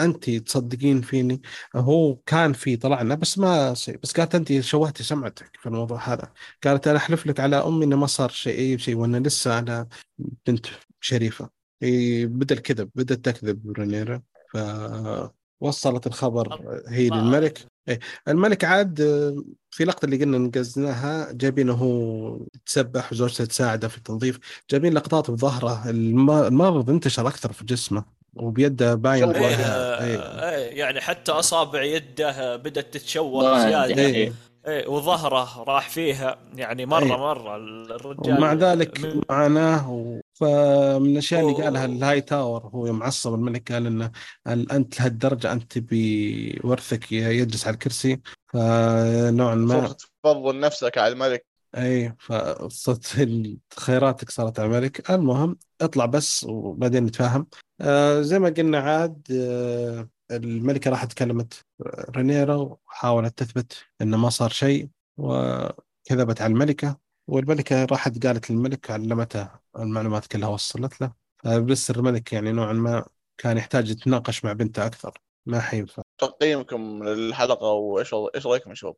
انت 0.00 0.30
تصدقين 0.30 1.00
فيني؟ 1.00 1.42
هو 1.76 2.16
كان 2.16 2.52
في 2.52 2.76
طلعنا 2.76 3.14
بس 3.14 3.38
ما 3.38 3.74
شيء 3.74 3.98
بس 4.02 4.12
قالت 4.12 4.34
انت 4.34 4.60
شوهتي 4.60 5.02
سمعتك 5.02 5.50
في 5.60 5.66
الموضوع 5.66 6.08
هذا. 6.12 6.32
قالت 6.64 6.88
أنا 6.88 6.96
احلف 6.96 7.26
لك 7.26 7.40
على 7.40 7.56
أمي 7.56 7.84
إنه 7.84 7.96
ما 7.96 8.06
صار 8.06 8.28
شيء 8.30 8.58
أي 8.58 8.78
شيء 8.78 8.96
وأنا 8.96 9.16
لسه 9.28 9.58
أنا 9.58 9.88
بنت 10.46 10.66
شريفة. 11.00 11.50
بدأ 12.24 12.54
الكذب 12.54 12.90
بدات 12.94 13.18
تكذب 13.24 13.72
رينيرا 13.78 14.22
فوصلت 15.60 16.06
الخبر 16.06 16.80
هي 16.88 17.08
للملك. 17.08 17.66
إيه 17.88 17.98
الملك 18.28 18.64
عاد 18.64 18.98
في 19.70 19.84
لقطة 19.84 20.04
اللي 20.04 20.16
قلنا 20.24 20.38
نقزناها 20.38 21.32
جايبينه 21.32 21.72
هو 21.72 22.46
يتسبح 22.54 23.12
وزوجته 23.12 23.44
تساعده 23.44 23.88
في 23.88 23.98
التنظيف 23.98 24.38
جايبين 24.70 24.92
لقطات 24.94 25.30
بظهره 25.30 25.90
الم- 25.90 26.30
المرض 26.30 26.90
انتشر 26.90 27.28
أكثر 27.28 27.52
في 27.52 27.64
جسمه. 27.64 28.17
وبيده 28.36 28.94
باين. 28.94 29.24
إيه 29.34 29.40
ظاهر. 29.56 30.00
إيه. 30.04 30.18
إيه 30.48 30.78
يعني 30.78 31.00
حتى 31.00 31.32
أصابع 31.32 31.82
يده 31.82 32.56
بدأت 32.56 32.94
تتشوه. 32.94 33.58
زيادة 33.68 34.02
إيه. 34.02 34.32
إيه 34.68 34.88
وظهره 34.88 35.62
راح 35.62 35.88
فيها 35.90 36.38
يعني 36.54 36.86
مرة 36.86 37.04
إيه. 37.04 37.16
مرة 37.16 37.56
الرجال 37.56 38.38
ومع 38.38 38.52
ذلك 38.52 39.00
من- 39.00 39.20
معاناة 39.30 39.92
و... 39.92 40.20
فمن 40.34 41.10
الأشياء 41.10 41.40
اللي 41.40 41.64
قالها 41.64 41.84
الهاي 41.84 42.20
تاور 42.20 42.66
هو 42.74 42.86
يوم 42.86 43.02
عصب 43.02 43.34
الملك 43.34 43.72
قال 43.72 43.86
إنه 43.86 44.10
أنت 44.46 45.00
لهالدرجة 45.00 45.52
أنت 45.52 45.72
بورثك 45.78 47.12
يجلس 47.12 47.66
على 47.66 47.74
الكرسي 47.74 48.20
فنوعا 48.52 49.54
ما 49.54 49.80
صرت 49.86 50.02
تفضل 50.22 50.60
نفسك 50.60 50.98
على 50.98 51.12
الملك 51.12 51.46
أي 51.76 52.14
فصرت 52.18 53.16
خيراتك 53.78 54.30
صارت 54.30 54.60
على 54.60 54.66
الملك 54.68 55.10
المهم 55.10 55.58
اطلع 55.80 56.06
بس 56.06 56.44
وبعدين 56.44 57.04
نتفاهم. 57.04 57.46
آه 57.80 58.20
زي 58.20 58.38
ما 58.38 58.48
قلنا 58.48 58.78
عاد 58.78 59.26
آه 59.32 60.08
الملكة 60.30 60.90
راحت 60.90 61.12
كلمت 61.12 61.66
رينيرا 62.10 62.54
وحاولت 62.56 63.38
تثبت 63.38 63.86
إنه 64.00 64.16
ما 64.16 64.30
صار 64.30 64.50
شيء 64.50 64.88
وكذبت 65.16 66.40
على 66.42 66.52
الملكة. 66.52 66.98
والملكة 67.26 67.84
راحت 67.84 68.26
قالت 68.26 68.50
للملك 68.50 68.90
علمتها 68.90 69.60
المعلومات 69.78 70.26
كلها 70.26 70.48
وصلت 70.48 71.00
له. 71.00 71.12
فبس 71.44 71.90
الملك 71.90 72.32
يعني 72.32 72.52
نوعا 72.52 72.72
ما 72.72 73.06
كان 73.38 73.56
يحتاج 73.56 73.90
يتناقش 73.90 74.44
مع 74.44 74.52
بنته 74.52 74.86
أكثر. 74.86 75.18
ما 75.46 75.60
حينفع. 75.60 76.02
تقييمكم 76.18 77.04
للحلقة 77.04 77.66
وإيش 77.66 78.14
إيش 78.14 78.46
رأيكم 78.46 78.70
يا 78.70 78.74
شباب؟ 78.74 78.96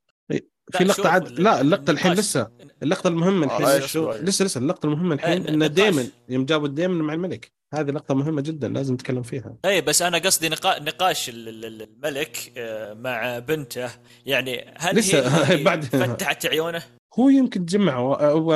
في 0.73 0.85
لقطة 0.85 1.09
عاد 1.09 1.29
لا 1.41 1.61
اللقطة 1.61 1.91
الحين 1.91 2.13
لسه. 2.13 2.51
اللقطة 2.83 3.09
المهمة 3.09 3.47
الحين. 3.47 3.67
آه، 3.67 3.79
لسه. 3.79 4.45
لسه 4.45 4.59
اللقطة 4.59 4.87
المهمة 4.87 5.15
الحين 5.15 5.43
إيه، 5.43 5.49
إن 5.55 5.59
نقاش. 5.59 5.71
ديمن 5.71 6.09
يوم 6.29 6.45
جابوا 6.45 6.69
ديمن 6.69 6.99
مع 6.99 7.15
الملك. 7.15 7.53
هذه 7.75 7.91
لقطة 7.91 8.15
مهمة 8.15 8.41
جدا 8.41 8.69
لازم 8.69 8.95
نتكلم 8.95 9.23
فيها. 9.23 9.57
اي 9.65 9.81
بس 9.81 10.03
أنا 10.03 10.19
قصدي 10.19 10.49
نقا... 10.49 10.79
نقاش 10.83 11.29
ال- 11.29 11.49
ال- 11.49 11.65
ال- 11.65 11.83
الملك 11.83 12.53
آه، 12.57 12.95
مع 12.95 13.39
بنته. 13.39 13.89
يعني 14.27 14.75
هل 14.79 14.97
لسه- 14.97 15.45
هي 15.45 15.65
بعد- 15.65 15.85
فتحت 15.85 16.47
عيونه؟ 16.47 16.83
هو 17.19 17.29
يمكن 17.29 17.67
تجمع 17.67 17.99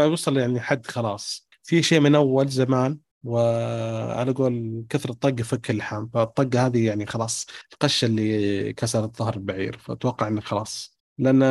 وصل 0.07 0.37
يعني 0.37 0.61
حد 0.61 0.87
خلاص. 0.87 1.49
في 1.63 1.83
شيء 1.83 2.01
من 2.01 2.15
أول 2.15 2.49
زمان 2.49 2.99
وعلى 3.27 4.33
قول 4.33 4.85
كثر 4.91 5.11
الطق 5.11 5.43
فك 5.43 5.71
اللحام 5.71 6.11
فالطقه 6.15 6.67
هذه 6.67 6.87
يعني 6.87 7.07
خلاص 7.07 7.47
القشه 7.73 8.05
اللي 8.07 8.73
كسرت 8.73 9.17
ظهر 9.17 9.35
البعير 9.35 9.79
فأتوقع 9.79 10.29
إنه 10.29 10.41
خلاص. 10.41 10.99
لأن 11.19 11.43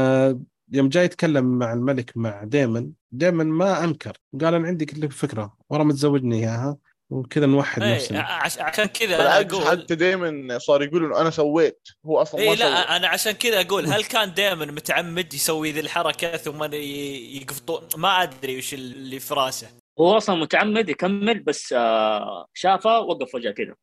يوم 0.74 0.89
جاي 0.89 1.05
يتكلم 1.05 1.45
مع 1.45 1.74
الملك 1.74 2.11
مع 2.15 2.43
ديمن 2.43 2.91
ديمن 3.11 3.47
ما 3.47 3.84
أنكر. 3.84 4.17
قال 4.41 4.53
أنا 4.53 4.67
عندي 4.67 4.86
لك 4.86 5.11
فكرة 5.11 5.57
ورا 5.69 5.84
متزوجني 5.84 6.39
إياها 6.39 6.78
وكذا 7.09 7.45
نوحد 7.45 7.82
اي 7.84 7.93
نفسنا. 7.95 8.21
عش... 8.21 8.59
عشان 8.59 8.86
كذا 8.86 9.41
أقول. 9.41 9.67
حتى 9.67 9.95
دائما 9.95 10.57
صار 10.57 10.84
يقول 10.84 11.05
إنه 11.05 11.21
أنا 11.21 11.30
سويت 11.30 11.88
هو 12.05 12.21
أصلا 12.21 12.41
اي 12.41 12.49
ما 12.49 12.55
لا 12.55 12.95
أنا 12.95 13.07
عشان 13.07 13.32
كذا 13.32 13.61
أقول 13.61 13.86
هل 13.86 14.03
كان 14.03 14.34
دائما 14.34 14.65
متعمد 14.65 15.34
يسوي 15.34 15.71
ذي 15.71 15.80
الحركة 15.80 16.38
ثم 16.38 16.63
ي- 16.63 17.38
يقفطون؟ 17.38 17.82
ما 17.97 18.24
أدري 18.24 18.57
وش 18.57 18.74
اللي 18.74 19.19
في 19.19 19.34
راسه. 19.34 19.67
هو 19.99 20.17
أصلا 20.17 20.36
متعمد 20.36 20.89
يكمل 20.89 21.39
بس 21.39 21.74
آه 21.78 22.45
شافه 22.53 22.99
وقف 22.99 23.32
فجاه 23.34 23.51
كذا. 23.51 23.76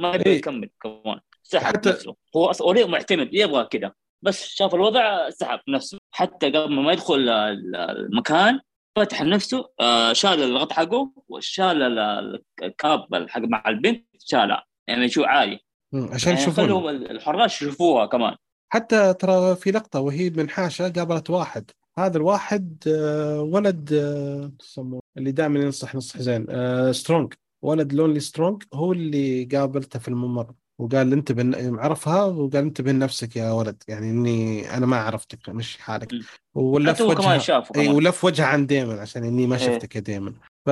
ما 0.00 0.14
يبي 0.14 0.30
إيه. 0.30 0.36
يكمل 0.36 0.70
كمان. 0.82 1.20
سحب 1.42 1.76
حتى- 1.76 1.88
نفسه. 1.88 2.16
هو 2.36 2.50
أصلا 2.50 2.86
معتمد؟ 2.86 3.28
يبغى 3.32 3.64
كذا. 3.70 3.92
بس 4.22 4.44
شاف 4.48 4.74
الوضع 4.74 5.30
سحب 5.30 5.60
نفسه. 5.68 5.98
حتى 6.14 6.50
قبل 6.50 6.74
ما 6.74 6.92
يدخل 6.92 7.14
ال- 7.28 7.76
المكان 7.76 8.60
فتح 8.96 9.22
نفسه 9.22 9.68
آه 9.80 10.12
شال 10.12 10.42
الغطاء 10.42 10.76
حقه 10.76 11.12
وشال 11.28 11.82
ال- 11.82 12.42
الكاب 12.62 13.28
حق 13.28 13.40
مع 13.40 13.62
البنت 13.68 14.06
شالها 14.18 14.64
يعني 14.88 15.08
شو 15.08 15.24
عالي 15.24 15.58
عشان 15.94 16.32
يعني 16.32 16.42
يشوفون 16.42 16.88
الحراس 16.96 17.62
يشوفوها 17.62 18.06
كمان. 18.06 18.36
حتى 18.72 19.14
ترى 19.14 19.56
في 19.56 19.70
لقطة 19.70 20.00
وهي 20.00 20.30
بمنحاشة 20.30 20.88
قابلت 20.88 21.30
واحد. 21.30 21.70
هذا 21.98 22.16
الواحد 22.16 22.82
آه، 22.88 23.40
ولد 23.40 23.92
آه، 23.92 24.52
يسموه 24.62 25.00
اللي 25.18 25.32
دائما 25.32 25.60
ينصح 25.60 25.94
نصح 25.94 26.18
زين 26.18 26.46
سترونج. 26.92 27.34
ولد 27.64 27.92
لونلي 27.92 28.20
سترونج 28.20 28.62
هو 28.74 28.92
اللي 28.92 29.44
قابلته 29.44 29.98
في 29.98 30.08
الممر. 30.08 30.52
وقال 30.80 31.12
انتبه 31.12 31.50
عرفها 31.82 32.24
وقال 32.24 32.56
انتبه 32.56 32.92
لنفسك 32.92 33.36
يا 33.36 33.50
ولد 33.50 33.82
يعني 33.88 34.10
إني 34.10 34.70
أنا 34.76 34.86
ما 34.86 34.96
عرفتك 34.96 35.48
مش 35.48 35.78
حالك. 35.78 36.12
ولف 36.54 37.02
كمان 37.02 37.16
وجهه 37.16 37.38
شافه 37.38 37.80
إي 37.80 37.88
ولف 37.88 38.24
وجهه 38.24 38.44
عن 38.44 38.66
ديمن 38.66 38.98
عشان 38.98 39.24
إني 39.24 39.46
ما 39.46 39.56
إيه. 39.56 39.62
شفتك 39.66 39.96
يا 39.96 40.00
ديمن 40.00 40.34
ف 40.66 40.68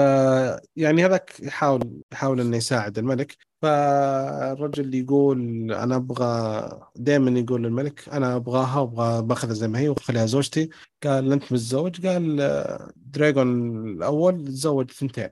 يعني 0.77 1.05
هذاك 1.07 1.41
يحاول 1.41 2.03
يحاول 2.13 2.41
إنه 2.41 2.57
يساعد 2.57 2.99
الملك. 2.99 3.37
فالرجل 3.63 4.95
يقول 4.95 5.73
أنا 5.73 5.97
أبغى 5.97 6.81
دائما 6.97 7.41
يقول 7.41 7.63
للملك 7.63 8.09
أنا 8.09 8.37
أبغاها 8.37 8.81
وأبغى 8.81 9.23
باخذها 9.23 9.53
زي 9.55 9.69
ما 9.69 9.79
هي 9.79 9.89
وأخليها 9.89 10.27
زوجتي. 10.27 10.69
قال 11.05 11.33
أنت 11.33 11.53
متزوج؟ 11.53 12.07
قال 12.07 12.37
دراجون 12.97 13.89
الأول 13.89 14.45
تزوج 14.45 14.91
ثنتين. 14.91 15.29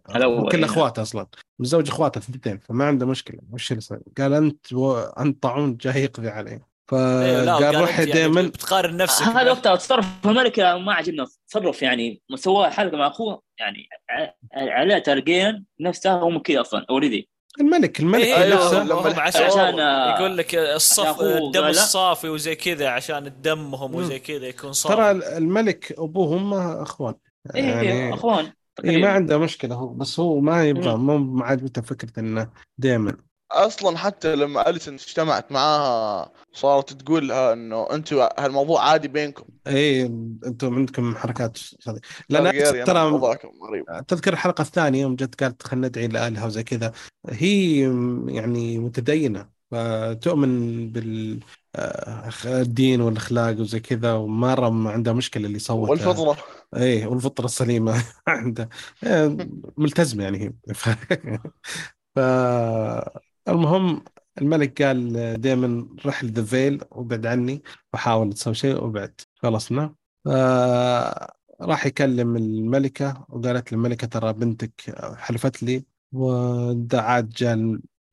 كل 0.53 0.59
إيه. 0.59 0.65
أخواته 0.65 1.03
أصلا. 1.03 1.27
متزوج 1.59 1.89
أخواته 1.89 2.21
ثنتين 2.21 2.59
فما 2.59 2.85
عنده 2.85 3.07
مشكلة. 3.07 3.41
وش 3.51 3.73
اللي 3.73 3.81
صار؟ 3.81 4.01
قال 4.19 4.35
أنت 4.35 4.73
و... 4.73 4.97
انت 4.99 5.43
طاعون 5.43 5.77
جاي 5.77 6.03
يقضي 6.03 6.29
عليه. 6.29 6.53
لا، 6.53 6.76
فقال 6.89 7.51
قال 7.51 7.75
روح 7.81 7.99
أنت 7.99 8.09
يعني 8.09 8.13
دائما 8.13 8.43
بتقارن 8.43 8.97
نفسك 8.97 9.23
هذا. 9.23 9.51
وقتها 9.53 9.77
تصرف. 9.77 10.07
الملك 10.27 10.59
ما 10.61 10.93
عجبنا. 10.95 11.27
تصرف 11.49 11.83
يعني 11.83 12.23
سوى 12.35 12.71
حلقة 12.71 12.97
مع 12.97 13.07
أخوه 13.07 13.43
يعني 13.59 13.89
ع- 14.11 14.33
عليه 14.55 14.99
ترقين 14.99 15.65
نفسه 15.81 16.13
هو 16.13 16.31
من 16.31 16.39
كذا 16.41 16.61
أصلا 16.61 16.87
أوريدي. 16.91 17.29
الملك 17.61 18.01
الملك 18.01 18.25
إيه، 18.25 18.55
نفسه. 18.55 18.85
لما 18.85 19.21
عشان 19.21 19.43
عشان 19.43 19.79
يقول 20.19 20.37
لك 20.39 20.55
الصف 20.55 21.21
الدم. 21.21 21.65
الصافي 21.65 22.29
وزي 22.29 22.55
كذا 22.55 22.89
عشان 22.89 23.33
دمهم 23.43 23.95
وزي 23.95 24.19
كذا 24.19 24.47
يكون 24.47 24.73
صافي. 24.73 24.95
ترى 24.97 25.11
الملك 25.37 25.93
ابوهم 25.99 26.55
أخوان. 26.55 27.15
إيه 27.55 27.65
يعني 27.65 28.15
أخوان 28.15 28.53
إيه. 28.85 28.97
ما 28.97 29.09
عنده 29.09 29.39
مشكلة 29.39 29.75
هو 29.75 29.89
بس 29.89 30.21
هو 30.21 30.41
ما 30.41 30.65
يبغى 30.65 30.97
مو 30.97 31.19
ما 31.19 31.45
عجبته 31.45 31.83
فكره 31.83 32.21
إنه 32.21 32.49
دائما 32.79 33.17
أصلا 33.53 33.99
حتى 33.99 34.37
لما 34.37 34.69
أليسن 34.69 34.95
اجتمعت 34.95 35.53
معاها 35.53 36.33
صارت 36.53 36.93
تقول 36.93 37.29
لها 37.29 37.53
إنه 37.53 37.87
أنتم 37.93 38.29
هالموضوع 38.39 38.83
عادي 38.89 39.09
بينكم. 39.09 39.45
إي 39.67 40.03
أنتم 40.47 40.75
عندكم 40.75 41.15
حركات 41.17 41.59
هذه 41.89 42.01
لأن 42.29 42.53
ترى 42.53 42.85
ترى 42.85 43.39
تذكر 44.09 44.33
الحلقة 44.33 44.63
الثانية 44.63 45.01
يوم 45.01 45.17
جت 45.17 45.43
قالت 45.43 45.63
خلينا 45.63 45.89
ندعي 45.89 46.07
لالهه 46.09 46.47
وزي 46.47 46.63
كذا. 46.63 46.93
هي 47.29 47.81
يعني 48.29 48.79
متدينة 48.79 49.49
فتؤمن 49.71 50.89
بال 50.93 51.41
آه، 51.77 52.31
الدين 52.45 53.01
والأخلاق 53.01 53.61
وزي 53.61 53.81
كذا 53.81 54.13
ومره 54.13 54.69
ما 54.71 54.91
عندها 54.91 55.13
مشكلة 55.13 55.47
اللي 55.47 55.59
صوتها. 55.59 55.91
والفطرة. 55.91 56.37
إيه 56.77 57.07
والفطرة 57.07 57.45
السليمة 57.45 58.05
عندها. 58.29 58.69
آه، 59.05 59.37
ملتزمة 59.77 60.25
يعني 60.25 60.39
هي. 60.45 60.53
ف... 62.17 62.19
المهم 63.49 64.05
الملك 64.39 64.83
قال 64.83 65.13
دائما 65.41 65.89
رح 66.07 66.25
لذا 66.25 66.45
فيل 66.45 66.81
وابعد 66.91 67.27
عني 67.27 67.63
وحاول 67.95 68.33
تسوي 68.33 68.55
شيء 68.55 68.85
وبعد. 68.85 69.21
خلصنا 69.35 69.95
ف... 70.25 70.29
راح 71.61 71.87
يكلم 71.87 72.37
الملكة 72.37 73.27
وقالت 73.29 73.73
الملكة 73.73 74.07
ترى 74.07 74.33
بنتك 74.33 74.73
حلفت 75.17 75.63
لي. 75.63 75.85
ودعات 76.13 77.25
جاء 77.25 77.55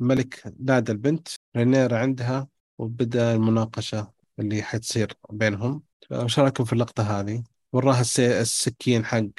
الملك 0.01 0.53
نادى 0.59 0.91
البنت 0.91 1.27
رينير 1.57 1.95
عندها 1.95 2.47
وبدأ 2.77 3.33
المناقشة 3.35 4.11
اللي 4.39 4.63
حتصير 4.63 5.13
بينهم. 5.29 5.83
فايش 6.09 6.39
رايكم 6.39 6.63
في 6.65 6.73
اللقطة 6.73 7.19
هذه؟ 7.19 7.43
وراها 7.73 8.01
الس- 8.01 8.19
السكين 8.19 9.05
حق 9.05 9.17
آه 9.19 9.29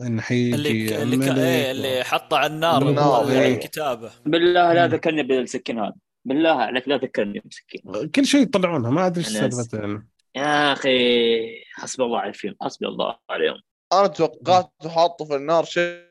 إنه 0.00 0.22
حيجي 0.22 0.54
اللي 0.54 1.02
اللي, 1.02 1.42
إيه 1.42 1.70
اللي 1.70 2.04
حطه 2.04 2.36
على 2.36 2.46
النار 2.54 2.88
النار، 2.88 3.20
وطلع 3.22 3.32
إيه. 3.40 3.54
الكتابه 3.54 4.10
بالله 4.26 4.72
لا. 4.72 4.86
ذكرني 4.86 5.22
بالسكين 5.22 5.78
هذا 5.78 5.94
بالله 6.24 6.50
عليك 6.50 6.88
لا 6.88 6.96
ذكرني 6.96 7.40
بالسكين 7.40 8.08
كل 8.14 8.26
شيء 8.26 8.42
يطلعونها 8.42 8.90
ما 8.90 9.06
أدري 9.06 9.20
إيش 9.24 9.28
سالفته 9.28 9.78
يعني. 9.78 10.08
يا 10.36 10.72
أخي 10.72 11.64
حسبي 11.74 12.04
الله 12.04 12.18
على 12.18 12.28
الفيلم 12.28 12.56
حسبي 12.62 12.86
الله 12.86 13.16
عليهم 13.30 13.60
أنا 13.92 14.06
توقعت 14.06 14.70
حاطه 14.86 15.24
في 15.24 15.36
النار 15.36 15.64
شيء 15.64 16.02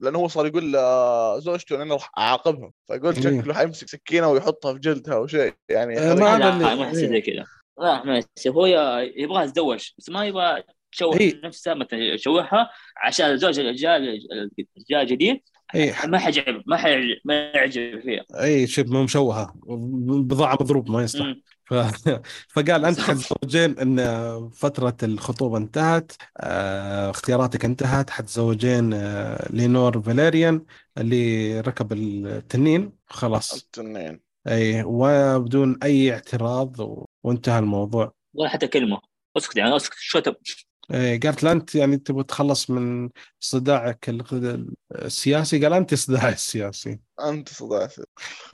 لأنه 0.00 0.18
هو 0.18 0.28
صار 0.28 0.46
يقول 0.46 0.72
لزوجته 0.72 1.76
ان 1.76 1.80
أنا 1.80 1.94
راح 1.94 2.10
اعاقبها 2.18 2.72
فقلت 2.88 3.26
إيه. 3.26 3.40
شكله 3.40 3.54
حيمسك 3.54 3.88
سكينة 3.88 4.28
ويحطها 4.28 4.72
في 4.72 4.78
جلدها 4.78 5.14
أو 5.14 5.26
شيء 5.26 5.54
يعني 5.68 5.98
آه، 5.98 6.14
ما 6.14 6.38
لا 6.38 6.48
اللي- 6.48 6.84
ما. 6.84 6.92
زي 6.92 7.20
كذا 7.20 7.44
لا 7.78 8.04
ما 8.04 8.18
يحسب 8.18 8.52
هو 8.54 8.66
يبغى 9.16 9.44
يتزوج 9.44 9.90
بس 9.98 10.10
ما 10.10 10.26
يبغى 10.26 10.62
تشوه 10.92 11.20
إيه. 11.20 11.40
نفسها 11.44 11.74
مثلا 11.74 11.98
يشوهها 11.98 12.70
عشان 12.96 13.30
الزوج 13.30 13.60
الجاي 13.60 13.96
الجاي 14.78 15.02
الجديد 15.02 15.40
اي 15.74 15.94
ما 16.06 16.18
حيعجب 16.18 16.62
ما 16.66 16.76
حيعجب 16.76 17.16
ما 17.24 17.34
يعجب 17.34 18.00
فيها. 18.00 18.24
اي 18.42 18.66
شبه 18.66 19.02
مشوهة 19.02 19.54
بضاعة 20.22 20.58
مضروب 20.60 20.90
ما 20.90 21.02
يصلح. 21.02 21.36
ف... 21.64 21.74
فقال 22.54 22.84
أنت. 22.84 23.00
حتزوجين 23.00 23.78
إن 23.78 24.50
فترة 24.50 24.96
الخطوبة 25.02 25.58
انتهت 25.58 26.12
آه، 26.40 27.10
اختياراتك 27.10 27.64
انتهت 27.64 28.10
حتزوجين 28.10 28.92
آه، 28.92 29.48
لينور 29.52 30.02
فاليريان 30.02 30.64
اللي 30.98 31.60
ركب 31.60 31.92
التنين 31.92 32.92
خلاص. 33.06 33.54
التنين. 33.54 34.20
اي 34.48 34.82
وبدون 34.82 35.78
أي 35.82 36.12
اعتراض 36.12 36.80
و... 36.80 37.04
وانتهى 37.24 37.58
الموضوع. 37.58 38.12
ولا 38.34 38.48
حتى 38.48 38.66
كلمة. 38.66 39.00
أسكت 39.36 39.56
يعني 39.56 39.76
أسكت. 39.76 39.96
شو 39.98 40.18
إيه، 40.18 40.36
قالت 40.92 41.42
له 41.44 41.52
أنت 41.52 41.74
يعني 41.74 41.96
تبغى 41.96 42.22
تتخلص 42.22 42.70
من 42.70 43.10
صداعك 43.40 44.08
ال- 44.08 44.74
السياسي؟ 44.94 45.64
قال 45.64 45.72
أنت 45.72 45.94
صداعي 45.94 46.32
السياسي. 46.32 46.98
أنت 47.24 47.48
صدعت 47.48 47.94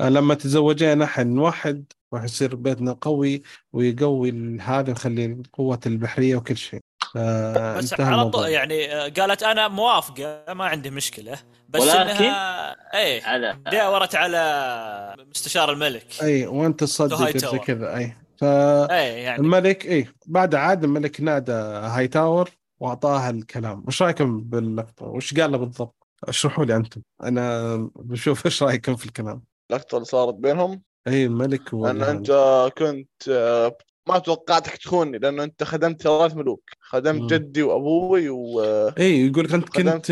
لما 0.01 0.35
تزوجين 0.35 1.03
أحد 1.03 1.29
واحد 1.31 1.85
راح 2.15 2.25
يصير 2.25 2.55
بيتنا 2.55 2.93
قوي 3.01 3.43
ويقوي 3.73 4.59
هذا 4.61 4.89
ويخلي 4.89 5.43
قوة 5.53 5.81
البحرية 5.87 6.37
وكل 6.37 6.57
شيء. 6.57 6.81
بس 7.15 7.93
انتهى 7.93 8.07
على 8.07 8.31
طول 8.31 8.49
يعني 8.49 8.95
آه، 8.95 9.09
قالت 9.09 9.43
أنا 9.43 9.69
موافقة 9.69 10.45
ما 10.55 10.65
عندي 10.65 10.91
مشكلة. 10.91 11.39
بس 11.69 11.81
ولكن- 11.83 11.97
انها 11.99 12.77
إيه 12.99 13.23
على 13.25 13.59
داورت 13.73 14.15
على 14.15 15.25
مستشار 15.31 15.73
الملك. 15.73 16.07
أي 16.23 16.47
وأنت 16.47 16.81
تصدق 16.81 17.37
زي. 17.39 17.59
كذا 17.59 17.97
أي. 17.97 18.17
إيه 18.43 19.25
يعني. 19.25 19.37
فالملك 19.37 19.87
اي 19.87 20.07
بعد 20.27 20.55
عاد 20.55 20.85
الملك 20.85 21.21
نادى 21.21 21.53
هاي 21.53 22.09
تاور 22.09 22.51
واعطاها 22.81 23.31
الكلام. 23.31 23.85
وش 23.87 24.03
رأيكم 24.03 24.41
باللقطة؟ 24.41 25.07
وش 25.07 25.35
قال 25.35 25.53
له 25.53 25.59
بالضبط؟ 25.59 26.07
اشرحوا 26.25 26.65
لي 26.65 26.77
أنتم. 26.77 27.03
أنا 27.23 27.77
بشوف 27.97 28.47
إيش 28.47 28.63
رأيكم 28.63 28.97
في 28.97 29.07
الكلام. 29.07 29.43
اللقطة 29.71 29.95
اللي 29.97 30.05
صارت 30.05 30.35
بينهم؟ 30.35 30.83
اي 31.09 31.27
الملك 31.27 31.75
لأن 31.75 31.83
ولا 31.83 32.11
أنت 32.11 32.31
كنت 32.79 33.29
ما 34.09 34.19
توقعتك 34.19 34.77
تخونني 34.77 35.19
لأنه 35.19 35.45
أنت 35.45 35.65
خدمت 35.65 36.03
ثلاث 36.03 36.37
ملوك. 36.37 36.71
خدمت 36.81 37.21
مم. 37.21 37.27
جدي 37.27 37.63
وأبوي 37.63 38.29
و 38.29 38.61
اي 38.99 39.27
يقول 39.27 39.45
لك 39.45 39.55
أنت 39.55 39.69
كنت 39.69 40.11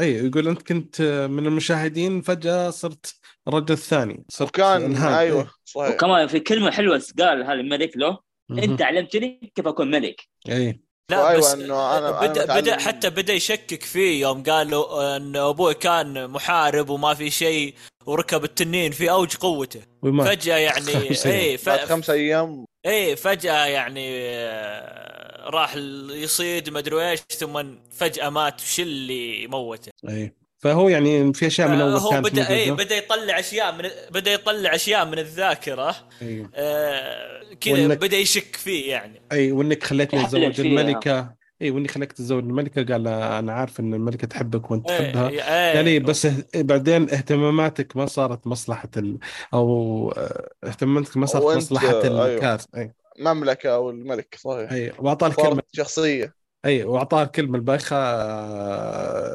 اي 0.00 0.14
يقول 0.14 0.48
أنت 0.48 0.62
كنت 0.62 1.02
من 1.30 1.46
المشاهدين 1.46 2.20
فجأة 2.20 2.70
صرت 2.70 3.14
الرجل 3.48 3.72
الثاني. 3.74 4.24
صرت 4.28 4.48
وكان. 4.48 4.96
أيوه 4.96 5.50
صحيح. 5.64 5.94
وكمان 5.94 6.26
في 6.26 6.40
كلمة 6.40 6.70
حلوة 6.70 7.02
قال 7.18 7.42
هذا 7.42 7.52
الملك 7.52 7.96
له 7.96 8.18
إيه. 8.50 8.64
أنت 8.64 8.82
علمتني 8.82 9.52
كيف 9.54 9.66
أكون 9.66 9.90
ملك. 9.90 10.28
اي 10.48 10.80
لا 11.10 11.28
أيوة 11.28 11.38
بس 11.40 11.52
أنا- 11.54 11.56
أنا 11.70 12.10
بدا 12.20 12.44
متعلم- 12.44 12.60
بدا 12.60 12.78
حتى 12.80 13.10
بدأ 13.10 13.32
يشكك 13.32 13.82
فيه 13.82 14.20
يوم 14.20 14.42
قال 14.42 14.70
له 14.70 15.16
إن 15.16 15.36
أبوي 15.36 15.74
كان 15.74 16.30
محارب 16.30 16.90
وما 16.90 17.14
في 17.14 17.30
شيء 17.30 17.74
وركب 18.06 18.44
التنين 18.44 18.92
في 18.92 19.10
أوج 19.10 19.36
قوته. 19.36 19.80
وما 20.02 20.24
فجأة 20.24 20.56
يعني. 20.56 20.92
إيه 21.26 21.56
ف... 21.56 21.68
بعد 21.68 21.78
خمس 21.78 22.10
أيام. 22.10 22.64
إيه 22.86 23.14
فجأة 23.14 23.66
يعني 23.66 24.08
آه، 24.12 25.50
راح 25.50 25.74
يصيد 26.10 26.70
ما 26.70 26.78
أدري 26.78 27.10
إيش 27.10 27.20
ثم 27.20 27.74
فجأة 27.90 28.28
مات 28.30 28.60
وش 28.60 28.80
اللي 28.80 29.46
موته. 29.46 29.90
اي 30.08 30.34
فهو 30.62 30.88
يعني 30.88 31.32
في 31.32 31.46
أشياء 31.46 31.68
من 31.68 31.80
أول 31.80 31.90
هو 31.96 32.10
كانت 32.10 32.26
بدأ 32.26 32.48
إيه 32.48 32.70
موجودة. 32.70 32.84
بدأ 32.84 32.96
يطلع 32.96 33.38
أشياء 33.38 33.72
من 33.76 33.88
بدأ 34.10 34.32
يطلع 34.32 34.74
أشياء 34.74 35.06
من 35.06 35.18
الذاكرة 35.18 35.96
اي 36.22 36.46
آه 36.54 37.42
كذا 37.60 37.88
وإنك- 37.88 37.98
بدأ 38.00 38.16
يشك 38.16 38.56
فيه 38.56 38.90
يعني. 38.90 39.22
اي 39.32 39.52
وإنك 39.52 39.84
خليتني 39.84 40.20
اتزوج 40.24 40.52
فيها. 40.52 40.64
الملكة. 40.66 41.34
اي 41.62 41.70
وإني 41.70 41.88
خليك 41.88 42.12
تتزوج 42.12 42.44
الملكة. 42.44 42.84
قال 42.94 43.08
أنا 43.08 43.52
عارف 43.52 43.80
إن 43.80 43.94
الملكة 43.94 44.26
تحبك 44.26 44.70
وأنت 44.70 44.88
تحبها. 44.88 45.28
إيه 45.28 45.42
إيه. 45.42 45.74
يعني 45.74 45.98
بس 45.98 46.26
اه- 46.26 46.44
بعدين 46.56 47.10
اهتماماتك 47.10 47.96
ما 47.96 48.06
صارت 48.06 48.46
مصلحة 48.46 48.88
ال... 48.96 49.18
أو 49.54 50.10
آه، 50.16 50.50
اهتماماتك 50.64 51.16
ما 51.16 51.26
صارت 51.26 51.56
مصلحة 51.56 52.02
أيوه. 52.02 52.26
الكاس 52.26 52.66
اي 52.76 52.94
مملكة 53.18 53.74
أو 53.74 53.90
الملك 53.90 54.34
صحيح. 54.40 54.72
اي 54.72 54.92
وأعطاه 54.98 55.26
الكلمة. 55.26 55.48
صارت 55.50 55.64
شخصية. 55.72 56.41
أي 56.64 56.84
وأعطاه 56.84 57.22
الكلمة 57.22 57.56
البايخة 57.56 57.96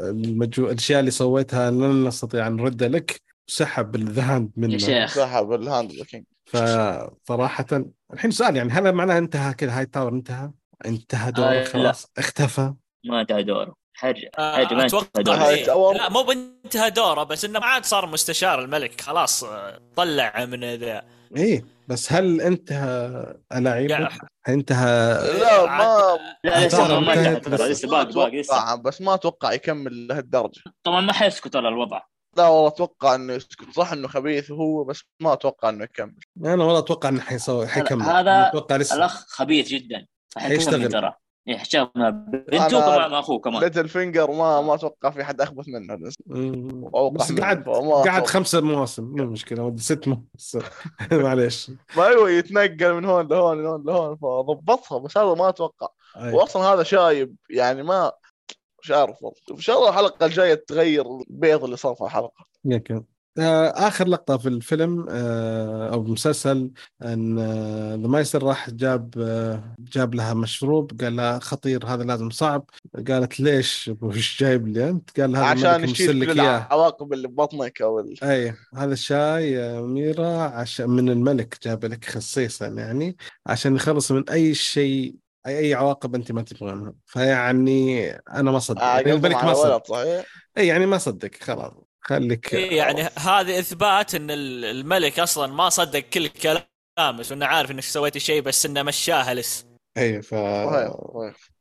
المجو... 0.09 0.69
الأشياء 0.69 0.99
اللي 0.99 1.11
سويتها 1.11 1.71
لن 1.71 2.07
نستطيع 2.07 2.47
أن 2.47 2.55
نرد 2.55 2.84
لك 2.84 3.21
وسحب 3.49 3.95
الذهن 3.95 4.43
يا 4.43 4.49
منه. 4.55 4.78
شيخ. 4.78 5.15
سحب 5.15 5.53
الهاند 5.53 5.91
فصراحه 6.45 7.65
الحين 8.13 8.32
سؤال 8.32 8.55
يعني 8.55 8.71
هل 8.71 8.91
معناه 8.91 9.17
انتهى 9.17 9.53
كذا؟ 9.53 9.78
هاي 9.78 9.86
تاور 9.86 10.13
انتهى؟ 10.13 10.51
انتهى 10.86 11.32
دوره 11.32 11.47
آه، 11.47 11.53
لا. 11.53 11.65
خلاص 11.65 12.11
اختفى؟ 12.17 12.73
ما 13.05 13.21
انتهى 13.21 13.43
دوره. 13.43 13.75
حرج 13.93 14.25
آه، 14.39 14.55
حرج 14.55 14.73
ما 14.73 14.84
انتهى 14.84 15.63
دوره. 15.63 15.97
لا 15.97 16.09
مو 16.09 16.23
بانتهى 16.23 16.89
دوره 16.89 17.23
بس 17.23 17.45
إنه 17.45 17.59
ما 17.59 17.65
عاد 17.65 17.86
صار 17.86 18.05
مستشار 18.05 18.59
الملك. 18.63 19.01
خلاص 19.01 19.45
طلع 19.95 20.45
من 20.45 20.75
ذا. 20.75 21.16
اي 21.38 21.63
بس. 21.88 22.13
هل 22.13 22.41
انتهى 22.41 23.34
الاعيب 23.53 23.89
يعني 23.89 24.07
انتهى 24.49 25.13
لا 25.39 25.65
ما 25.65 26.19
لا 26.43 26.67
لسه 26.67 26.86
أتوقع 26.86 26.99
ما 26.99 27.39
بس- 27.39 27.86
ما 27.86 28.01
أتوقع 28.01 28.75
بس 28.75 29.01
ما 29.01 29.13
أتوقع 29.13 29.53
يكمل 29.53 30.07
لهالدرجة. 30.07 30.61
طبعا 30.84 31.01
ما 31.01 31.13
حيسكت 31.13 31.55
على 31.55 31.67
الوضع. 31.67 32.01
لا 32.38 32.47
والله 32.47 32.67
أتوقع 32.67 33.15
إنه 33.15 33.34
يسكت. 33.34 33.69
صح 33.75 33.91
إنه 33.91 34.07
خبيث 34.07 34.51
وهو 34.51 34.84
بس 34.84 35.01
ما 35.21 35.34
أتوقع 35.34 35.69
إنه 35.69 35.84
يكمل. 35.84 36.15
أنا 36.45 36.63
والله 36.63 36.80
أتوقع 36.80 37.09
إنه 37.09 37.21
حيسوي 37.21 37.67
حيكمل. 37.67 38.01
هذا 38.01 38.47
أتوقع 38.47 38.75
لسه 38.75 38.95
الأخ 38.95 39.25
خبيث 39.28 39.67
جدا. 39.67 40.05
حيشتغل. 40.38 40.73
حيكمل 40.82 40.91
ترى. 40.91 41.13
يحتاج 41.48 41.89
مع 41.95 42.10
بنته 42.10 42.80
مع 42.80 43.20
أخوه 43.20 43.39
كمان. 43.39 43.62
Littlefinger 43.61 44.32
ما 44.32 44.62
ما 44.62 44.74
أتوقع 44.74 45.10
في 45.10 45.24
حد 45.24 45.41
أخبث 45.41 45.66
منه 45.68 45.95
بس 45.95 46.16
منه، 46.28 46.89
قعد 47.41 47.64
قعد. 48.08 48.28
خمسة 48.28 48.62
مواسم 48.62 49.04
مو 49.04 49.26
مشكلة 49.26 49.64
ودي 49.64 49.82
ست 49.82 50.08
مواسم. 50.08 50.62
معليش. 51.12 51.72
ما 51.98 52.08
أيوه 52.08 52.30
يتنقل 52.30 52.93
من 52.93 53.06
هون 53.06 53.28
لهون 53.28 53.64
لهون 53.64 53.84
لهون 53.86 54.16
فضبطها 54.16 54.98
بس 54.98 55.18
هذا 55.18 55.34
ما 55.34 55.50
أتوقع. 55.50 55.88
أي. 56.18 56.34
واصلا 56.34 56.64
هذا 56.64 56.84
شايب 56.84 57.36
يعني 57.50 57.84
ما 57.84 58.12
مش 58.84 58.91
عارف 58.91 59.24
والله. 59.24 59.39
إن 59.52 59.58
شاء 59.58 59.78
الله 59.78 59.89
الحلقة 59.89 60.26
الجاية 60.26 60.64
تغير 60.68 61.06
البيض 61.30 61.64
اللي 61.64 61.78
صار 61.78 61.95
في 61.95 62.04
الحلقة. 62.04 62.45
يمكن 62.66 63.04
آخر 63.39 64.07
لقطة 64.07 64.38
في 64.38 64.49
الفيلم 64.49 65.05
آه، 65.09 65.93
أو 65.93 66.01
المسلسل 66.01 66.71
أن 67.01 67.39
ذا 68.01 68.07
مايستر 68.07 68.43
راح 68.43 68.69
جاب 68.69 69.13
آه، 69.17 69.75
جاب 69.79 70.15
لها 70.15 70.33
مشروب 70.33 71.01
قال 71.01 71.15
لها 71.15 71.39
خطير 71.39 71.85
هذا 71.85 72.03
لازم 72.03 72.29
صعب. 72.29 72.69
قالت 73.07 73.39
ليش 73.39 73.91
وش 74.01 74.43
جايب 74.43 74.67
لي 74.67 74.89
أنت؟ 74.89 75.19
قال 75.19 75.35
هذا 75.35 75.45
عشان 75.45 75.89
يشيل 75.89 76.25
كل 76.25 76.39
العواقب 76.39 77.13
اللي 77.13 77.27
ببطنك 77.27 77.81
أو 77.81 77.99
ال... 77.99 78.23
أي 78.23 78.53
هذا 78.75 78.93
الشاي 78.93 79.51
يا 79.51 79.79
أميرة 79.79 80.41
عشان 80.41 80.89
من 80.89 81.09
الملك 81.09 81.57
جاب 81.63 81.85
لك 81.85 82.05
خصيصا 82.05 82.67
يعني 82.67 83.17
عشان 83.45 83.75
يخلص 83.75 84.11
من 84.11 84.29
أي 84.29 84.53
شيء 84.53 85.15
أي 85.47 85.59
أي 85.59 85.73
عواقب 85.73 86.15
أنت 86.15 86.31
ما 86.31 86.41
تبغونها 86.41 86.93
فيعني 87.05 88.09
أنا 88.11 88.51
ما 88.51 88.59
صدق 88.59 88.81
آه 88.81 88.97
يعني 88.97 89.13
الملك 89.13 89.43
ما 89.43 89.53
صدق. 89.53 89.95
أي 90.57 90.67
يعني 90.67 90.85
ما 90.85 90.97
صدق 90.97 91.31
خلاص. 91.41 91.86
خليك 92.10 92.53
إيه 92.53 92.78
يعني 92.78 93.01
هذا 93.01 93.60
إثبات 93.60 94.16
إن 94.16 94.32
ال- 94.32 94.66
الملك 94.66 95.20
أصلا 95.20 95.53
ما 95.53 95.70
صدق 95.70 95.99
كل 95.99 96.28
كلامه 96.28 97.26
وانه 97.32 97.45
عارف 97.45 97.72
إنك 97.72 97.84
سويتي 97.84 98.20
شيء 98.20 98.41
بس 98.41 98.66
إنه 98.66 98.84
مشاها 98.84 99.34
لسه 99.34 99.66
اي 99.97 100.22
ف 100.22 100.36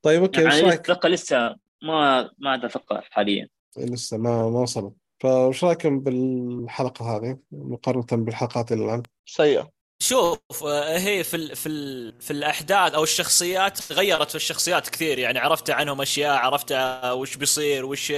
طيب 0.03 0.23
أوكي 0.23 0.47
إيش 0.47 0.55
يعني 0.55 0.69
رأيك؟ 0.69 0.81
اتذكر 0.91 1.09
لسه 1.09 1.57
ما 1.83 2.31
ما 2.39 2.55
اتذكر 2.55 3.01
حاليا. 3.11 3.49
لسه 3.79 4.17
ما 4.17 4.49
ما 4.51 4.61
وصلت. 4.61 4.93
فايش 5.21 5.65
رأيكم 5.65 6.01
بالحلقة 6.01 7.17
هذه 7.17 7.39
مقارنة 7.53 8.07
بالحلقات 8.25 8.73
اللي 8.73 8.85
الآن؟ 8.85 9.03
سيئة. 9.27 9.71
شوف 9.99 10.65
آه، 10.65 10.99
هي 10.99 11.25
في 11.25 11.37
ال 11.37 11.57
في 11.57 11.69
ال 11.69 12.15
في 12.21 12.31
الأحداث 12.31 12.95
أو 12.95 13.03
الشخصيات 13.03 13.93
غيرت 13.93 14.29
في 14.31 14.35
الشخصيات 14.35 14.89
كثير 14.89 15.19
يعني 15.19 15.39
عرفت 15.39 15.71
عنهم 15.71 16.01
أشياء 16.01 16.37
عرفت 16.37 16.73
وش 17.13 17.37
بيصير 17.37 17.85
وش 17.85 18.13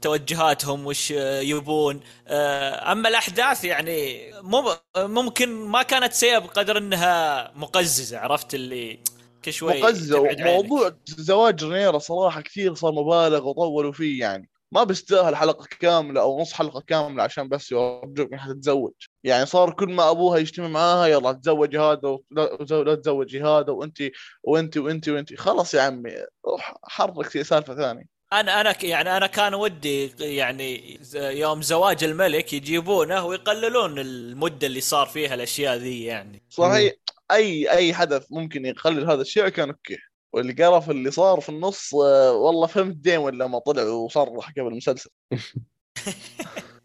توجهاتهم 0.00 0.86
وش 0.86 1.10
يبون 1.10 2.00
آه، 2.28 2.92
أما 2.92 3.08
الأحداث 3.08 3.64
يعني 3.64 4.20
مو 4.42 4.76
ممكن 4.96 5.48
ما 5.48 5.82
كانت 5.82 6.12
سيئة 6.12 6.38
بقدر 6.38 6.78
إنها 6.78 7.52
مقززة 7.54 8.18
عرفت 8.18 8.54
اللي 8.54 9.00
كشوي 9.42 9.80
مقززة 9.80 10.18
تبعد 10.18 10.40
عينك. 10.40 10.40
موضوع 10.40 10.96
زواج 11.06 11.64
رينيرا 11.64 11.98
صراحة 11.98 12.40
كثير 12.40 12.74
صار 12.74 12.92
مبالغ 12.92 13.48
وطولوا 13.48 13.92
فيه 13.92 14.20
يعني 14.20 14.50
ما 14.72 14.84
بيستاهل 14.84 15.36
حلقة 15.36 15.66
كاملة 15.80 16.20
أو 16.20 16.40
نص 16.40 16.52
حلقة 16.52 16.80
كاملة 16.86 17.22
عشان 17.22 17.48
بس 17.48 17.72
يورجوك 17.72 18.32
إنها 18.32 18.52
تتزوج. 18.52 18.92
يعني 19.24 19.46
صار 19.46 19.72
كل 19.72 19.92
ما 19.92 20.10
أبوها 20.10 20.38
يجتمع 20.38 20.68
معاها 20.68 21.06
يلا 21.06 21.32
تزوجي 21.32 21.78
هذا 21.78 22.18
ولا 22.30 22.84
لا 22.84 22.94
تزوجي 22.94 23.42
هذا 23.42 23.72
وانت 23.72 23.98
وانت 24.42 24.76
وانت 24.76 25.08
وأنت. 25.08 25.34
خلاص 25.34 25.74
يا 25.74 25.82
عمي 25.82 26.10
روح 26.46 26.74
حرك 26.84 27.42
سالفة 27.42 27.74
ثانية. 27.74 28.04
أنا 28.32 28.60
أنا 28.60 28.84
يعني 28.84 29.16
أنا 29.16 29.26
كان 29.26 29.54
ودي 29.54 30.12
يعني 30.20 31.00
يوم 31.14 31.62
زواج 31.62 32.04
الملك 32.04 32.52
يجيبونه 32.52 33.26
ويقللون 33.26 33.98
المدة 33.98 34.66
اللي 34.66 34.80
صار 34.80 35.06
فيها 35.06 35.34
الأشياء 35.34 35.76
ذي 35.76 36.04
يعني. 36.04 36.42
صحيح. 36.50 36.92
اي 37.30 37.70
أي 37.70 37.94
حدث 37.94 38.26
ممكن 38.30 38.66
يقلل 38.66 39.10
هذا 39.10 39.20
الشيء 39.20 39.48
كان 39.48 39.68
okay. 39.68 39.96
والقرف 40.32 40.90
اللي 40.90 41.10
صار 41.10 41.40
في 41.40 41.48
النص 41.48 41.94
آه، 41.94 42.32
والله 42.32 42.66
فهمت 42.66 42.96
ديم 42.96 43.28
لما 43.28 43.58
طلع 43.58 43.82
وصرح 43.82 44.50
قبل 44.50 44.66
المسلسل. 44.66 45.10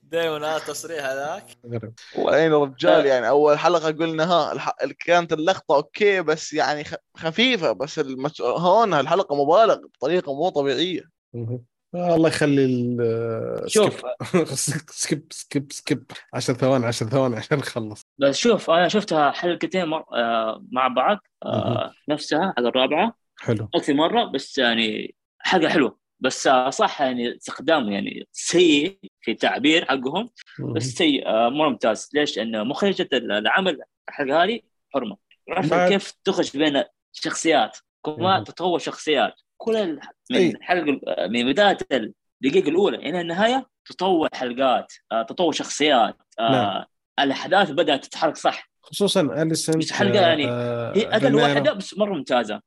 دائما 0.03 0.37
هذا 0.37 0.57
التصريح 0.57 1.05
هذاك. 1.05 1.43
يعني 2.15 2.53
آه. 2.53 2.63
الرجال 2.63 3.05
يعني 3.05 3.29
أول 3.29 3.59
حلقة 3.59 3.91
قلنا 3.91 4.23
ها 4.23 4.53
الح... 4.53 4.71
كانت 5.05 5.33
اللقطة 5.33 5.75
okay 5.75 6.21
بس 6.21 6.53
يعني 6.53 6.83
خ... 6.83 6.95
خفيفة 7.17 7.71
بس 7.71 7.99
المس... 7.99 8.41
هون 8.41 8.93
الحلقة 8.93 9.43
مبالغ 9.43 9.77
بطريقة 9.87 10.33
مو 10.33 10.49
طبيعية. 10.49 11.01
آه، 11.35 12.15
الله 12.15 12.27
يخلي 12.27 12.65
ال 12.65 13.71
شوف. 13.71 14.01
skip 14.53 14.83
skip 14.91 15.27
skip 15.31 15.71
skip 15.71 16.11
10 16.33 16.53
ثواني 16.53 16.85
10 16.85 17.07
ثواني 17.07 17.35
عشان 17.35 17.57
نخلص. 17.57 18.05
بس 18.17 18.35
شوف 18.35 18.69
أنا 18.69 18.87
شفتها 18.87 19.31
حلقتين 19.31 19.85
مر... 19.85 20.05
آه 20.13 20.63
مع 20.71 20.87
بعض 20.87 21.17
آه 21.45 21.91
نفسها 22.09 22.53
حلقه 22.57 22.69
الرابعة. 22.69 23.24
حلو 23.39 23.69
أكثر 23.75 23.93
مرة 23.93 24.23
بس 24.25 24.57
يعني 24.57 25.15
حلقه 25.39 25.69
حلوة 25.69 25.97
بس 26.19 26.47
آه 26.47 26.69
صح 26.69 27.01
يعني 27.01 27.35
استخدام 27.35 27.91
يعني 27.91 28.27
سيء 28.31 28.97
في 29.21 29.31
التعبير 29.31 29.85
حقهم 29.85 30.29
بس 30.75 30.83
سيء 30.83 31.27
آه 31.27 31.49
مره 31.49 31.69
ممتاز 31.69 32.09
ليش؟ 32.13 32.37
لأن 32.37 32.67
مخرجة 32.67 33.09
العمل 33.13 33.81
الحلقة 34.09 34.43
هذه 34.43 34.59
حرمة 34.93 35.17
عرفت 35.49 35.73
كيف 35.73 36.13
تخرج 36.23 36.57
بين 36.57 36.83
شخصيات. 37.13 37.77
كمان 38.05 38.43
تطور 38.43 38.79
شخصيات 38.79 39.33
كل 39.57 39.75
ال- 39.75 39.99
أي. 40.33 40.47
من 40.49 40.55
الحلقة 40.55 40.99
من 41.29 41.51
بداية 41.51 41.77
الدقيقه 41.91 42.69
الأولى 42.69 42.97
إلى 42.97 43.21
النهاية 43.21 43.65
تطور 43.85 44.29
حلقات 44.33 44.93
آه 45.11 45.21
تطور 45.23 45.51
شخصيات 45.51 46.17
آه 46.39 46.51
نعم. 46.51 46.83
الأحداث 47.19 47.71
بدأت 47.71 48.05
تتحرك 48.05 48.37
صح 48.37 48.69
خصوصا 48.81 49.21
Alicent 49.21 49.77
بس 49.77 49.91
حلقة 49.91 50.21
يعني 50.21 50.47
آه، 50.49 50.93
هي 50.95 51.07
أقل. 51.07 51.35
واحدة 51.35 51.73
بس 51.73 51.97
مرة 51.97 52.13
ممتازة 52.13 52.61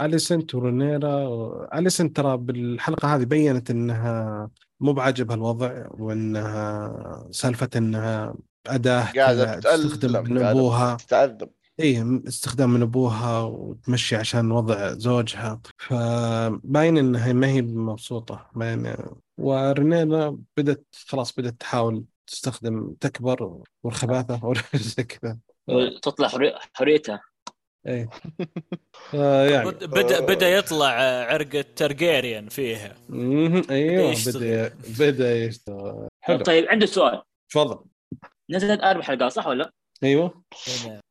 Alicent 0.00 0.54
و 0.54 0.68
Rhaenyra 0.68 1.78
Alicent 1.78 2.16
ترى 2.16 2.36
بالحلقة 2.36 3.14
هذه 3.16 3.24
بينت 3.24 3.70
إنها 3.70 4.50
مو 4.80 4.92
بعاجبها 4.92 5.36
الوضع 5.36 5.84
وإنها 5.90 7.28
سالفة 7.30 7.68
إنها 7.76 8.34
أداة 8.66 9.12
قاعدة 9.16 9.60
تستخدم 9.60 10.24
من 10.34 10.42
أبوها. 10.42 10.96
تتعذب 10.96 11.50
إي 11.80 12.20
استخدام 12.28 12.70
من 12.70 12.82
أبوها 12.82 13.40
وتمشي 13.42 14.16
عشان 14.16 14.50
وضع 14.52 14.92
زوجها. 14.92 15.60
فباين 15.78 16.98
إنها 16.98 17.32
ما 17.32 17.46
هي 17.46 17.62
مبسوطة 17.62 18.46
باين 18.56 18.94
ورينيرا 19.38 20.38
بدت 20.56 20.86
خلاص 21.08 21.32
بدت 21.32 21.60
تحاول 21.60 22.04
تستخدم 22.26 22.94
تكبر 23.00 23.60
والخباثه 23.82 24.40
وزي 24.74 25.02
كذا. 25.12 25.38
تطلع 26.02 26.28
حري- 26.28 26.54
حريتها. 26.74 27.20
اي 27.86 28.08
آه، 29.14 29.44
يعني 29.50 29.70
بد- 29.70 29.84
بدا 29.84 30.20
بدا 30.20 30.48
يطلع 30.48 30.86
عرق 31.32 31.54
الترجيريان 31.54 32.48
فيها. 32.48 32.94
أيوه. 33.70 34.14
بدا 34.26 34.74
بدا 34.98 35.44
يشتغل 35.44 36.08
حلو 36.20 36.38
طيب 36.42 36.68
عندي 36.68 36.86
سؤال 36.86 37.22
تفضل 37.50 37.84
نزلت 38.50 38.80
أربع 38.80 39.02
حلقات 39.02 39.32
صح 39.32 39.46
ولا؟ 39.46 39.72
أيوه. 40.02 40.44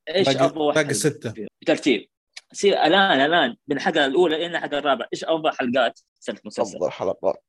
إيش 0.09 0.28
أفضل 0.28 0.61
واحد 0.61 0.82
باقي 0.84 0.93
ستة. 0.93 1.32
فيهم؟ 1.32 1.47
بترتيب 1.61 2.07
سي 2.53 2.69
الان 2.88 3.19
الآن 3.22 3.55
من 3.67 3.76
الحلقة 3.78 4.05
الأولى 4.05 4.36
إلى 4.36 4.45
الحلقة 4.57 4.78
الرابعة 4.78 5.07
إيش 5.13 5.24
أفضل 5.24 5.51
حلقات 5.51 5.99
سلسله 6.19 6.41
المسلسل؟ 6.41 6.76
أفضل 6.78 6.91
حلقات 6.91 7.43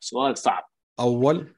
سؤال 0.00 0.38
صعب 0.38 0.68
أول 1.00 1.54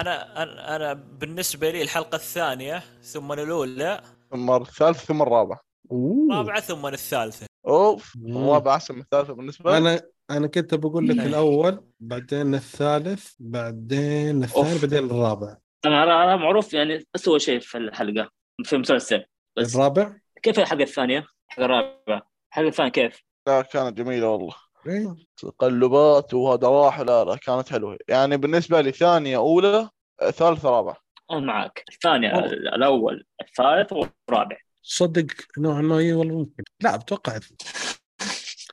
أنا 0.00 0.44
أنا 0.76 0.92
بالنسبة 0.92 1.70
لي 1.70 1.82
الحلقة 1.82 2.16
الثانية 2.16 2.82
ثم 3.02 3.32
الأولى 3.32 4.00
ثم 4.30 4.50
الثالث 4.50 5.04
ثم 5.04 5.22
الرابع. 5.22 5.58
الرابعه 5.92 6.60
ثم 6.60 6.86
الثالثة 6.86 7.46
أوف 7.68 8.12
مم. 8.16 8.36
الرابع 8.36 8.74
أحسن 8.74 8.94
من 8.94 9.00
الثالث 9.00 9.30
بالنسبة 9.30 9.70
لي 9.70 9.78
أنا 9.78 10.00
أنا 10.30 10.46
كنت 10.46 10.74
بقول 10.74 11.08
لك 11.08 11.18
إيه. 11.18 11.26
الأول 11.26 11.84
بعدين 12.00 12.54
الثالث 12.54 13.34
بعدين 13.38 14.44
الثاني 14.44 14.72
أوف. 14.72 14.82
بعدين 14.82 15.04
الرابع 15.10 15.56
أنا 15.84 16.02
أنا 16.02 16.24
أنا 16.24 16.36
معروف 16.36 16.74
يعني 16.74 17.06
اسوء 17.14 17.38
شيء 17.38 17.60
في 17.60 17.78
الحلقة 17.78 18.30
في 18.64 18.72
المسلسل 18.72 19.24
بس 19.56 19.74
الرابع 19.74 20.16
كيف 20.42 20.58
الحلقة 20.58 20.82
الثانية؟ 20.82 21.26
الحلقة 21.48 21.64
الرابعه 21.64 22.28
الحلقة 22.50 22.68
الثانية 22.68 22.90
كيف؟ 22.90 23.22
لا 23.46 23.62
كانت 23.62 23.98
جميلة 23.98 24.28
والله 24.28 24.54
أيوه 24.86 25.16
تقلبات 25.36 26.34
وهذا 26.34 26.68
راح 26.68 27.00
لا 27.00 27.24
لا 27.24 27.36
كانت 27.36 27.68
حلوة 27.68 27.98
يعني 28.08 28.36
بالنسبة 28.36 28.80
لي 28.80 28.92
ثانية 28.92 29.36
أولى 29.36 29.88
ثالثة 30.20 30.70
رابعه 30.70 30.92
أنا 30.92 30.98
معك 31.30 31.84
الثانية 31.92 32.28
أوه. 32.28 32.44
الأول 32.44 33.26
الثالث 33.42 33.92
والرابع. 33.92 34.56
صدق 34.82 35.26
نوعا 35.58 35.82
ما 35.82 35.98
اي 35.98 36.12
والله 36.12 36.38
ممكن. 36.38 36.62
لا 36.80 36.96
بتوقع 36.96 37.38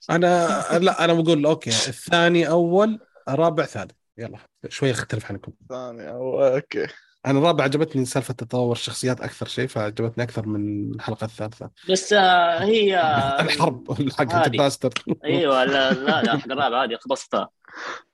أنا 0.10 0.47
لا 0.80 1.06
أنا 1.06 1.14
بقول 1.14 1.45
okay 1.45 1.69
الثاني 1.70 2.49
أول 2.49 2.99
الرابع 3.30 3.66
ثالث. 3.66 3.91
يلا 4.18 4.38
شوي 4.70 4.91
أختلف 4.91 5.32
عنكم. 5.32 5.51
ثانية 5.70 6.10
أو... 6.10 6.43
okay. 6.43 6.88
أنا 7.26 7.39
الرابع 7.39 7.64
عجبتني 7.64 8.06
سالفة 8.06 8.34
تطور 8.34 8.72
الشخصيات 8.72 9.22
أكثر 9.22 9.45
شيء 9.45 9.68
فعجبتني 9.68 10.24
أكثر 10.24 10.45
من 10.47 10.91
الحلقة 10.95 11.26
الثالثة. 11.26 11.70
بس 11.89 12.14
آه، 12.14 12.64
هي 12.64 12.99
الحرب 13.39 14.12
حقت 14.12 14.34
هذه. 14.34 14.45
الباستر. 14.45 14.89
أيوه 15.24 15.64
لا 15.64 15.93
لا 15.93 16.24
لا 16.24 16.34
الحلقة 16.34 16.53
الرابعه 16.53 16.84
هذه 16.84 16.97
خلصتها. 17.01 17.49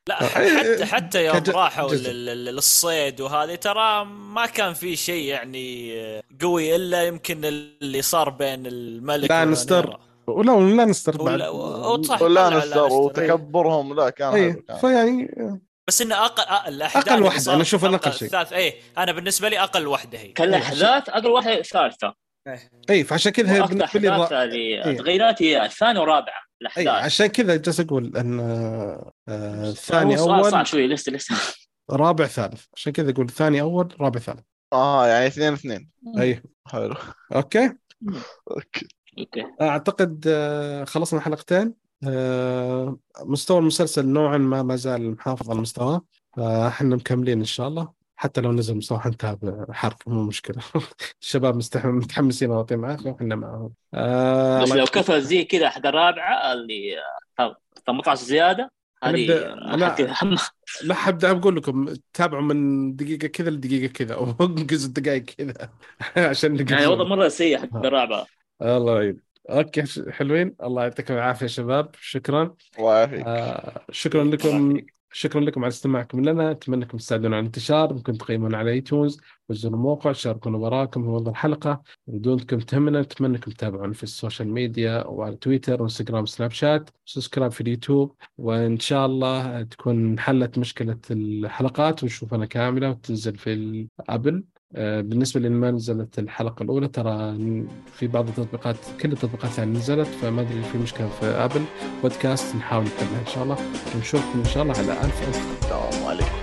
لا 0.09 0.21
آه، 0.21 0.25
حتى 0.27 0.85
حتى 0.85 1.25
يوم 1.25 1.37
كج- 1.37 1.49
راحوا 1.49 1.89
جزء. 1.89 2.11
لل- 2.11 2.25
لل- 2.25 2.55
للصيد 2.55 3.21
وهذه 3.21 3.55
ترى 3.55 4.05
ما 4.05 4.45
كان 4.45 4.73
في 4.73 4.95
شيء 4.95 5.23
يعني 5.25 5.93
قوي 6.41 6.75
إلا 6.75 7.03
يمكن 7.03 7.45
اللي 7.45 8.01
صار 8.01 8.29
بين 8.29 8.67
الملك 8.67 9.29
لانستر. 9.31 9.99
ولا 10.27 10.51
ولا 10.53 10.85
نستر 10.85 11.17
بعد 11.17 11.33
ولا- 11.33 11.49
و- 11.49 12.03
صح. 12.03 12.21
ولا 12.21 12.49
طلع 12.49 12.57
نستر 12.57 12.79
لانستر. 12.81 12.93
وتكبرهم 12.93 13.93
لا 13.95 14.09
كان 14.09 14.33
اي. 14.33 14.77
فيعني 14.81 15.29
بس 15.87 16.01
انه 16.01 16.25
أقل 16.25 16.43
أقل 16.43 16.73
الاحداث 16.73 17.47
أنا 17.49 17.61
أشوف 17.61 17.81
في 17.81 17.87
إنه 17.87 17.95
الحلقة 17.95 18.09
أقل 18.09 18.17
شيء. 18.19 18.27
الثالث 18.27 18.53
اي 18.53 18.73
أنا 18.97 19.11
بالنسبة 19.11 19.49
لي 19.49 19.59
أقل 19.59 19.87
واحدة 19.87 20.19
هي 20.19 20.27
كل 20.31 20.43
الاحداث 20.43 21.09
أقل 21.09 21.27
واحدة 21.27 21.57
الثالثه 21.59 22.13
اي 22.89 23.03
فعشان 23.03 23.31
كذا 23.31 23.65
بالنسبة 23.65 23.99
لي 24.45 24.55
إيه. 24.55 24.97
تغيرات 24.97 25.41
هي 25.41 25.65
الثانية 25.65 25.99
والرابعه 25.99 26.41
الأحداث. 26.61 26.87
عشان 26.87 27.27
كذا 27.27 27.55
جالس 27.55 27.79
أقول 27.79 28.17
إن 28.17 28.39
آه، 28.39 29.11
آه، 29.27 29.69
الثاني 29.69 30.13
هو 30.19 30.25
سؤال 30.25 30.45
صعب 30.45 30.53
اول 30.53 30.67
شوي 30.67 30.87
لسه 30.87 31.11
لسه. 31.11 31.35
رابع 31.91 32.25
ثالث. 32.25 32.65
عشان 32.75 32.93
كذا 32.93 33.11
أقول 33.11 33.29
ثاني 33.29 33.61
أول 33.61 33.95
رابع 34.01 34.19
ثالث. 34.19 34.39
آه 34.73 35.07
يعني 35.07 35.27
اثنين 35.27 35.53
اثنين. 35.53 35.89
إي. 36.19 36.41
حلو. 36.67 36.95
okay؟ 37.35 37.73
okay. 38.51 38.87
okay. 39.19 39.45
أعتقد 39.61 40.25
آه، 40.27 40.83
خلصنا 40.83 41.19
حلقتين. 41.19 41.73
آه، 42.07 42.99
مستوى 43.21 43.59
المسلسل 43.59 44.07
نوعا 44.07 44.37
ما 44.37 44.63
ما 44.63 44.75
زال 44.75 45.11
محافظ 45.11 45.49
على 45.49 45.59
مستواه. 45.59 46.01
فاحنا 46.37 46.95
مكملين 46.95 47.39
إن 47.39 47.45
شاء 47.45 47.67
الله. 47.67 48.00
حتى 48.21 48.41
لو 48.41 48.51
نزل 48.51 48.77
مستوى 48.77 48.99
حنتابع 48.99 49.65
حرق 49.73 49.97
مو 50.07 50.23
مشكلة. 50.23 50.63
الشباب 51.21 51.55
مستح- 51.63 51.85
متحمسين 51.85 52.49
واطين 52.49 52.77
معاك 52.77 53.05
وإحنا 53.05 53.35
معاهم 53.35 53.73
آه، 53.93 54.63
بس 54.63 54.71
لو 54.71 54.85
كفى 54.85 55.21
زي 55.21 55.43
كذا 55.43 55.67
الحلقة 55.67 55.89
الرابعة 55.89 56.53
اللي 56.53 56.95
آه، 57.39 57.55
18 57.87 58.21
زيادة 58.23 58.71
هذه 59.03 59.25
لا. 60.83 60.93
حبدا 60.93 61.33
بقول 61.33 61.55
لكم 61.55 61.93
تابعوا 62.13 62.41
من 62.41 62.95
دقيقة 62.95 63.27
كذا 63.27 63.49
لدقيقة 63.49 63.91
كذا 63.93 64.15
وانقز 64.15 64.85
الدقائق 64.89 65.23
كذا 65.23 65.69
عشان 66.29 66.67
يعني 66.69 66.87
وضع 66.87 67.03
مرة 67.03 67.27
سيء 67.27 67.55
الحلقة 67.55 67.87
الرابعة. 67.87 68.25
الله 68.61 69.01
يعين. 69.03 69.17
okay 69.49 69.83
حلوين. 70.11 70.55
الله 70.63 70.83
يعطيكم 70.83 71.13
العافية 71.13 71.47
شباب. 71.47 71.95
شكرا. 71.99 72.55
الله 72.79 72.97
يعافيك. 72.97 73.25
آه 73.27 73.85
شكرا 73.91 74.23
لكم. 74.23 74.77
شكرا 75.11 75.41
لكم 75.41 75.61
على 75.61 75.67
استماعكم 75.67 76.21
لنا. 76.21 76.51
أتمنى 76.51 76.83
أنكم 76.83 76.97
تساعدونا 76.97 77.35
على 77.35 77.41
الانتشار. 77.41 77.93
ممكن 77.93 78.17
تقيمونا 78.17 78.57
على 78.57 78.71
iTunes 78.71 79.19
وزوروا 79.49 79.77
الموقع 79.77 80.11
شاركونا 80.11 80.57
وراكم. 80.57 81.01
موضوع 81.01 81.31
الحلقة. 81.31 81.81
بدونكم 82.07 82.59
تهمنا 82.59 83.01
نتمنى 83.01 83.35
أنكم 83.35 83.51
تتابعونا 83.51 83.93
في 83.93 84.03
ال 84.03 84.10
social 84.10 84.47
media 84.49 85.07
وعلى 85.07 85.35
تويتر 85.35 85.81
وانستغرام 85.81 86.23
وسناب 86.23 86.51
شات. 86.51 86.89
subscribe 87.05 87.51
في 87.51 87.61
اليوتيوب. 87.61 88.15
وإن 88.37 88.79
شاء 88.79 89.05
الله 89.05 89.63
تكون 89.63 90.19
حلت 90.19 90.57
مشكلة 90.57 90.99
الحلقات. 91.11 92.03
ونشوفها 92.03 92.45
كاملة 92.45 92.89
وتنزل 92.89 93.37
في 93.37 93.53
ال 93.53 93.68
Apple 93.68 94.43
آه، 94.75 95.01
بالنسبة 95.01 95.39
لي 95.39 95.49
ما 95.49 95.71
نزلت 95.71 96.19
الحلقة 96.19 96.63
الأولى 96.63 96.87
ترى 96.87 97.37
في 97.93 98.07
بعض 98.07 98.27
التطبيقات 98.27 98.75
كل 99.01 99.11
التطبيقات 99.11 99.45
الثانية 99.45 99.77
نزلت 99.79 100.07
فما 100.07 100.41
أدري 100.41 100.63
في 100.63 100.77
مشكلة 100.77 101.07
في 101.07 101.25
Apple 101.25 101.61
Podcast 102.01 102.55
نحاول 102.55 102.83
نحلها 102.83 103.21
إن 103.21 103.27
شاء 103.33 103.43
الله. 103.43 103.57
ونشوفكم 103.95 104.39
إن 104.39 104.45
شاء 104.45 104.63
الله 104.63 104.77
على 104.77 104.91
ألف 104.91 105.27
ألف. 105.27 105.63
السلام 105.63 106.07
عليكم. 106.07 106.40